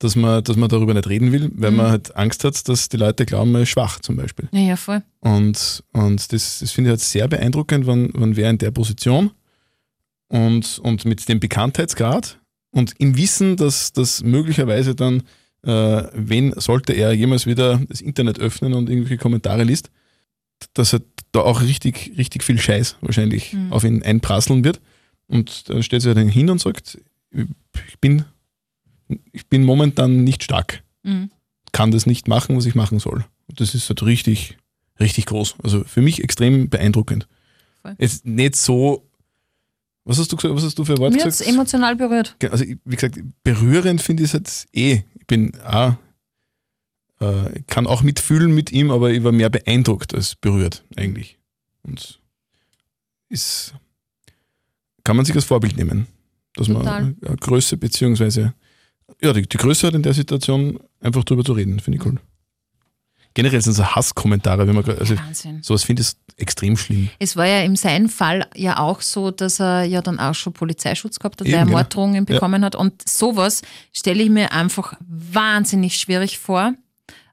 dass 0.00 0.16
man, 0.16 0.42
dass 0.42 0.56
man 0.56 0.68
darüber 0.68 0.92
nicht 0.94 1.08
reden 1.08 1.30
will, 1.30 1.50
weil 1.54 1.70
Mhm. 1.70 1.76
man 1.76 1.90
halt 1.90 2.16
Angst 2.16 2.42
hat, 2.44 2.68
dass 2.68 2.88
die 2.88 2.96
Leute 2.96 3.24
glauben, 3.26 3.52
man 3.52 3.62
ist 3.62 3.68
schwach 3.68 4.00
zum 4.00 4.16
Beispiel. 4.16 4.48
Ja, 4.52 4.60
ja, 4.60 4.76
voll. 4.76 5.02
Und, 5.20 5.84
und 5.92 6.32
das, 6.32 6.58
das 6.58 6.70
finde 6.72 6.88
ich 6.90 6.92
halt 6.92 7.00
sehr 7.00 7.28
beeindruckend, 7.28 7.86
wenn, 7.86 8.10
wenn 8.14 8.34
wer 8.36 8.50
in 8.50 8.58
der 8.58 8.72
Position 8.72 9.30
und, 10.28 10.78
und 10.80 11.04
mit 11.04 11.28
dem 11.28 11.40
Bekanntheitsgrad 11.40 12.38
und 12.70 12.94
im 12.98 13.16
Wissen, 13.16 13.56
dass 13.56 13.92
das 13.92 14.22
möglicherweise 14.22 14.94
dann, 14.94 15.22
äh, 15.64 16.02
wenn 16.14 16.52
sollte 16.58 16.92
er 16.92 17.12
jemals 17.12 17.46
wieder 17.46 17.80
das 17.88 18.00
Internet 18.00 18.38
öffnen 18.38 18.74
und 18.74 18.88
irgendwelche 18.88 19.18
Kommentare 19.18 19.64
liest, 19.64 19.90
dass 20.74 20.92
er 20.92 21.00
da 21.32 21.40
auch 21.40 21.60
richtig, 21.62 22.12
richtig 22.16 22.42
viel 22.44 22.58
Scheiß 22.58 22.96
wahrscheinlich 23.00 23.52
Mhm. 23.52 23.72
auf 23.72 23.84
ihn 23.84 24.02
einprasseln 24.02 24.64
wird. 24.64 24.80
Und 25.26 25.68
dann 25.68 25.82
stellt 25.82 26.02
sich 26.02 26.14
dann 26.14 26.28
hin 26.28 26.50
und 26.50 26.60
sagt, 26.60 26.98
ich 27.32 27.98
bin, 28.00 28.24
ich 29.32 29.46
bin 29.48 29.64
momentan 29.64 30.24
nicht 30.24 30.42
stark 30.44 30.82
Mhm. 31.02 31.30
kann 31.72 31.90
das 31.92 32.04
nicht 32.04 32.28
machen, 32.28 32.56
was 32.56 32.66
ich 32.66 32.74
machen 32.74 32.98
soll. 32.98 33.24
Das 33.48 33.74
ist 33.74 33.88
halt 33.88 34.02
richtig, 34.02 34.58
richtig 34.98 35.24
groß. 35.26 35.54
Also 35.62 35.82
für 35.84 36.02
mich 36.02 36.22
extrem 36.22 36.68
beeindruckend. 36.68 37.26
Voll. 37.82 37.94
Jetzt 37.98 38.26
nicht 38.26 38.56
so, 38.56 39.08
was 40.04 40.18
hast 40.18 40.30
du 40.30 40.36
gesagt, 40.36 40.54
was 40.54 40.62
hast 40.64 40.78
du 40.78 40.84
für 40.84 40.98
Wort 40.98 41.14
Mir 41.14 41.24
gesagt? 41.24 41.48
emotional 41.48 41.96
berührt. 41.96 42.36
Also 42.50 42.64
wie 42.66 42.96
gesagt, 42.96 43.18
berührend 43.44 44.02
finde 44.02 44.22
ich 44.24 44.28
es 44.28 44.32
jetzt 44.34 44.68
eh. 44.76 45.02
Ich 45.18 45.26
bin 45.26 45.58
auch, 45.62 45.94
äh, 47.20 47.58
ich 47.58 47.66
kann 47.66 47.86
auch 47.86 48.02
mitfühlen 48.02 48.52
mit 48.54 48.70
ihm, 48.72 48.90
aber 48.90 49.10
ich 49.10 49.24
war 49.24 49.32
mehr 49.32 49.48
beeindruckt 49.50 50.14
als 50.14 50.36
berührt 50.36 50.84
eigentlich. 50.96 51.38
Und 51.82 52.20
ist, 53.30 53.74
kann 55.04 55.16
man 55.16 55.24
sich 55.24 55.34
als 55.34 55.44
Vorbild 55.44 55.76
nehmen, 55.76 56.08
dass 56.56 56.66
Total. 56.66 57.14
man 57.20 57.36
Größe 57.36 57.76
beziehungsweise 57.76 58.52
ja, 59.22 59.32
die, 59.32 59.42
die 59.48 59.56
Größe 59.56 59.86
hat 59.86 59.94
in 59.94 60.02
der 60.02 60.14
Situation 60.14 60.78
einfach 61.00 61.24
drüber 61.24 61.44
zu 61.44 61.52
reden, 61.52 61.80
finde 61.80 61.98
ich 61.98 62.04
cool. 62.06 62.18
Generell 63.32 63.60
sind 63.62 63.74
so 63.74 63.84
Hasskommentare, 63.84 64.66
wenn 64.66 64.74
man 64.74 64.84
also 64.98 65.16
Wahnsinn. 65.16 65.62
sowas 65.62 65.84
finde 65.84 66.02
ich 66.02 66.08
extrem 66.36 66.76
schlimm. 66.76 67.10
Es 67.20 67.36
war 67.36 67.46
ja 67.46 67.60
in 67.60 67.76
seinem 67.76 68.08
Fall 68.08 68.48
ja 68.56 68.78
auch 68.80 69.00
so, 69.00 69.30
dass 69.30 69.60
er 69.60 69.84
ja 69.84 70.02
dann 70.02 70.18
auch 70.18 70.34
schon 70.34 70.52
Polizeischutz 70.52 71.20
gehabt 71.20 71.40
hat, 71.40 71.46
weil 71.46 71.52
Eben, 71.52 71.58
er 71.60 71.64
genau. 71.66 71.76
Morddrohungen 71.78 72.24
bekommen 72.24 72.64
hat. 72.64 72.74
Und 72.74 73.08
sowas 73.08 73.62
stelle 73.92 74.20
ich 74.24 74.30
mir 74.30 74.50
einfach 74.52 74.94
wahnsinnig 75.08 75.96
schwierig 75.96 76.38
vor. 76.40 76.74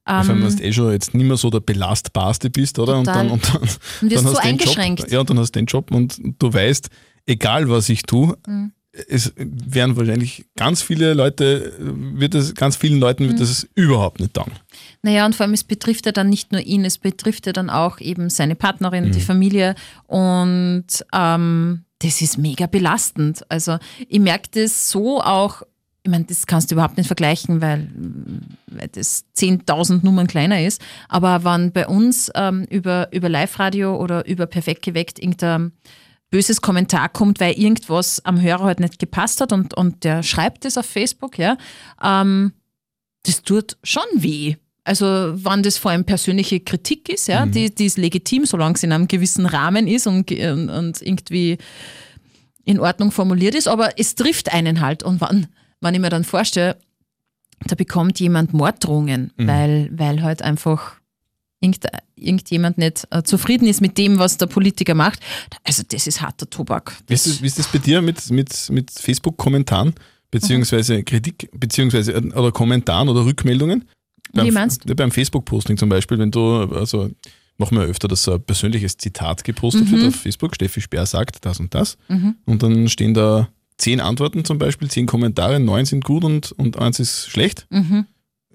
Also 0.03 0.29
wenn 0.29 0.41
Ähm, 0.43 0.55
du 0.55 0.63
eh 0.63 0.71
schon 0.71 0.91
jetzt 0.91 1.15
nicht 1.15 1.25
mehr 1.25 1.35
so 1.35 1.49
der 1.49 1.61
belastbarste 1.61 2.51
bist, 2.51 2.77
oder? 2.77 2.99
Und 2.99 3.05
Total. 3.05 3.23
dann, 3.23 3.31
und 3.33 3.47
dann, 3.53 3.61
und 3.61 3.69
wirst 3.69 3.81
dann 4.01 4.09
so 4.11 4.29
hast 4.29 4.37
du 4.37 4.41
den 4.41 4.49
eingeschränkt. 4.51 4.99
Job, 5.01 5.11
ja, 5.11 5.19
und 5.21 5.29
dann 5.31 5.39
hast 5.39 5.55
du 5.55 5.59
den 5.59 5.65
Job 5.65 5.89
und 5.91 6.19
du 6.37 6.53
weißt, 6.53 6.89
egal 7.25 7.69
was 7.69 7.89
ich 7.89 8.03
tue, 8.03 8.37
Mhm. 8.45 8.71
Es 9.10 9.33
werden 9.38 9.95
wahrscheinlich 9.95 10.45
ganz 10.55 10.81
viele 10.81 11.13
Leute, 11.13 11.73
wird 11.79 12.36
es, 12.36 12.55
ganz 12.55 12.75
vielen 12.75 12.99
Leuten 12.99 13.23
Mhm. 13.25 13.29
wird 13.29 13.39
das 13.41 13.67
überhaupt 13.75 14.19
nicht 14.19 14.33
taugen. 14.33 14.53
Naja, 15.01 15.25
und 15.25 15.36
vor 15.36 15.45
allem, 15.45 15.53
es 15.53 15.63
betrifft 15.63 16.05
ja 16.05 16.12
dann 16.12 16.29
nicht 16.29 16.51
nur 16.51 16.62
ihn, 16.62 16.83
es 16.86 16.97
betrifft 16.97 17.45
ja 17.45 17.53
dann 17.53 17.69
auch 17.69 17.99
eben 17.99 18.29
seine 18.29 18.55
Partnerin, 18.55 19.05
Mhm. 19.05 19.12
die 19.12 19.21
Familie. 19.21 19.75
Und 20.07 20.86
ähm, 21.13 21.83
das 21.99 22.21
ist 22.21 22.38
mega 22.38 22.67
belastend. 22.67 23.43
Also 23.49 23.77
ich 24.07 24.19
merke 24.19 24.49
das 24.51 24.89
so 24.89 25.21
auch, 25.21 25.63
ich 26.03 26.12
meine, 26.12 26.25
das 26.25 26.47
kannst 26.47 26.71
du 26.71 26.75
überhaupt 26.75 26.95
nicht 26.97 27.07
vergleichen, 27.07 27.62
weil, 27.62 27.89
weil 28.67 28.88
das 28.89 29.25
10.000 29.36 30.03
Nummern 30.03 30.27
kleiner 30.27 30.63
ist. 30.63 30.81
Aber 31.10 31.43
wenn 31.43 31.71
bei 31.73 31.86
uns 31.88 32.31
ähm, 32.36 32.65
über, 32.69 33.10
über 33.12 33.29
Live-Radio 33.29 33.97
oder 33.97 34.25
über 34.25 34.45
Perfekt 34.45 34.83
geweckt 34.83 35.19
irgendein 35.19 35.73
böses 36.29 36.61
Kommentar 36.61 37.09
kommt, 37.09 37.39
weil 37.39 37.53
irgendwas 37.53 38.23
am 38.25 38.41
Hörer 38.41 38.65
halt 38.65 38.79
nicht 38.79 38.99
gepasst 38.99 39.41
hat 39.41 39.53
und, 39.53 39.73
und 39.75 40.03
der 40.03 40.23
schreibt 40.23 40.65
das 40.65 40.77
auf 40.77 40.85
Facebook, 40.85 41.37
ja, 41.37 41.57
ähm, 42.03 42.53
das 43.23 43.43
tut 43.43 43.77
schon 43.83 44.03
weh. 44.15 44.55
Also 44.83 45.05
wenn 45.05 45.63
das 45.63 45.77
vor 45.77 45.91
allem 45.91 46.05
persönliche 46.05 46.61
Kritik 46.61 47.09
ist, 47.09 47.27
ja, 47.27 47.45
die, 47.45 47.75
die 47.75 47.85
ist 47.85 47.97
legitim, 47.97 48.45
solange 48.45 48.75
es 48.75 48.83
in 48.83 48.93
einem 48.93 49.09
gewissen 49.09 49.45
Rahmen 49.45 49.85
ist 49.85 50.07
und, 50.07 50.31
und, 50.31 50.69
und 50.69 51.01
irgendwie 51.01 51.57
in 52.63 52.79
Ordnung 52.79 53.11
formuliert 53.11 53.55
ist, 53.55 53.67
aber 53.67 53.99
es 53.99 54.15
trifft 54.15 54.53
einen 54.53 54.79
halt. 54.79 55.03
Und 55.03 55.19
wenn, 55.19 55.47
wenn 55.81 55.93
ich 55.93 55.99
mir 55.99 56.09
dann 56.09 56.23
vorstelle, 56.23 56.77
da 57.65 57.75
bekommt 57.75 58.19
jemand 58.19 58.53
Morddrohungen, 58.53 59.33
weil, 59.37 59.89
weil 59.91 60.21
halt 60.21 60.41
einfach 60.41 60.96
irgend, 61.60 61.86
irgendjemand 62.15 62.78
nicht 62.78 63.08
äh, 63.12 63.24
zufrieden 63.24 63.67
ist 63.67 63.82
mit 63.82 63.98
dem, 63.98 64.20
was 64.20 64.38
der 64.38 64.48
Politiker 64.48 64.93
macht. 64.93 65.20
Also 65.63 65.84
das 65.88 66.08
ist 66.08 66.22
harter 66.22 66.50
Tobak. 66.50 66.98
Wie 67.08 67.13
ist 67.13 67.26
das, 67.28 67.41
wie 67.41 67.48
ist 67.48 67.60
das 67.60 67.72
bei 67.72 67.80
dir 67.80 68.02
mit, 68.02 68.30
mit, 68.30 68.70
mit 68.70 68.91
Facebook-Kommentaren, 68.91 69.93
beziehungsweise 70.32 71.04
Kritik, 71.04 71.50
beziehungsweise 71.54 72.13
äh, 72.13 72.34
oder 72.34 72.52
Kommentaren 72.52 73.10
oder 73.10 73.26
Rückmeldungen? 73.26 73.86
Wie 74.34 74.52
meinst 74.52 74.88
du? 74.88 74.96
Beim 74.96 75.12
Facebook-Posting 75.12 75.78
zum 75.78 75.89
Beispiel, 75.89 76.20
wenn 76.20 76.32
du, 76.32 76.63
also 76.74 77.10
machen 77.58 77.78
wir 77.78 77.86
öfter, 77.86 78.08
dass 78.08 78.24
so 78.24 78.34
ein 78.34 78.43
persönliches 78.43 78.98
Zitat 78.98 79.43
gepostet 79.43 79.86
Mhm. 79.88 79.91
wird 79.91 80.08
auf 80.10 80.15
Facebook, 80.15 80.54
Steffi 80.54 80.82
Speer 80.82 81.06
sagt 81.06 81.43
das 81.46 81.60
und 81.60 81.74
das. 81.74 81.98
Und 82.46 82.62
dann 82.62 82.88
stehen 82.89 83.13
da 83.15 83.50
zehn 83.78 84.00
Antworten 84.00 84.46
zum 84.46 84.60
Beispiel, 84.60 84.89
zehn 84.91 85.06
Kommentare, 85.08 85.60
neun 85.60 85.86
sind 85.86 86.04
gut 86.04 86.24
und, 86.24 86.52
und 86.52 86.78
eins 86.78 87.00
ist 87.00 87.30
schlecht. 87.30 87.65
Mhm. 87.72 88.06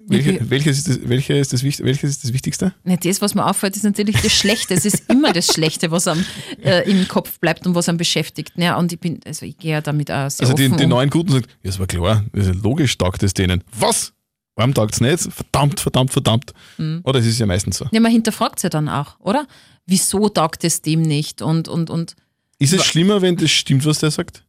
Welche, 0.07 0.49
welches, 0.49 0.79
ist 0.79 0.89
das, 0.89 0.99
welche 1.03 1.33
ist 1.33 1.53
das, 1.53 1.63
welches 1.63 2.09
ist 2.09 2.23
das 2.23 2.33
Wichtigste? 2.33 2.73
Ja, 2.85 2.97
das, 2.97 3.21
was 3.21 3.35
mir 3.35 3.45
auffällt, 3.45 3.75
ist 3.75 3.83
natürlich 3.83 4.21
das 4.21 4.31
Schlechte. 4.33 4.73
Es 4.73 4.85
ist 4.85 5.09
immer 5.09 5.33
das 5.33 5.47
Schlechte, 5.47 5.91
was 5.91 6.07
am, 6.07 6.25
äh, 6.61 6.89
im 6.89 7.07
Kopf 7.07 7.39
bleibt 7.39 7.65
und 7.65 7.75
was 7.75 7.87
am 7.89 7.97
beschäftigt. 7.97 8.51
Ja, 8.55 8.77
und 8.77 8.91
ich 8.91 8.99
bin, 8.99 9.19
also 9.25 9.45
ich 9.45 9.57
gehe 9.57 9.71
ja 9.71 9.81
damit 9.81 10.11
auch 10.11 10.29
sehr 10.29 10.47
Also 10.47 10.53
die, 10.53 10.69
die 10.69 10.85
neuen 10.85 11.09
Guten 11.09 11.31
sagen, 11.31 11.45
ja, 11.61 11.69
das 11.69 11.79
war 11.79 11.87
klar, 11.87 12.25
das 12.33 12.47
ist 12.47 12.63
logisch 12.63 12.97
taugt 12.97 13.23
es 13.23 13.33
denen. 13.33 13.63
Was? 13.77 14.13
Warum 14.55 14.73
taugt 14.73 14.93
es 14.93 15.01
nicht? 15.01 15.33
Verdammt, 15.33 15.79
verdammt, 15.79 16.11
verdammt. 16.11 16.53
Mhm. 16.77 17.01
Oder 17.03 17.19
es 17.19 17.25
ist 17.25 17.39
ja 17.39 17.45
meistens 17.45 17.77
so. 17.77 17.87
Ja, 17.91 17.99
man 17.99 18.11
hinterfragt 18.11 18.59
es 18.59 18.63
ja 18.63 18.69
dann 18.69 18.89
auch, 18.89 19.19
oder? 19.19 19.47
Wieso 19.85 20.29
taugt 20.29 20.63
es 20.63 20.81
dem 20.81 21.01
nicht? 21.01 21.41
Und, 21.41 21.67
und, 21.67 21.89
und 21.89 22.15
Ist 22.59 22.73
es 22.73 22.85
schlimmer, 22.85 23.21
wenn 23.21 23.35
das 23.35 23.51
stimmt, 23.51 23.85
was 23.85 23.99
der 23.99 24.11
sagt? 24.11 24.43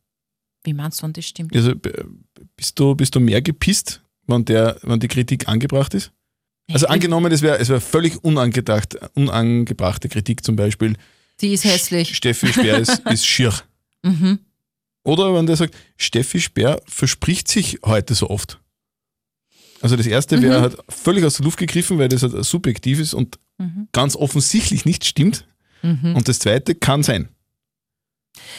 wie 0.64 0.72
meinst 0.72 1.02
du, 1.02 1.06
und 1.06 1.16
das 1.16 1.26
stimmt? 1.26 1.54
Also 1.54 1.72
bist 2.56 2.78
du, 2.78 2.94
bist 2.94 3.14
du 3.14 3.20
mehr 3.20 3.42
gepisst, 3.42 4.02
wenn, 4.26 4.44
der, 4.44 4.78
wenn 4.82 5.00
die 5.00 5.08
Kritik 5.08 5.48
angebracht 5.48 5.94
ist? 5.94 6.12
Also 6.70 6.86
angenommen, 6.86 7.30
es 7.32 7.42
wäre 7.42 7.58
es 7.58 7.68
wär 7.68 7.80
völlig 7.80 8.22
unangedacht, 8.24 8.96
unangebrachte 9.14 10.08
Kritik 10.08 10.44
zum 10.44 10.56
Beispiel, 10.56 10.96
Die 11.40 11.52
ist 11.52 11.64
hässlich. 11.64 12.16
Steffi 12.16 12.46
Speer 12.52 12.78
ist, 12.78 12.98
ist 13.10 13.26
schier. 13.26 13.52
Mhm. 14.02 14.38
Oder 15.04 15.34
wenn 15.34 15.46
der 15.46 15.56
sagt, 15.56 15.74
Steffi 15.98 16.40
Speer 16.40 16.80
verspricht 16.86 17.48
sich 17.48 17.78
heute 17.84 18.14
so 18.14 18.30
oft. 18.30 18.60
Also 19.82 19.96
das 19.96 20.06
erste 20.06 20.40
wäre 20.40 20.58
Mhm. 20.58 20.62
halt 20.62 20.76
völlig 20.88 21.24
aus 21.24 21.34
der 21.36 21.44
Luft 21.44 21.58
gegriffen, 21.58 21.98
weil 21.98 22.08
das 22.08 22.22
halt 22.22 22.42
subjektiv 22.44 22.98
ist 23.00 23.12
und 23.14 23.38
Mhm. 23.58 23.88
ganz 23.92 24.16
offensichtlich 24.16 24.84
nicht 24.86 25.04
stimmt. 25.04 25.46
Mhm. 25.82 26.16
Und 26.16 26.26
das 26.28 26.38
zweite 26.38 26.74
kann 26.74 27.02
sein, 27.02 27.28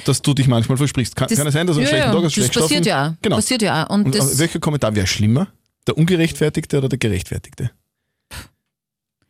dass 0.05 0.21
du 0.21 0.33
dich 0.33 0.47
manchmal 0.47 0.77
versprichst. 0.77 1.15
Kann, 1.15 1.27
Das- 1.27 1.37
kann 1.37 1.47
es 1.47 1.53
sein, 1.53 1.67
dass 1.67 1.75
einen 1.77 1.85
ja, 1.85 1.89
schlechten 1.89 2.11
Tag 2.11 2.21
das 2.23 2.33
schlecht 2.33 2.53
passiert 2.53 2.83
geschlafen? 2.83 3.11
ja. 3.11 3.17
Genau. 3.21 3.35
Passiert 3.35 3.61
ja. 3.61 3.83
Und, 3.83 4.05
Und 4.05 4.15
das, 4.15 4.35
äh, 4.35 4.39
welcher 4.39 4.59
Kommentar 4.59 4.95
wäre 4.95 5.07
schlimmer? 5.07 5.47
Der 5.87 5.97
ungerechtfertigte 5.97 6.77
oder 6.77 6.89
der 6.89 6.97
gerechtfertigte? 6.97 7.71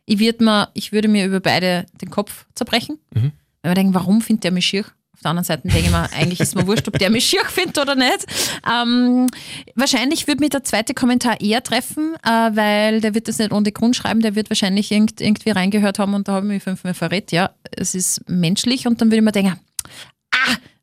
ich, 0.06 0.18
würd 0.18 0.40
mir, 0.40 0.68
ich 0.74 0.92
würde 0.92 1.08
mir 1.08 1.26
über 1.26 1.40
beide 1.40 1.86
den 2.00 2.10
Kopf 2.10 2.46
zerbrechen. 2.54 2.98
Mhm. 3.14 3.32
Weil 3.62 3.70
wir 3.72 3.74
denken, 3.74 3.94
warum 3.94 4.20
findet 4.22 4.44
der 4.44 4.52
mich 4.52 4.66
schier? 4.66 4.84
Auf 5.14 5.22
der 5.22 5.30
anderen 5.30 5.44
Seite 5.44 5.62
denke 5.66 5.80
ich 5.80 5.90
mir, 5.90 6.08
eigentlich 6.16 6.40
ist 6.40 6.54
mir 6.54 6.66
wurscht, 6.66 6.86
ob 6.86 6.98
der 6.98 7.10
mich 7.10 7.24
schier 7.26 7.44
findet 7.46 7.78
oder 7.78 7.94
nicht. 7.96 8.26
Ähm, 8.70 9.26
wahrscheinlich 9.74 10.26
würde 10.28 10.40
mich 10.40 10.50
der 10.50 10.62
zweite 10.62 10.94
Kommentar 10.94 11.40
eher 11.40 11.62
treffen, 11.62 12.14
äh, 12.22 12.28
weil 12.54 13.00
der 13.00 13.14
wird 13.14 13.26
das 13.26 13.38
nicht 13.38 13.50
ohne 13.52 13.72
Grund 13.72 13.96
schreiben, 13.96 14.20
der 14.20 14.34
wird 14.36 14.50
wahrscheinlich 14.50 14.92
irgend, 14.92 15.20
irgendwie 15.20 15.50
reingehört 15.50 15.98
haben 15.98 16.14
und 16.14 16.28
da 16.28 16.32
habe 16.34 16.46
ich 16.46 16.52
mich 16.52 16.62
fünfmal 16.62 16.94
verrät. 16.94 17.32
Ja, 17.32 17.50
es 17.72 17.94
ist 17.94 18.28
menschlich 18.28 18.86
und 18.86 19.00
dann 19.00 19.08
würde 19.08 19.16
ich 19.16 19.22
mir 19.24 19.32
denken, 19.32 19.58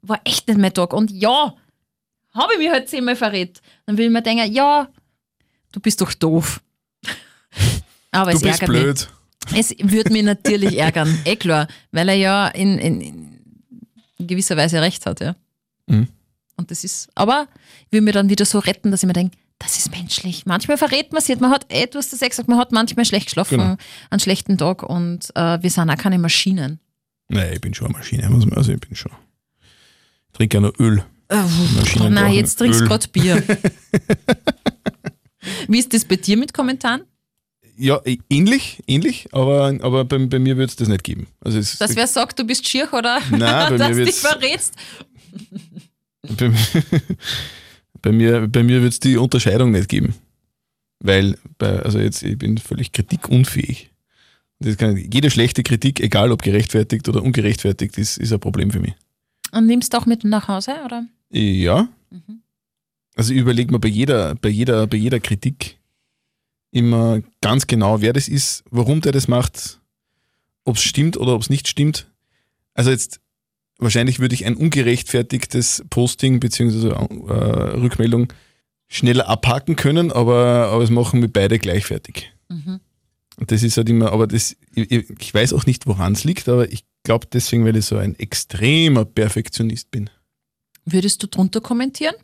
war 0.03 0.19
echt 0.23 0.47
nicht 0.47 0.59
mein 0.59 0.73
Tag. 0.73 0.93
Und 0.93 1.11
ja, 1.11 1.53
habe 2.33 2.53
ich 2.53 2.59
mich 2.59 2.69
halt 2.69 2.87
zehnmal 2.89 3.15
verrät. 3.15 3.61
Dann 3.85 3.95
würde 3.97 4.05
ich 4.05 4.11
mir 4.11 4.21
denken, 4.21 4.51
ja, 4.53 4.87
du 5.71 5.79
bist 5.79 5.99
doch 6.01 6.13
doof. 6.13 6.61
Aber 8.11 8.31
Du 8.31 8.37
es 8.37 8.43
bist 8.43 8.61
ärgert 8.61 8.69
mich. 8.75 8.81
blöd. 8.83 9.09
Es 9.55 9.75
würde 9.79 10.11
mich 10.13 10.23
natürlich 10.23 10.77
ärgern, 10.79 11.19
eh 11.25 11.35
klar, 11.35 11.67
weil 11.91 12.07
er 12.09 12.15
ja 12.15 12.47
in, 12.47 12.77
in, 12.77 13.01
in 13.01 14.27
gewisser 14.27 14.55
Weise 14.55 14.81
recht 14.81 15.05
hat, 15.05 15.19
ja. 15.19 15.35
Mhm. 15.87 16.07
Und 16.55 16.69
das 16.71 16.83
ist, 16.83 17.09
aber 17.15 17.47
ich 17.87 17.91
will 17.91 18.01
mir 18.01 18.13
dann 18.13 18.29
wieder 18.29 18.45
so 18.45 18.59
retten, 18.59 18.91
dass 18.91 19.01
ich 19.03 19.07
mir 19.07 19.13
denke, 19.13 19.35
das 19.59 19.77
ist 19.77 19.91
menschlich. 19.91 20.45
Manchmal 20.45 20.77
verrät 20.77 21.11
man 21.11 21.21
sich, 21.21 21.39
man 21.39 21.49
hat, 21.51 21.65
ey, 21.69 21.87
du 21.89 21.97
hast 21.97 22.13
das 22.13 22.19
ja 22.21 22.27
gesagt, 22.27 22.47
man 22.47 22.57
hat 22.59 22.71
manchmal 22.71 23.05
schlecht 23.05 23.25
geschlafen, 23.25 23.57
Genau. 23.57 23.75
einen 24.11 24.19
schlechten 24.19 24.57
Tag 24.57 24.83
und 24.83 25.29
äh, 25.35 25.61
wir 25.61 25.69
sind 25.69 25.89
auch 25.89 25.97
keine 25.97 26.19
Maschinen. 26.19 26.79
Nein, 27.27 27.53
ich 27.53 27.61
bin 27.61 27.73
schon 27.73 27.87
eine 27.87 27.97
Maschine. 27.97 28.29
muss 28.29 28.45
man- 28.45 28.57
Also 28.57 28.71
ich 28.71 28.79
bin 28.79 28.95
schon. 28.95 29.11
Ja 30.39 30.59
nur 30.59 30.73
Öl. 30.79 31.03
Maschinen 31.29 32.13
Na, 32.13 32.29
jetzt 32.29 32.55
trinkst 32.55 32.81
du 32.81 32.85
gerade 32.85 33.07
Bier. 33.07 33.41
Wie 35.67 35.79
ist 35.79 35.93
das 35.93 36.05
bei 36.05 36.15
dir 36.15 36.37
mit 36.37 36.53
Kommentaren? 36.53 37.03
Ja, 37.75 37.99
äh, 38.05 38.17
ähnlich, 38.29 38.83
ähnlich, 38.85 39.27
aber, 39.31 39.75
aber 39.81 40.05
bei, 40.05 40.19
bei 40.19 40.39
mir 40.39 40.57
wird 40.57 40.69
es 40.69 40.75
das 40.75 40.87
nicht 40.87 41.03
geben. 41.03 41.27
Also 41.41 41.57
es, 41.57 41.77
Dass 41.77 41.95
wer 41.95 42.05
sagt, 42.07 42.37
du 42.37 42.43
bist 42.43 42.67
schier 42.67 42.87
oder 42.93 43.19
Nein, 43.31 43.77
dass 43.77 43.97
du 43.97 44.05
dich 44.05 44.15
verrätst? 44.15 44.75
bei, 46.37 46.51
bei 48.01 48.11
mir, 48.11 48.47
bei 48.47 48.63
mir 48.63 48.81
wird 48.83 48.93
es 48.93 48.99
die 48.99 49.17
Unterscheidung 49.17 49.71
nicht 49.71 49.89
geben. 49.89 50.13
Weil, 50.99 51.37
bei, 51.57 51.79
also 51.79 51.99
jetzt, 51.99 52.21
ich 52.21 52.37
bin 52.37 52.57
völlig 52.59 52.91
kritikunfähig. 52.91 53.89
Das 54.59 54.77
kann, 54.77 54.95
jede 54.95 55.31
schlechte 55.31 55.63
Kritik, 55.63 55.99
egal 55.99 56.31
ob 56.31 56.43
gerechtfertigt 56.43 57.09
oder 57.09 57.23
ungerechtfertigt, 57.23 57.97
ist, 57.97 58.17
ist 58.17 58.31
ein 58.31 58.39
Problem 58.39 58.71
für 58.71 58.79
mich. 58.79 58.93
Und 59.53 59.67
nimmst 59.67 59.93
du 59.93 59.97
auch 59.97 60.05
mit 60.05 60.23
nach 60.23 60.47
Hause, 60.47 60.75
oder? 60.83 61.05
Ja. 61.29 61.87
Also 63.15 63.33
ich 63.33 63.39
überlege 63.39 63.71
mir 63.71 63.79
bei 63.79 63.87
jeder, 63.87 64.35
bei, 64.35 64.49
jeder, 64.49 64.87
bei 64.87 64.97
jeder 64.97 65.19
Kritik 65.19 65.77
immer 66.71 67.21
ganz 67.41 67.67
genau, 67.67 68.01
wer 68.01 68.13
das 68.13 68.27
ist, 68.27 68.63
warum 68.71 69.01
der 69.01 69.11
das 69.11 69.27
macht, 69.27 69.79
ob 70.63 70.77
es 70.77 70.81
stimmt 70.81 71.17
oder 71.17 71.35
ob 71.35 71.41
es 71.41 71.49
nicht 71.49 71.67
stimmt. 71.67 72.09
Also 72.73 72.89
jetzt 72.89 73.21
wahrscheinlich 73.77 74.19
würde 74.19 74.33
ich 74.33 74.45
ein 74.45 74.55
ungerechtfertigtes 74.55 75.85
Posting 75.89 76.39
bzw. 76.39 76.87
Äh, 76.87 77.79
Rückmeldung 77.79 78.33
schneller 78.87 79.27
abhaken 79.27 79.75
können, 79.75 80.11
aber, 80.11 80.69
aber 80.71 80.83
es 80.83 80.89
machen 80.89 81.21
wir 81.21 81.31
beide 81.31 81.59
gleichfertig. 81.59 82.31
Und 83.37 83.51
das 83.51 83.63
ist 83.63 83.77
halt 83.77 83.89
immer, 83.89 84.11
aber 84.11 84.25
das, 84.27 84.55
ich, 84.73 84.91
ich 84.91 85.33
weiß 85.33 85.53
auch 85.53 85.65
nicht, 85.65 85.85
woran 85.85 86.13
es 86.13 86.23
liegt, 86.23 86.49
aber 86.49 86.71
ich 86.71 86.85
glaube 87.03 87.27
deswegen, 87.31 87.65
weil 87.65 87.75
ich 87.75 87.85
so 87.85 87.97
ein 87.97 88.17
extremer 88.19 89.05
Perfektionist 89.05 89.91
bin. 89.91 90.09
Würdest 90.85 91.21
du 91.23 91.27
drunter 91.27 91.61
kommentieren? 91.61 92.15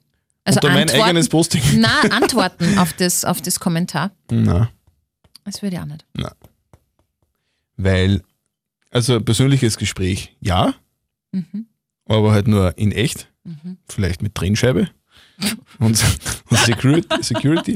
Also 0.43 0.59
Unter 0.61 0.73
mein 0.73 0.89
eigenes 0.89 1.29
Posting. 1.29 1.61
Na, 1.79 2.01
antworten 2.11 2.77
auf 2.77 2.93
das, 2.93 3.23
auf 3.25 3.41
das 3.41 3.59
Kommentar. 3.59 4.11
Na. 4.31 4.69
Das 5.43 5.61
würde 5.61 5.75
ich 5.75 5.81
auch 5.81 5.85
nicht. 5.85 6.05
Weil, 7.77 8.21
also 8.91 9.19
persönliches 9.21 9.77
Gespräch, 9.77 10.35
ja, 10.41 10.73
Mhm. 11.31 11.67
aber 12.05 12.31
halt 12.31 12.47
nur 12.47 12.75
in 12.77 12.91
echt, 12.91 13.29
vielleicht 13.87 14.23
mit 14.23 14.33
Trennscheibe 14.33 14.89
und, 15.79 16.03
und 16.49 16.57
Security. 16.57 17.23
Security. 17.23 17.75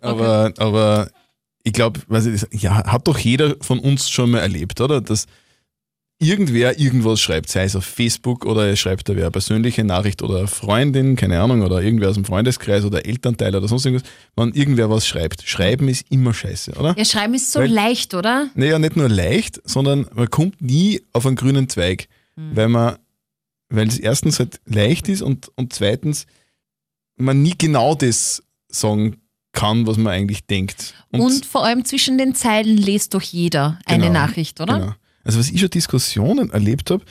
Aber, 0.00 0.52
aber 0.58 1.10
ich 1.64 1.72
glaube, 1.72 2.00
ja, 2.52 2.84
hat 2.86 3.08
doch 3.08 3.18
jeder 3.18 3.56
von 3.60 3.80
uns 3.80 4.08
schon 4.08 4.30
mal 4.30 4.38
erlebt, 4.38 4.80
oder? 4.80 5.00
Dass 5.00 5.26
irgendwer 6.24 6.78
irgendwas 6.78 7.20
schreibt, 7.20 7.48
sei 7.50 7.64
es 7.64 7.76
auf 7.76 7.84
Facebook 7.84 8.44
oder 8.46 8.66
er 8.66 8.76
schreibt 8.76 9.08
da 9.08 9.14
wer 9.14 9.24
eine 9.24 9.30
persönliche 9.30 9.84
Nachricht 9.84 10.22
oder 10.22 10.38
eine 10.38 10.48
Freundin, 10.48 11.16
keine 11.16 11.40
Ahnung, 11.40 11.62
oder 11.62 11.82
irgendwer 11.82 12.08
aus 12.08 12.14
dem 12.14 12.24
Freundeskreis 12.24 12.84
oder 12.84 13.04
Elternteil 13.06 13.54
oder 13.54 13.68
sonst 13.68 13.84
irgendwas, 13.84 14.08
wenn 14.36 14.52
irgendwer 14.52 14.90
was 14.90 15.06
schreibt. 15.06 15.42
Schreiben 15.46 15.88
ist 15.88 16.06
immer 16.10 16.32
scheiße, 16.34 16.72
oder? 16.72 16.94
Ja, 16.96 17.04
schreiben 17.04 17.34
ist 17.34 17.52
so 17.52 17.60
Weil- 17.60 17.70
leicht, 17.70 18.14
oder? 18.14 18.48
Naja, 18.54 18.78
nicht 18.78 18.96
nur 18.96 19.08
leicht, 19.08 19.60
sondern 19.64 20.06
man 20.14 20.30
kommt 20.30 20.60
nie 20.62 21.02
auf 21.12 21.26
einen 21.26 21.36
grünen 21.36 21.68
Zweig, 21.68 22.08
weil 22.36 22.68
man, 22.68 22.96
weil 23.68 23.86
es 23.88 23.98
erstens 23.98 24.38
halt 24.40 24.60
leicht 24.66 25.08
ist 25.08 25.22
und, 25.22 25.50
und 25.56 25.72
zweitens 25.72 26.26
man 27.16 27.42
nie 27.42 27.54
genau 27.56 27.94
das 27.94 28.42
sagen 28.68 29.18
kann, 29.52 29.86
was 29.86 29.96
man 29.98 30.12
eigentlich 30.12 30.44
denkt. 30.46 30.94
Und, 31.12 31.46
vor 31.46 31.64
allem 31.64 31.84
zwischen 31.84 32.18
den 32.18 32.34
Zeilen 32.34 32.76
liest 32.76 33.14
doch 33.14 33.22
jeder 33.22 33.78
eine 33.86 34.08
Genau, 34.08 34.14
Nachricht, 34.14 34.60
oder? 34.60 34.78
Genau. 34.80 34.92
Also 35.24 35.38
was 35.38 35.50
ich 35.50 35.60
schon 35.60 35.70
Diskussionen 35.70 36.50
erlebt 36.50 36.90
habe, 36.90 37.04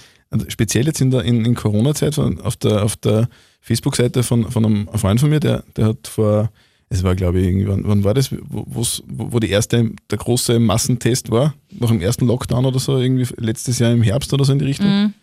speziell 0.48 0.86
jetzt 0.86 1.02
in 1.02 1.12
der 1.12 1.24
in, 1.24 1.46
in 1.46 1.56
Corona-Zeit 1.56 2.18
auf 2.18 2.56
der, 2.56 2.84
auf 2.84 2.96
der 2.96 3.28
Facebook-Seite 3.62 4.24
von, 4.24 4.52
von 4.52 4.66
einem 4.66 4.88
Freund 4.96 5.20
von 5.20 5.30
mir, 5.30 5.40
der, 5.40 5.64
der 5.76 5.88
hat 5.88 6.08
vor, 6.08 6.52
es 6.90 7.04
war 7.04 7.16
glaube 7.16 7.40
ich, 7.40 7.48
irgendwann, 7.48 7.84
wann 7.86 8.04
war 8.04 8.14
das, 8.14 8.32
wo, 8.32 8.86
wo 9.08 9.40
die 9.40 9.50
erste, 9.50 9.92
der 10.10 10.18
große 10.18 10.60
Massentest 10.60 11.32
war, 11.32 11.54
nach 11.72 11.90
dem 11.90 12.02
ersten 12.02 12.28
Lockdown 12.28 12.66
oder 12.66 12.80
so, 12.80 12.98
irgendwie 12.98 13.28
letztes 13.38 13.80
Jahr 13.80 13.92
im 13.92 14.04
Herbst 14.04 14.34
oder 14.34 14.46
so 14.46 14.54
in 14.54 14.60
die 14.60 14.66
Richtung. 14.66 14.88
Mhm. 14.88 15.14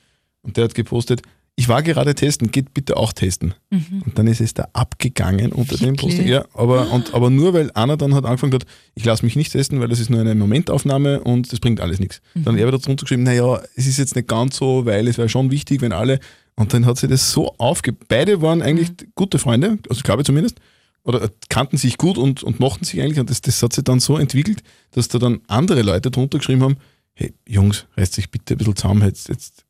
Und 0.43 0.57
der 0.57 0.65
hat 0.65 0.75
gepostet, 0.75 1.23
ich 1.61 1.69
war 1.69 1.83
gerade 1.83 2.15
testen, 2.15 2.51
geht 2.51 2.73
bitte 2.73 2.97
auch 2.97 3.13
testen. 3.13 3.53
Und 3.71 4.13
dann 4.19 4.27
ist 4.27 4.41
es 4.41 4.55
da 4.55 4.69
abgegangen 4.73 5.53
unter 5.53 5.77
dem 5.77 5.91
Mhm. 5.91 5.97
Posting. 5.97 6.27
Ja, 6.27 6.45
aber, 6.55 6.91
und, 6.91 7.13
aber 7.13 7.29
nur 7.29 7.53
weil 7.53 7.71
einer 7.73 7.99
dann 7.99 8.15
hat 8.15 8.25
angefangen 8.25 8.55
hat, 8.55 8.65
ich 8.95 9.05
lasse 9.05 9.25
mich 9.27 9.37
nicht 9.37 9.53
testen, 9.53 9.79
weil 9.79 9.89
das 9.89 10.01
ist 10.01 10.09
nur 10.09 10.21
eine 10.21 10.35
Momentaufnahme 10.35 11.21
und 11.21 11.53
das 11.53 11.61
bringt 11.61 11.81
alles 11.81 11.99
nichts. 12.01 12.23
Mhm. 12.35 12.45
Dann 12.45 12.55
hat 12.55 12.61
er 12.63 12.67
wieder 12.69 12.79
drunter 12.79 13.05
geschrieben, 13.05 13.25
naja, 13.25 13.61
es 13.77 13.87
ist 13.87 13.99
jetzt 13.99 14.17
nicht 14.17 14.27
ganz 14.27 14.57
so, 14.57 14.87
weil 14.87 15.07
es 15.07 15.19
wäre 15.19 15.29
schon 15.29 15.51
wichtig, 15.51 15.83
wenn 15.83 15.93
alle. 15.93 16.19
Und 16.57 16.73
dann 16.73 16.87
hat 16.87 16.97
sich 16.99 17.11
das 17.11 17.31
so 17.31 17.55
aufge... 17.59 17.93
Beide 17.93 18.41
waren 18.41 18.63
eigentlich 18.63 18.89
Mhm. 18.89 19.13
gute 19.15 19.39
Freunde, 19.39 19.79
also 19.91 20.01
glaube 20.03 20.23
ich 20.23 20.27
zumindest, 20.27 20.59
oder 21.03 21.31
kannten 21.51 21.77
sich 21.77 21.99
gut 21.99 22.17
und, 22.17 22.43
und 22.43 22.59
mochten 22.59 22.85
sich 22.87 23.03
eigentlich. 23.03 23.21
Und 23.21 23.29
das, 23.29 23.43
das 23.43 23.63
hat 23.63 23.75
sich 23.75 23.85
dann 23.85 24.01
so 24.01 24.17
entwickelt, 24.17 24.63
dass 24.93 25.09
da 25.09 25.19
dann 25.19 25.41
andere 25.47 25.83
Leute 25.83 26.11
drunter 26.11 26.39
geschrieben 26.39 26.63
haben, 26.63 26.77
hey 27.15 27.35
Jungs, 27.47 27.87
reißt 27.99 28.15
sich 28.15 28.31
bitte 28.31 28.55
ein 28.55 28.59
bisschen 28.59 28.77
zusammen, 28.77 29.03
jetzt, 29.03 29.29
jetzt, 29.29 29.65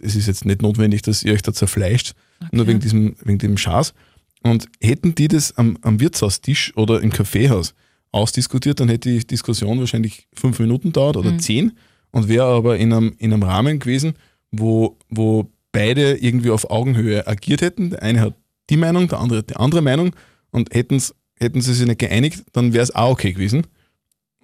es 0.00 0.16
ist 0.16 0.26
jetzt 0.26 0.44
nicht 0.44 0.62
notwendig, 0.62 1.02
dass 1.02 1.22
ihr 1.22 1.32
euch 1.32 1.42
da 1.42 1.52
zerfleischt, 1.52 2.14
nur 2.50 2.66
wegen 2.66 2.80
diesem, 2.80 3.14
wegen 3.24 3.38
dem 3.38 3.56
Schaß. 3.56 3.94
Und 4.42 4.66
hätten 4.80 5.14
die 5.14 5.28
das 5.28 5.56
am, 5.56 5.78
am 5.82 6.00
Wirtshaustisch 6.00 6.76
oder 6.76 7.00
im 7.00 7.10
Kaffeehaus 7.10 7.74
ausdiskutiert, 8.10 8.80
dann 8.80 8.88
hätte 8.88 9.10
die 9.10 9.26
Diskussion 9.26 9.78
wahrscheinlich 9.78 10.26
fünf 10.34 10.58
Minuten 10.58 10.92
dauert 10.92 11.16
oder 11.16 11.38
zehn 11.38 11.72
und 12.10 12.28
wäre 12.28 12.46
aber 12.46 12.76
in 12.76 12.92
einem, 12.92 13.14
in 13.18 13.32
einem 13.32 13.42
Rahmen 13.42 13.78
gewesen, 13.78 14.14
wo, 14.50 14.98
wo 15.08 15.50
beide 15.72 16.16
irgendwie 16.16 16.50
auf 16.50 16.70
Augenhöhe 16.70 17.26
agiert 17.26 17.62
hätten. 17.62 17.90
Der 17.90 18.02
eine 18.02 18.20
hat 18.20 18.34
die 18.70 18.76
Meinung, 18.76 19.08
der 19.08 19.18
andere 19.18 19.38
hat 19.38 19.50
die 19.50 19.56
andere 19.56 19.80
Meinung 19.82 20.14
und 20.50 20.74
hätten's, 20.74 21.14
hätten 21.38 21.60
sie 21.60 21.74
sich 21.74 21.86
nicht 21.86 21.98
geeinigt, 21.98 22.44
dann 22.52 22.72
wäre 22.72 22.82
es 22.82 22.94
auch 22.94 23.12
okay 23.12 23.32
gewesen. 23.32 23.66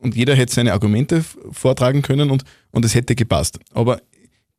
Und 0.01 0.17
jeder 0.17 0.35
hätte 0.35 0.55
seine 0.55 0.73
Argumente 0.73 1.25
vortragen 1.51 2.03
können 2.03 2.31
und, 2.31 2.45
und 2.71 2.85
es 2.85 2.95
hätte 2.95 3.15
gepasst. 3.15 3.59
Aber 3.73 4.01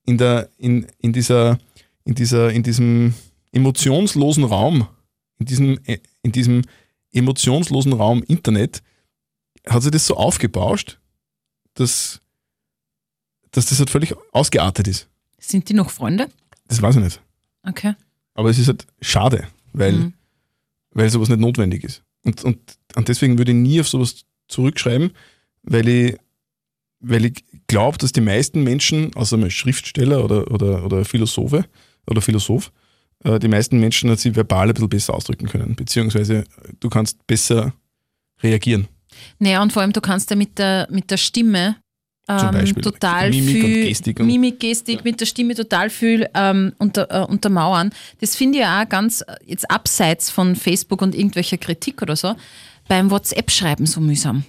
in, 0.10 0.18
der, 0.18 0.50
in, 0.58 0.88
in, 1.00 1.14
dieser, 1.14 1.60
in, 2.04 2.16
dieser, 2.16 2.52
in 2.52 2.64
diesem 2.64 3.14
emotionslosen 3.52 4.44
Raum, 4.44 4.88
in 5.40 5.46
diesem, 5.46 5.80
äh, 5.86 6.00
in 6.24 6.32
diesem 6.32 6.64
emotionslosen 7.12 7.94
Raum 7.94 8.24
Internet, 8.24 8.82
hat 9.68 9.84
sich 9.84 9.92
das 9.92 10.06
so 10.08 10.16
aufgebauscht, 10.16 11.00
dass, 11.76 12.22
dass 13.52 13.68
das 13.68 13.80
halt 13.80 13.90
völlig 13.90 14.14
ausgeartet 14.32 14.88
ist. 14.88 15.08
Sind 15.38 15.70
die 15.70 15.74
noch 15.74 15.90
Freunde? 15.90 16.30
Das 16.68 16.82
weiß 16.82 16.96
ich 16.98 17.04
nicht. 17.04 17.22
Okay. 17.64 17.94
Aber 18.34 18.50
es 18.50 18.58
ist 18.58 18.68
halt 18.68 18.86
schade, 19.02 19.48
weil, 19.74 19.94
Mhm. 19.94 20.14
weil 20.92 21.10
sowas 21.10 21.30
nicht 21.30 21.40
notwendig 21.40 21.84
ist. 21.84 22.04
Und, 22.24 22.44
und, 22.44 22.60
und 22.96 23.08
deswegen 23.08 23.38
würde 23.38 23.52
ich 23.52 23.58
nie 23.58 23.80
auf 23.80 23.88
sowas 23.88 24.26
zurückschreiben, 24.48 25.12
weil 25.64 25.88
ich, 25.88 26.18
weil 27.00 27.26
ich 27.26 27.44
glaube, 27.68 27.98
dass 27.98 28.12
die 28.12 28.22
meisten 28.22 28.64
Menschen, 28.64 29.16
außer 29.16 29.38
mal 29.38 29.52
Schriftsteller 29.52 30.24
oder, 30.24 30.52
oder, 30.52 30.86
oder 30.86 31.06
Philosophe 31.06 31.66
oder 32.08 32.22
Philosoph, 32.22 32.72
äh, 33.24 33.40
die 33.40 33.48
meisten 33.48 33.80
Menschen 33.80 34.16
sich 34.18 34.36
verbal 34.36 34.68
ein 34.68 34.74
bisschen 34.74 34.90
besser 34.90 35.14
ausdrücken 35.14 35.48
können, 35.48 35.76
beziehungsweise 35.76 36.44
du 36.80 36.90
kannst 36.90 37.26
besser 37.28 37.74
reagieren. 38.42 38.88
Naja, 39.40 39.62
und 39.62 39.74
vor 39.74 39.82
allem, 39.82 39.94
du 39.94 40.02
kannst 40.02 40.30
ja 40.30 40.36
mit 40.36 40.58
der, 40.58 40.88
mit 40.90 41.10
der 41.12 41.18
Stimme 41.18 41.78
ähm, 42.30 42.76
total 42.82 43.32
Mimik 43.32 43.62
viel 43.62 43.86
Gestik 43.88 44.20
und- 44.20 44.28
Mimik, 44.28 44.60
Gestik, 44.60 45.04
mit 45.04 45.20
der 45.20 45.26
Stimme 45.26 45.56
total 45.56 45.90
viel 45.90 46.30
ähm, 46.36 46.74
unter, 46.78 47.08
äh, 47.10 47.26
untermauern. 47.26 47.90
Das 48.22 48.36
finde 48.36 48.60
ich 48.60 48.66
auch 48.66 48.88
ganz, 48.88 49.24
jetzt 49.46 49.70
abseits 49.70 50.30
von 50.30 50.56
Facebook 50.56 51.02
und 51.02 51.16
irgendwelcher 51.16 51.58
Kritik 51.58 52.02
oder 52.02 52.16
so, 52.16 52.36
beim 52.88 53.10
WhatsApp-Schreiben 53.10 53.86
so 53.86 54.00
mühsam. 54.00 54.44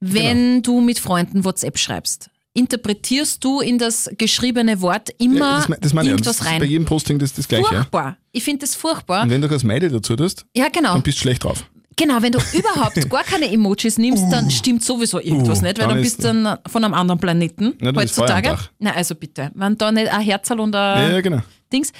Wenn 0.00 0.62
du 0.62 0.80
mit 0.80 0.98
Freunden 0.98 1.44
WhatsApp 1.44 1.78
schreibst, 1.78 2.30
interpretierst 2.54 3.44
du 3.44 3.60
in 3.60 3.78
das 3.78 4.10
geschriebene 4.18 4.80
Wort 4.80 5.10
immer 5.18 5.60
Ja, 5.60 5.66
das, 5.68 5.80
das 5.80 5.92
meine 5.92 6.08
ich. 6.08 6.12
Irgendwas 6.12 6.38
Das 6.38 6.46
ist 6.46 6.52
bei 6.52 6.58
rein. 6.58 6.68
jedem 6.70 6.84
Posting 6.86 7.18
das, 7.18 7.32
das 7.34 7.46
Gleiche. 7.46 7.64
Ja? 7.66 7.70
Furchtbar. 7.80 8.16
Ich 8.32 8.42
finde 8.44 8.60
das 8.60 8.74
furchtbar. 8.74 9.22
Und 9.22 9.30
wenn 9.30 9.40
du 9.40 9.48
kein 9.48 9.58
Smiley 9.58 9.88
dazu 9.90 10.16
tust, 10.16 10.46
Ja, 10.56 10.68
genau. 10.68 10.94
dann 10.94 11.02
bist 11.02 11.18
du 11.18 11.22
schlecht 11.22 11.44
drauf. 11.44 11.64
Genau, 11.96 12.22
wenn 12.22 12.32
du 12.32 12.38
überhaupt 12.54 13.10
gar 13.10 13.24
keine 13.24 13.52
Emojis 13.52 13.98
nimmst, 13.98 14.24
dann 14.32 14.50
stimmt 14.50 14.82
sowieso 14.82 15.20
irgendwas 15.20 15.60
Uh, 15.60 15.64
nicht, 15.64 15.78
weil 15.78 15.86
dann 15.86 15.88
dann 15.90 15.98
ist- 15.98 16.16
bist 16.16 16.18
du 16.20 16.32
dann 16.32 16.58
von 16.66 16.82
einem 16.84 16.94
anderen 16.94 17.20
Planeten 17.20 17.74
am 17.86 17.94
heutzutage. 17.94 18.56
Na, 18.78 18.92
also 18.94 19.14
bitte, 19.14 19.50
wenn 19.54 19.76
da 19.76 19.92
nicht 19.92 20.08
ein 20.12 20.20
Herzl 20.22 20.58
und 20.60 20.74
ein 20.74 21.12
ja, 21.12 21.20
genau. 21.20 21.40
Dings. 21.72 21.92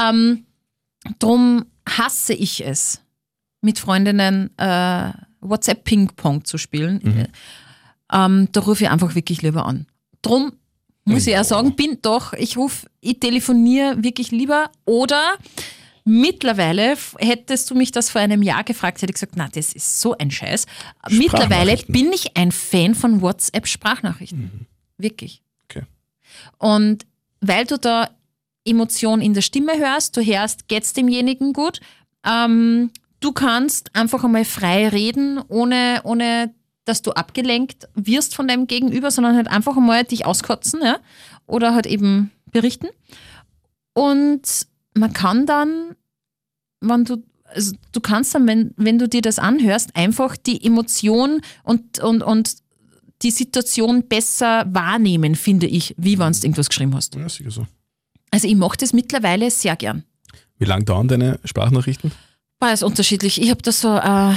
Ähm, 0.00 0.44
drum 1.18 1.64
hasse 1.88 2.34
ich 2.34 2.64
es, 2.64 3.00
mit 3.60 3.78
Freundinnen 3.80 4.56
äh, 4.58 5.10
WhatsApp-Ping-Pong 5.40 6.44
zu 6.44 6.58
spielen. 6.58 7.00
Mhm. 7.02 7.26
Ähm, 8.12 8.48
da 8.52 8.60
rufe 8.60 8.84
ich 8.84 8.90
einfach 8.90 9.14
wirklich 9.14 9.42
lieber 9.42 9.66
an. 9.66 9.86
Drum 10.22 10.52
muss 11.04 11.26
ich 11.26 11.36
auch 11.38 11.44
sagen, 11.44 11.74
bin 11.74 11.98
doch, 12.02 12.34
ich 12.34 12.56
rufe, 12.56 12.86
ich 13.00 13.18
telefoniere 13.18 14.02
wirklich 14.02 14.30
lieber 14.30 14.70
oder 14.84 15.36
mittlerweile, 16.04 16.96
hättest 17.18 17.70
du 17.70 17.74
mich 17.74 17.92
das 17.92 18.10
vor 18.10 18.20
einem 18.20 18.42
Jahr 18.42 18.64
gefragt, 18.64 19.00
hätte 19.02 19.10
ich 19.10 19.14
gesagt, 19.14 19.34
na, 19.36 19.48
das 19.48 19.72
ist 19.72 20.00
so 20.00 20.16
ein 20.16 20.30
Scheiß. 20.30 20.66
Mittlerweile 21.10 21.76
bin 21.88 22.12
ich 22.12 22.36
ein 22.36 22.52
Fan 22.52 22.94
von 22.94 23.20
WhatsApp-Sprachnachrichten. 23.20 24.66
Wirklich. 24.96 25.42
Okay. 25.64 25.84
Und 26.58 27.06
weil 27.40 27.66
du 27.66 27.78
da 27.78 28.10
Emotion 28.64 29.20
in 29.20 29.34
der 29.34 29.42
Stimme 29.42 29.78
hörst, 29.78 30.16
du 30.16 30.22
hörst, 30.22 30.68
geht's 30.68 30.92
demjenigen 30.92 31.52
gut. 31.52 31.80
Ähm, 32.24 32.90
du 33.20 33.32
kannst 33.32 33.94
einfach 33.94 34.24
einmal 34.24 34.44
frei 34.44 34.88
reden, 34.88 35.40
ohne, 35.48 36.00
ohne 36.04 36.54
dass 36.84 37.02
du 37.02 37.12
abgelenkt 37.12 37.88
wirst 37.94 38.34
von 38.34 38.48
deinem 38.48 38.66
Gegenüber, 38.66 39.10
sondern 39.10 39.36
halt 39.36 39.48
einfach 39.48 39.76
einmal 39.76 40.04
dich 40.04 40.24
auskotzen 40.24 40.80
ja? 40.82 40.98
oder 41.46 41.74
halt 41.74 41.86
eben 41.86 42.30
berichten. 42.50 42.88
Und 43.92 44.66
man 44.94 45.12
kann 45.12 45.44
dann, 45.46 45.96
wenn 46.80 47.04
du, 47.04 47.22
also 47.44 47.74
du 47.92 48.00
kannst 48.00 48.34
dann, 48.34 48.46
wenn, 48.46 48.72
wenn 48.76 48.98
du 48.98 49.08
dir 49.08 49.22
das 49.22 49.38
anhörst, 49.38 49.96
einfach 49.96 50.36
die 50.36 50.64
Emotion 50.64 51.40
und, 51.62 51.98
und, 51.98 52.22
und 52.22 52.56
die 53.22 53.30
Situation 53.32 54.06
besser 54.06 54.64
wahrnehmen, 54.72 55.34
finde 55.34 55.66
ich, 55.66 55.94
wie 55.98 56.18
wenn 56.18 56.32
du 56.32 56.38
irgendwas 56.38 56.68
geschrieben 56.68 56.94
hast. 56.94 57.16
Ja, 57.16 57.28
sicher 57.28 57.50
so. 57.50 57.66
Also 58.30 58.46
ich 58.46 58.54
mache 58.54 58.76
das 58.76 58.92
mittlerweile 58.92 59.50
sehr 59.50 59.76
gern. 59.76 60.04
Wie 60.58 60.64
lang 60.64 60.84
dauern 60.84 61.08
deine 61.08 61.38
Sprachnachrichten? 61.44 62.12
War 62.60 62.72
es 62.72 62.82
unterschiedlich. 62.82 63.40
Ich 63.40 63.50
habe 63.50 63.62
da 63.62 63.70
so, 63.72 63.96
äh, 63.96 64.34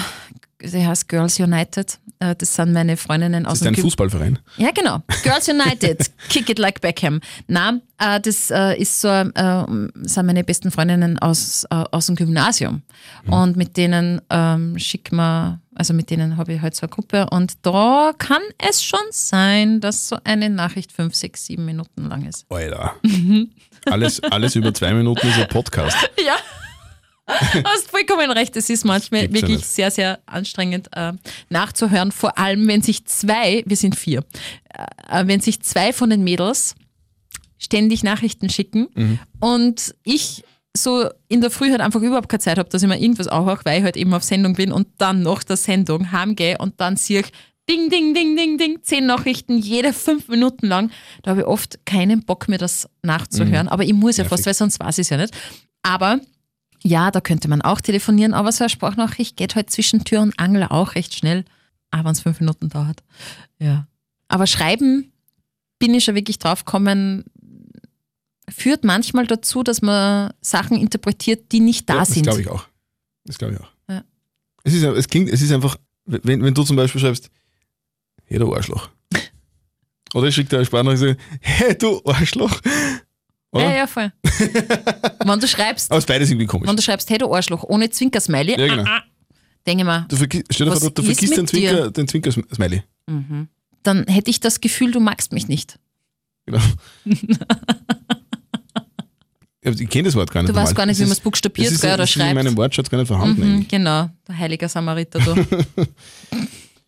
der 0.68 0.88
heißt 0.88 1.10
Girls 1.10 1.40
United. 1.40 1.98
Äh, 2.20 2.36
das 2.36 2.56
sind 2.56 2.72
meine 2.72 2.96
Freundinnen 2.98 3.46
Das 3.46 3.54
aus 3.54 3.62
ist 3.62 3.68
ein 3.68 3.74
dem 3.74 3.76
Gym- 3.78 3.84
Fußballverein. 3.86 4.38
Ja, 4.58 4.70
genau. 4.72 5.02
Girls 5.24 5.50
United. 5.50 6.12
Kick 6.30 6.48
it 6.50 6.60
like 6.60 6.82
Beckham. 6.82 7.20
Na, 7.48 7.80
äh, 7.98 8.20
das 8.22 8.52
äh, 8.52 8.80
ist 8.80 9.02
so, 9.02 9.08
äh, 9.08 9.66
sind 10.04 10.26
meine 10.28 10.44
besten 10.44 10.70
Freundinnen 10.70 11.18
aus, 11.18 11.64
äh, 11.72 11.84
aus 11.92 12.06
dem 12.06 12.16
Gymnasium. 12.16 12.84
Und 13.26 13.58
mit 13.58 13.76
denen 13.76 14.22
ähm, 14.30 14.78
schick 14.78 15.12
mal, 15.12 15.60
also 15.74 15.96
mit 15.96 16.12
denen 16.12 16.38
habe 16.38 16.54
ich 16.54 16.62
halt 16.62 16.76
so 16.76 16.82
eine 16.84 16.90
Gruppe. 16.92 17.28
Und 17.32 17.54
da 17.66 18.12
kann 18.20 18.42
es 18.60 18.84
schon 18.84 19.00
sein, 19.10 19.80
dass 19.82 20.10
so 20.10 20.18
eine 20.24 20.52
Nachricht 20.52 20.92
fünf, 20.92 21.16
sechs, 21.16 21.46
sieben 21.48 21.66
Minuten 21.66 22.08
lang 22.08 22.26
ist. 22.28 22.46
Alter. 22.50 22.94
Alles, 23.86 24.22
alles 24.22 24.56
über 24.56 24.72
zwei 24.76 24.94
Minuten 24.94 25.26
ist 25.28 25.40
ein 25.40 25.48
Podcast. 25.48 25.98
Ja. 26.24 26.36
Hast 27.28 27.90
vollkommen 27.90 28.30
recht. 28.32 28.56
Es 28.58 28.70
ist 28.70 28.84
manchmal 28.86 29.22
Gibt's 29.28 29.42
wirklich 29.42 29.66
sehr, 29.66 29.92
sehr 29.92 30.20
anstrengend 30.26 30.90
äh, 30.96 31.14
nachzuhören. 31.50 32.12
Vor 32.12 32.38
allem, 32.38 32.68
wenn 32.68 32.82
sich 32.82 33.06
zwei, 33.06 33.64
wir 33.66 33.78
sind 33.78 33.96
vier, 33.96 34.24
äh, 35.10 35.26
wenn 35.28 35.40
sich 35.40 35.62
zwei 35.62 35.94
von 35.94 36.10
den 36.10 36.24
Mädels 36.24 36.76
ständig 37.58 38.04
Nachrichten 38.04 38.50
schicken 38.50 38.88
Mhm. 38.96 39.20
und 39.40 39.96
ich 40.04 40.44
so 40.76 41.10
in 41.28 41.42
der 41.42 41.52
Früh 41.52 41.70
halt 41.70 41.82
einfach 41.82 42.02
überhaupt 42.02 42.30
keine 42.30 42.40
Zeit 42.40 42.58
habe, 42.58 42.70
dass 42.70 42.82
ich 42.82 42.88
mir 42.88 42.98
irgendwas 43.00 43.28
auch 43.28 43.46
weil 43.66 43.80
ich 43.80 43.84
halt 43.84 43.98
eben 43.98 44.14
auf 44.14 44.24
Sendung 44.24 44.54
bin 44.56 44.72
und 44.72 44.88
dann 44.98 45.22
nach 45.22 45.44
der 45.44 45.58
Sendung 45.58 46.12
heimgehe 46.12 46.58
und 46.58 46.80
dann 46.80 46.96
sehe 46.98 47.20
ich 47.22 47.28
Ding, 47.70 47.90
ding, 47.90 48.14
ding, 48.14 48.36
ding, 48.36 48.58
ding, 48.58 48.80
zehn 48.82 49.06
Nachrichten, 49.06 49.58
jede 49.60 49.94
fünf 49.94 50.28
Minuten 50.28 50.66
lang. 50.68 50.92
Da 51.22 51.32
habe 51.32 51.42
ich 51.42 51.48
oft 51.48 51.86
keinen 51.86 52.24
Bock 52.26 52.48
mehr, 52.50 52.58
das 52.58 52.90
nachzuhören. 53.04 53.68
Aber 53.68 53.84
ich 53.84 53.94
muss 53.94 54.18
ja 54.18 54.24
fast, 54.26 54.40
Mhm. 54.42 54.46
Nervig. 54.46 54.46
weil 54.48 54.54
sonst 54.56 54.80
weiß 54.80 54.98
ich 54.98 55.02
es 55.04 55.10
ja 55.10 55.18
nicht. 55.18 55.34
Aber 55.84 56.20
ja, 56.84 57.12
da 57.12 57.22
könnte 57.22 57.48
man 57.48 57.62
auch 57.62 57.82
telefonieren, 57.82 58.34
aber 58.34 58.52
so 58.52 58.64
eine 58.64 58.70
Sprachnachricht 58.70 59.38
geht 59.38 59.56
halt 59.56 59.70
zwischen 59.70 60.04
Tür 60.04 60.22
und 60.22 60.40
Angel 60.40 60.64
auch 60.64 60.96
recht 60.96 61.16
schnell, 61.16 61.46
auch 61.92 62.04
wenn 62.04 62.12
es 62.12 62.22
fünf 62.22 62.40
Minuten 62.40 62.70
dauert. 62.70 63.04
Ja. 63.60 63.88
Aber 64.28 64.48
schreiben 64.48 65.12
bin 65.80 65.94
ich 65.94 66.04
schon 66.04 66.16
wirklich 66.16 66.40
drauf 66.40 66.66
gekommen, 66.66 67.26
führt 68.50 68.84
manchmal 68.84 69.28
dazu, 69.28 69.64
dass 69.64 69.82
man 69.82 70.34
Sachen 70.42 70.78
interpretiert, 70.78 71.52
die 71.52 71.60
nicht 71.60 71.90
da 71.90 71.98
ja, 71.98 72.06
sind. 72.06 72.26
Das 72.26 72.36
glaube 72.36 72.42
ich 72.42 72.50
auch. 72.50 72.68
Das 73.26 73.38
glaube 73.38 73.54
ich 73.54 73.60
auch. 73.60 73.72
Ja. 73.90 74.04
Es, 74.64 74.74
ist, 74.74 74.84
es 74.84 75.08
klingt, 75.08 75.30
es 75.30 75.42
ist 75.42 75.52
einfach, 75.52 75.78
wenn, 76.06 76.44
wenn 76.44 76.54
du 76.54 76.64
zum 76.64 76.76
Beispiel 76.76 77.02
schreibst, 77.02 77.30
hey 78.26 78.40
du 78.40 78.54
Arschloch. 78.54 78.90
Oder 80.14 80.28
ich 80.28 80.36
schicke 80.36 80.50
dir 80.50 80.58
eine 80.58 80.66
Sprachnachricht 80.66 81.04
und 81.04 81.10
sage, 81.10 81.20
hey 81.42 81.78
du 81.78 82.02
Arschloch. 82.06 82.60
Oder? 83.52 83.66
Ja, 83.66 83.76
ja, 83.78 83.88
voll. 83.88 84.12
wenn 85.26 85.40
du 85.40 85.48
schreibst, 85.48 85.92
Aber 85.92 85.98
es 86.00 86.06
beides 86.06 86.30
irgendwie 86.30 86.46
komisch. 86.48 86.70
wenn 86.70 86.76
du 86.76 86.82
schreibst, 86.82 87.10
hey 87.10 87.18
du 87.18 87.34
Arschloch, 87.34 87.64
ohne 87.64 87.90
Zwinkersmiley, 87.90 88.60
Ja, 88.60 88.68
genau. 88.68 88.84
ah, 88.90 88.98
ah, 89.00 89.04
denke 89.68 89.82
ich 89.84 89.86
mir, 89.88 90.06
Du, 90.10 90.16
vergi 90.16 90.44
stell 90.50 90.68
dir 90.68 90.72
vor, 90.78 90.90
du, 90.90 91.02
du 91.02 91.04
vergisst 91.04 91.36
den? 91.38 91.48
Zwinker, 91.48 91.92
den 91.92 92.08
Zwinker-Smiley. 92.08 92.84
dann 93.84 94.06
hätte 94.08 94.30
ich 94.32 94.40
das 94.40 94.62
Gefühl, 94.62 94.92
du 94.92 95.00
magst 95.02 95.34
mich 95.34 95.48
nicht. 95.48 95.78
Genau. 96.46 96.60
Ich 99.64 99.90
kenne 99.90 100.06
das 100.06 100.16
Wort 100.16 100.32
gar 100.32 100.42
nicht. 100.42 100.50
Du 100.50 100.56
weißt 100.56 100.70
normal. 100.70 100.74
gar 100.74 100.86
nicht, 100.88 101.00
Das 101.00 101.06
wie 101.06 101.10
man 101.10 101.12
es 101.12 101.20
buchstabiert 101.20 101.68
das 101.68 101.74
ist, 101.76 101.82
gell, 101.82 101.92
oder 101.92 101.98
das 101.98 102.10
ist 102.10 102.16
in 102.16 102.34
meinem 102.34 102.58
Wortschatz 102.58 102.90
gar 102.90 102.98
nicht 102.98 103.08
vorhanden. 103.08 103.58
Mhm, 103.58 103.68
genau, 103.68 104.10
der 104.28 104.36
heilige 104.40 104.68
Samariter 104.68 105.20
du. 105.20 105.36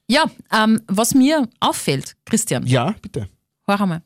ja, 0.08 0.26
ähm, 0.52 0.82
was 0.88 1.14
mir 1.14 1.48
auffällt, 1.60 2.16
Christian, 2.26 2.66
Ja, 2.66 2.96
bitte. 3.00 3.30
hör 3.68 3.80
einmal. 3.80 4.02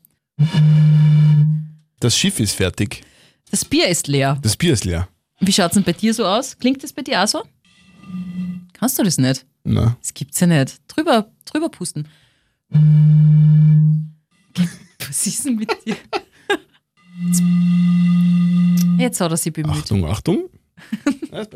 Das 2.00 2.16
Schiff 2.16 2.38
ist 2.40 2.52
fertig. 2.52 3.02
Das 3.50 3.64
Bier 3.64 3.88
ist 3.88 4.06
leer. 4.08 4.38
Das 4.42 4.56
Bier 4.56 4.72
ist 4.72 4.84
leer. 4.84 5.08
Wie 5.40 5.52
schaut 5.52 5.70
es 5.70 5.74
denn 5.74 5.84
bei 5.84 5.92
dir 5.92 6.12
so 6.14 6.24
aus? 6.26 6.58
Klingt 6.58 6.82
das 6.82 6.92
bei 6.92 7.02
dir 7.02 7.22
auch 7.22 7.28
so? 7.28 7.42
Kannst 8.72 8.98
du 8.98 9.02
das 9.02 9.18
nicht? 9.18 9.44
Na, 9.64 9.96
Das 10.00 10.14
gibt's 10.14 10.38
ja 10.40 10.46
nicht. 10.46 10.80
Drüber, 10.88 11.30
drüber 11.44 11.68
pusten. 11.68 12.06
Was 15.08 15.26
ist 15.26 15.44
denn 15.44 15.56
mit 15.56 15.70
dir? 15.84 15.96
Jetzt 18.98 19.20
hat 19.20 19.30
er 19.30 19.36
sich 19.36 19.52
bemüht. 19.52 19.72
Achtung, 19.72 20.06
Achtung. 20.06 20.48
Das. 21.30 21.48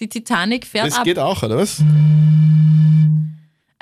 Die 0.00 0.08
Titanic 0.08 0.66
fährt 0.66 0.86
Das 0.88 0.94
ab. 0.96 1.04
geht 1.04 1.18
auch, 1.18 1.42
oder 1.42 1.58
was? 1.58 1.82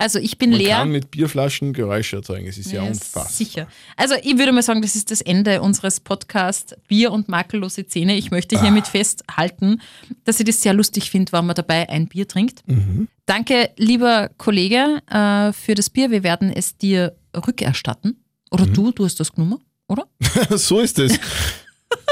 Also 0.01 0.19
ich 0.19 0.39
bin 0.39 0.51
Man 0.51 0.59
leer. 0.61 0.77
kann 0.79 0.91
mit 0.91 1.11
Bierflaschen 1.11 1.73
Geräusche 1.75 2.17
erzeugen. 2.17 2.47
Es 2.47 2.57
ist 2.57 2.73
ja, 2.73 2.83
Ja, 2.83 2.89
unfassbar. 2.89 3.27
Sicher. 3.29 3.69
Also 3.97 4.15
ich 4.23 4.39
würde 4.39 4.51
mal 4.53 4.63
sagen, 4.63 4.81
das 4.81 4.97
ist 4.97 5.11
das 5.11 5.21
Ende 5.21 5.61
unseres 5.61 6.01
Podcasts 6.01 6.75
Bier 6.89 7.13
und 7.13 7.29
makellose 7.29 7.87
Zähne. 7.87 8.17
Ich 8.17 8.31
möchte 8.31 8.57
Ah. 8.57 8.63
hiermit 8.63 8.87
festhalten, 8.87 9.81
dass 10.25 10.41
ich 10.41 10.47
das 10.47 10.63
sehr 10.63 10.73
lustig 10.73 11.11
finde, 11.11 11.33
wenn 11.33 11.45
man 11.45 11.55
dabei 11.55 11.89
ein 11.91 12.09
Bier 12.09 12.27
trinkt. 12.27 12.63
Mhm. 12.67 13.09
Danke, 13.27 13.71
lieber 13.77 14.31
Kollege, 14.39 15.03
äh, 15.11 15.53
für 15.53 15.75
das 15.75 15.91
Bier. 15.91 16.11
Wir 16.11 16.23
werden 16.23 16.51
es 16.51 16.77
dir 16.79 17.15
rückerstatten. 17.37 18.25
Oder 18.51 18.67
Mhm. 18.67 18.73
du, 18.75 18.91
du 18.93 19.05
hast 19.05 19.21
das 19.21 19.31
genommen, 19.33 19.59
oder? 19.87 20.07
so 20.57 20.81
ist 20.81 20.99
es. 20.99 21.19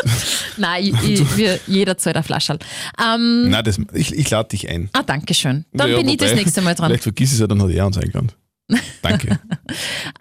Nein, 0.56 0.84
ich, 0.84 1.20
ich, 1.20 1.36
wir, 1.36 1.58
jeder 1.66 1.96
zahlt 1.98 2.16
eine 2.16 2.22
Flasche. 2.22 2.58
Ähm, 3.02 3.50
Nein, 3.50 3.64
das, 3.64 3.78
ich, 3.94 4.12
ich 4.14 4.30
lade 4.30 4.48
dich 4.50 4.68
ein. 4.68 4.90
ah, 4.92 5.02
danke 5.02 5.34
schön. 5.34 5.64
Dann 5.72 5.90
Ja, 5.90 5.96
bin 5.96 6.08
ich 6.08 6.16
das 6.16 6.34
nächste 6.34 6.60
Mal 6.62 6.74
dran. 6.74 6.88
Vielleicht 6.90 7.04
vergiss 7.04 7.32
es 7.32 7.38
ja, 7.40 7.46
dann 7.46 7.62
hat 7.62 7.70
er 7.70 7.86
uns 7.86 7.98
eingeladen. 7.98 8.32
Danke. 9.02 9.38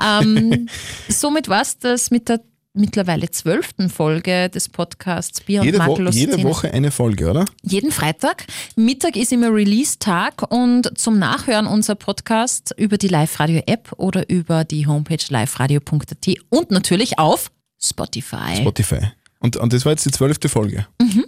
Ähm, 0.01 0.69
somit 1.09 1.49
war 1.49 1.61
es 1.61 1.79
das 1.79 2.11
mit 2.11 2.29
der 2.29 2.39
mittlerweile 2.77 3.29
zwölften 3.29 3.89
Folge 3.89 4.49
des 4.49 4.69
Podcasts 4.69 5.41
Bier 5.41 5.61
und 5.61 5.65
jede, 5.65 5.79
Wo 5.85 5.97
jede. 6.09 6.43
Woche 6.43 6.71
eine 6.71 6.91
Folge, 6.91 7.29
oder? 7.29 7.45
Jeden 7.63 7.91
Freitag. 7.91 8.45
Mittag 8.75 9.15
ist 9.15 9.31
immer 9.33 9.51
Release-Tag 9.53 10.49
und 10.51 10.97
zum 10.97 11.19
Nachhören 11.19 11.67
unser 11.67 11.95
Podcast 11.95 12.73
über 12.77 12.97
die 12.97 13.07
Live-Radio-App 13.07 13.93
oder 13.97 14.29
über 14.29 14.63
die 14.63 14.87
Homepage 14.87 15.17
liveradio.at 15.27 16.27
und 16.49 16.71
natürlich 16.71 17.19
auf 17.19 17.51
Spotify. 17.79 18.55
Spotify. 18.57 19.11
Und, 19.39 19.57
und 19.57 19.73
das 19.73 19.85
war 19.85 19.91
jetzt 19.93 20.05
die 20.05 20.11
zwölfte 20.11 20.49
Folge. 20.49 20.87
Mhm. 21.01 21.25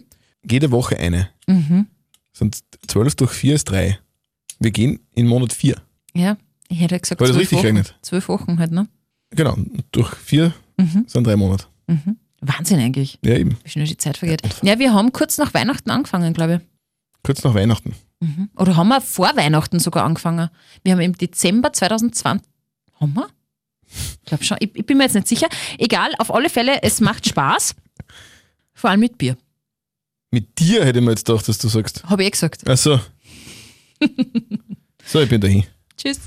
Jede 0.49 0.72
Woche 0.72 0.97
eine. 0.97 1.30
Sind 2.34 2.60
zwölf 2.88 3.16
durch 3.16 3.32
vier 3.32 3.55
ist 3.55 3.66
drei. 3.66 3.99
Wir 4.60 4.72
gehen 4.72 4.99
in 5.14 5.28
Monat 5.28 5.53
vier. 5.53 5.76
ja, 6.14 6.38
ich 6.70 6.80
hätte 6.80 6.99
gesagt 6.99 7.20
das 7.22 7.30
zwölf 7.30 7.39
richtig 7.51 7.64
Wochen. 7.64 7.84
Zwölf 8.01 8.28
Wochen 8.30 8.60
halt, 8.60 8.72
ne? 8.72 8.88
Genau, 9.32 9.57
durch 9.91 10.14
vier 10.16 10.53
Mhm. 10.78 11.03
sind 11.07 11.26
drei 11.28 11.36
Monate. 11.36 11.66
Wahnsinn 12.41 12.80
eigentlich, 12.80 13.20
Ja, 13.24 13.36
eben. 13.36 13.57
wie 13.64 13.70
schnell 13.70 13.86
die 13.88 13.97
Zeit 13.97 14.18
vergeht. 14.18 14.41
Ja, 14.62 14.80
wir 14.80 14.93
haben 14.93 15.12
kurz 15.12 15.38
nach 15.38 15.53
Weihnachten 15.53 15.89
angefangen, 15.89 16.34
glaube 16.34 16.55
ich. 16.62 16.68
Kurz 17.24 17.43
nach 17.43 17.53
Weihnachten. 17.53 17.95
Oder 18.55 18.76
haben 18.78 18.88
wir 18.89 19.01
vor 19.01 19.36
Weihnachten 19.36 19.80
sogar 19.80 20.05
angefangen? 20.05 20.49
Wir 20.84 20.93
haben 20.93 21.01
im 21.01 21.18
Dezember 21.18 21.74
2020. 21.74 22.47
Haben 22.99 23.14
wir? 23.14 23.28
Ich 23.91 24.22
glaube 24.26 24.43
schon. 24.43 24.57
Ich, 24.62 24.74
ich 24.76 24.86
bin 24.86 24.97
mir 24.97 25.05
jetzt 25.05 25.16
nicht 25.16 25.28
sicher. 25.28 25.47
Egal, 25.78 26.12
auf 26.20 26.34
alle 26.34 26.49
Fälle, 26.49 26.82
es 26.84 27.01
macht 27.01 27.28
Spaß. 27.28 27.76
Vor 28.80 28.90
allem 28.90 29.02
mit 29.02 29.18
Bier. 29.18 29.36
Mit 30.32 30.58
dir 30.58 30.86
hätte 30.86 31.00
ich 31.00 31.06
mir 31.06 31.12
jetzt 31.12 31.26
gedacht, 31.26 31.46
dass 31.50 31.58
du 31.58 31.68
sagst. 31.68 32.02
Habe 32.06 32.22
ich 32.22 32.28
eh 32.28 32.32
gesagt. 32.32 32.62
Ach 32.66 32.78
so. 32.78 32.98
so, 35.06 35.20
ich 35.20 35.28
bin 35.28 35.42
dahin. 35.42 35.66
Tschüss. 35.98 36.22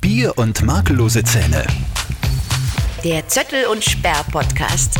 Bier 0.00 0.36
und 0.36 0.64
makellose 0.64 1.22
Zähne. 1.22 1.64
Der 3.04 3.28
Zöttel 3.28 3.66
und 3.66 3.84
Sperr 3.84 4.24
Podcast. 4.32 4.98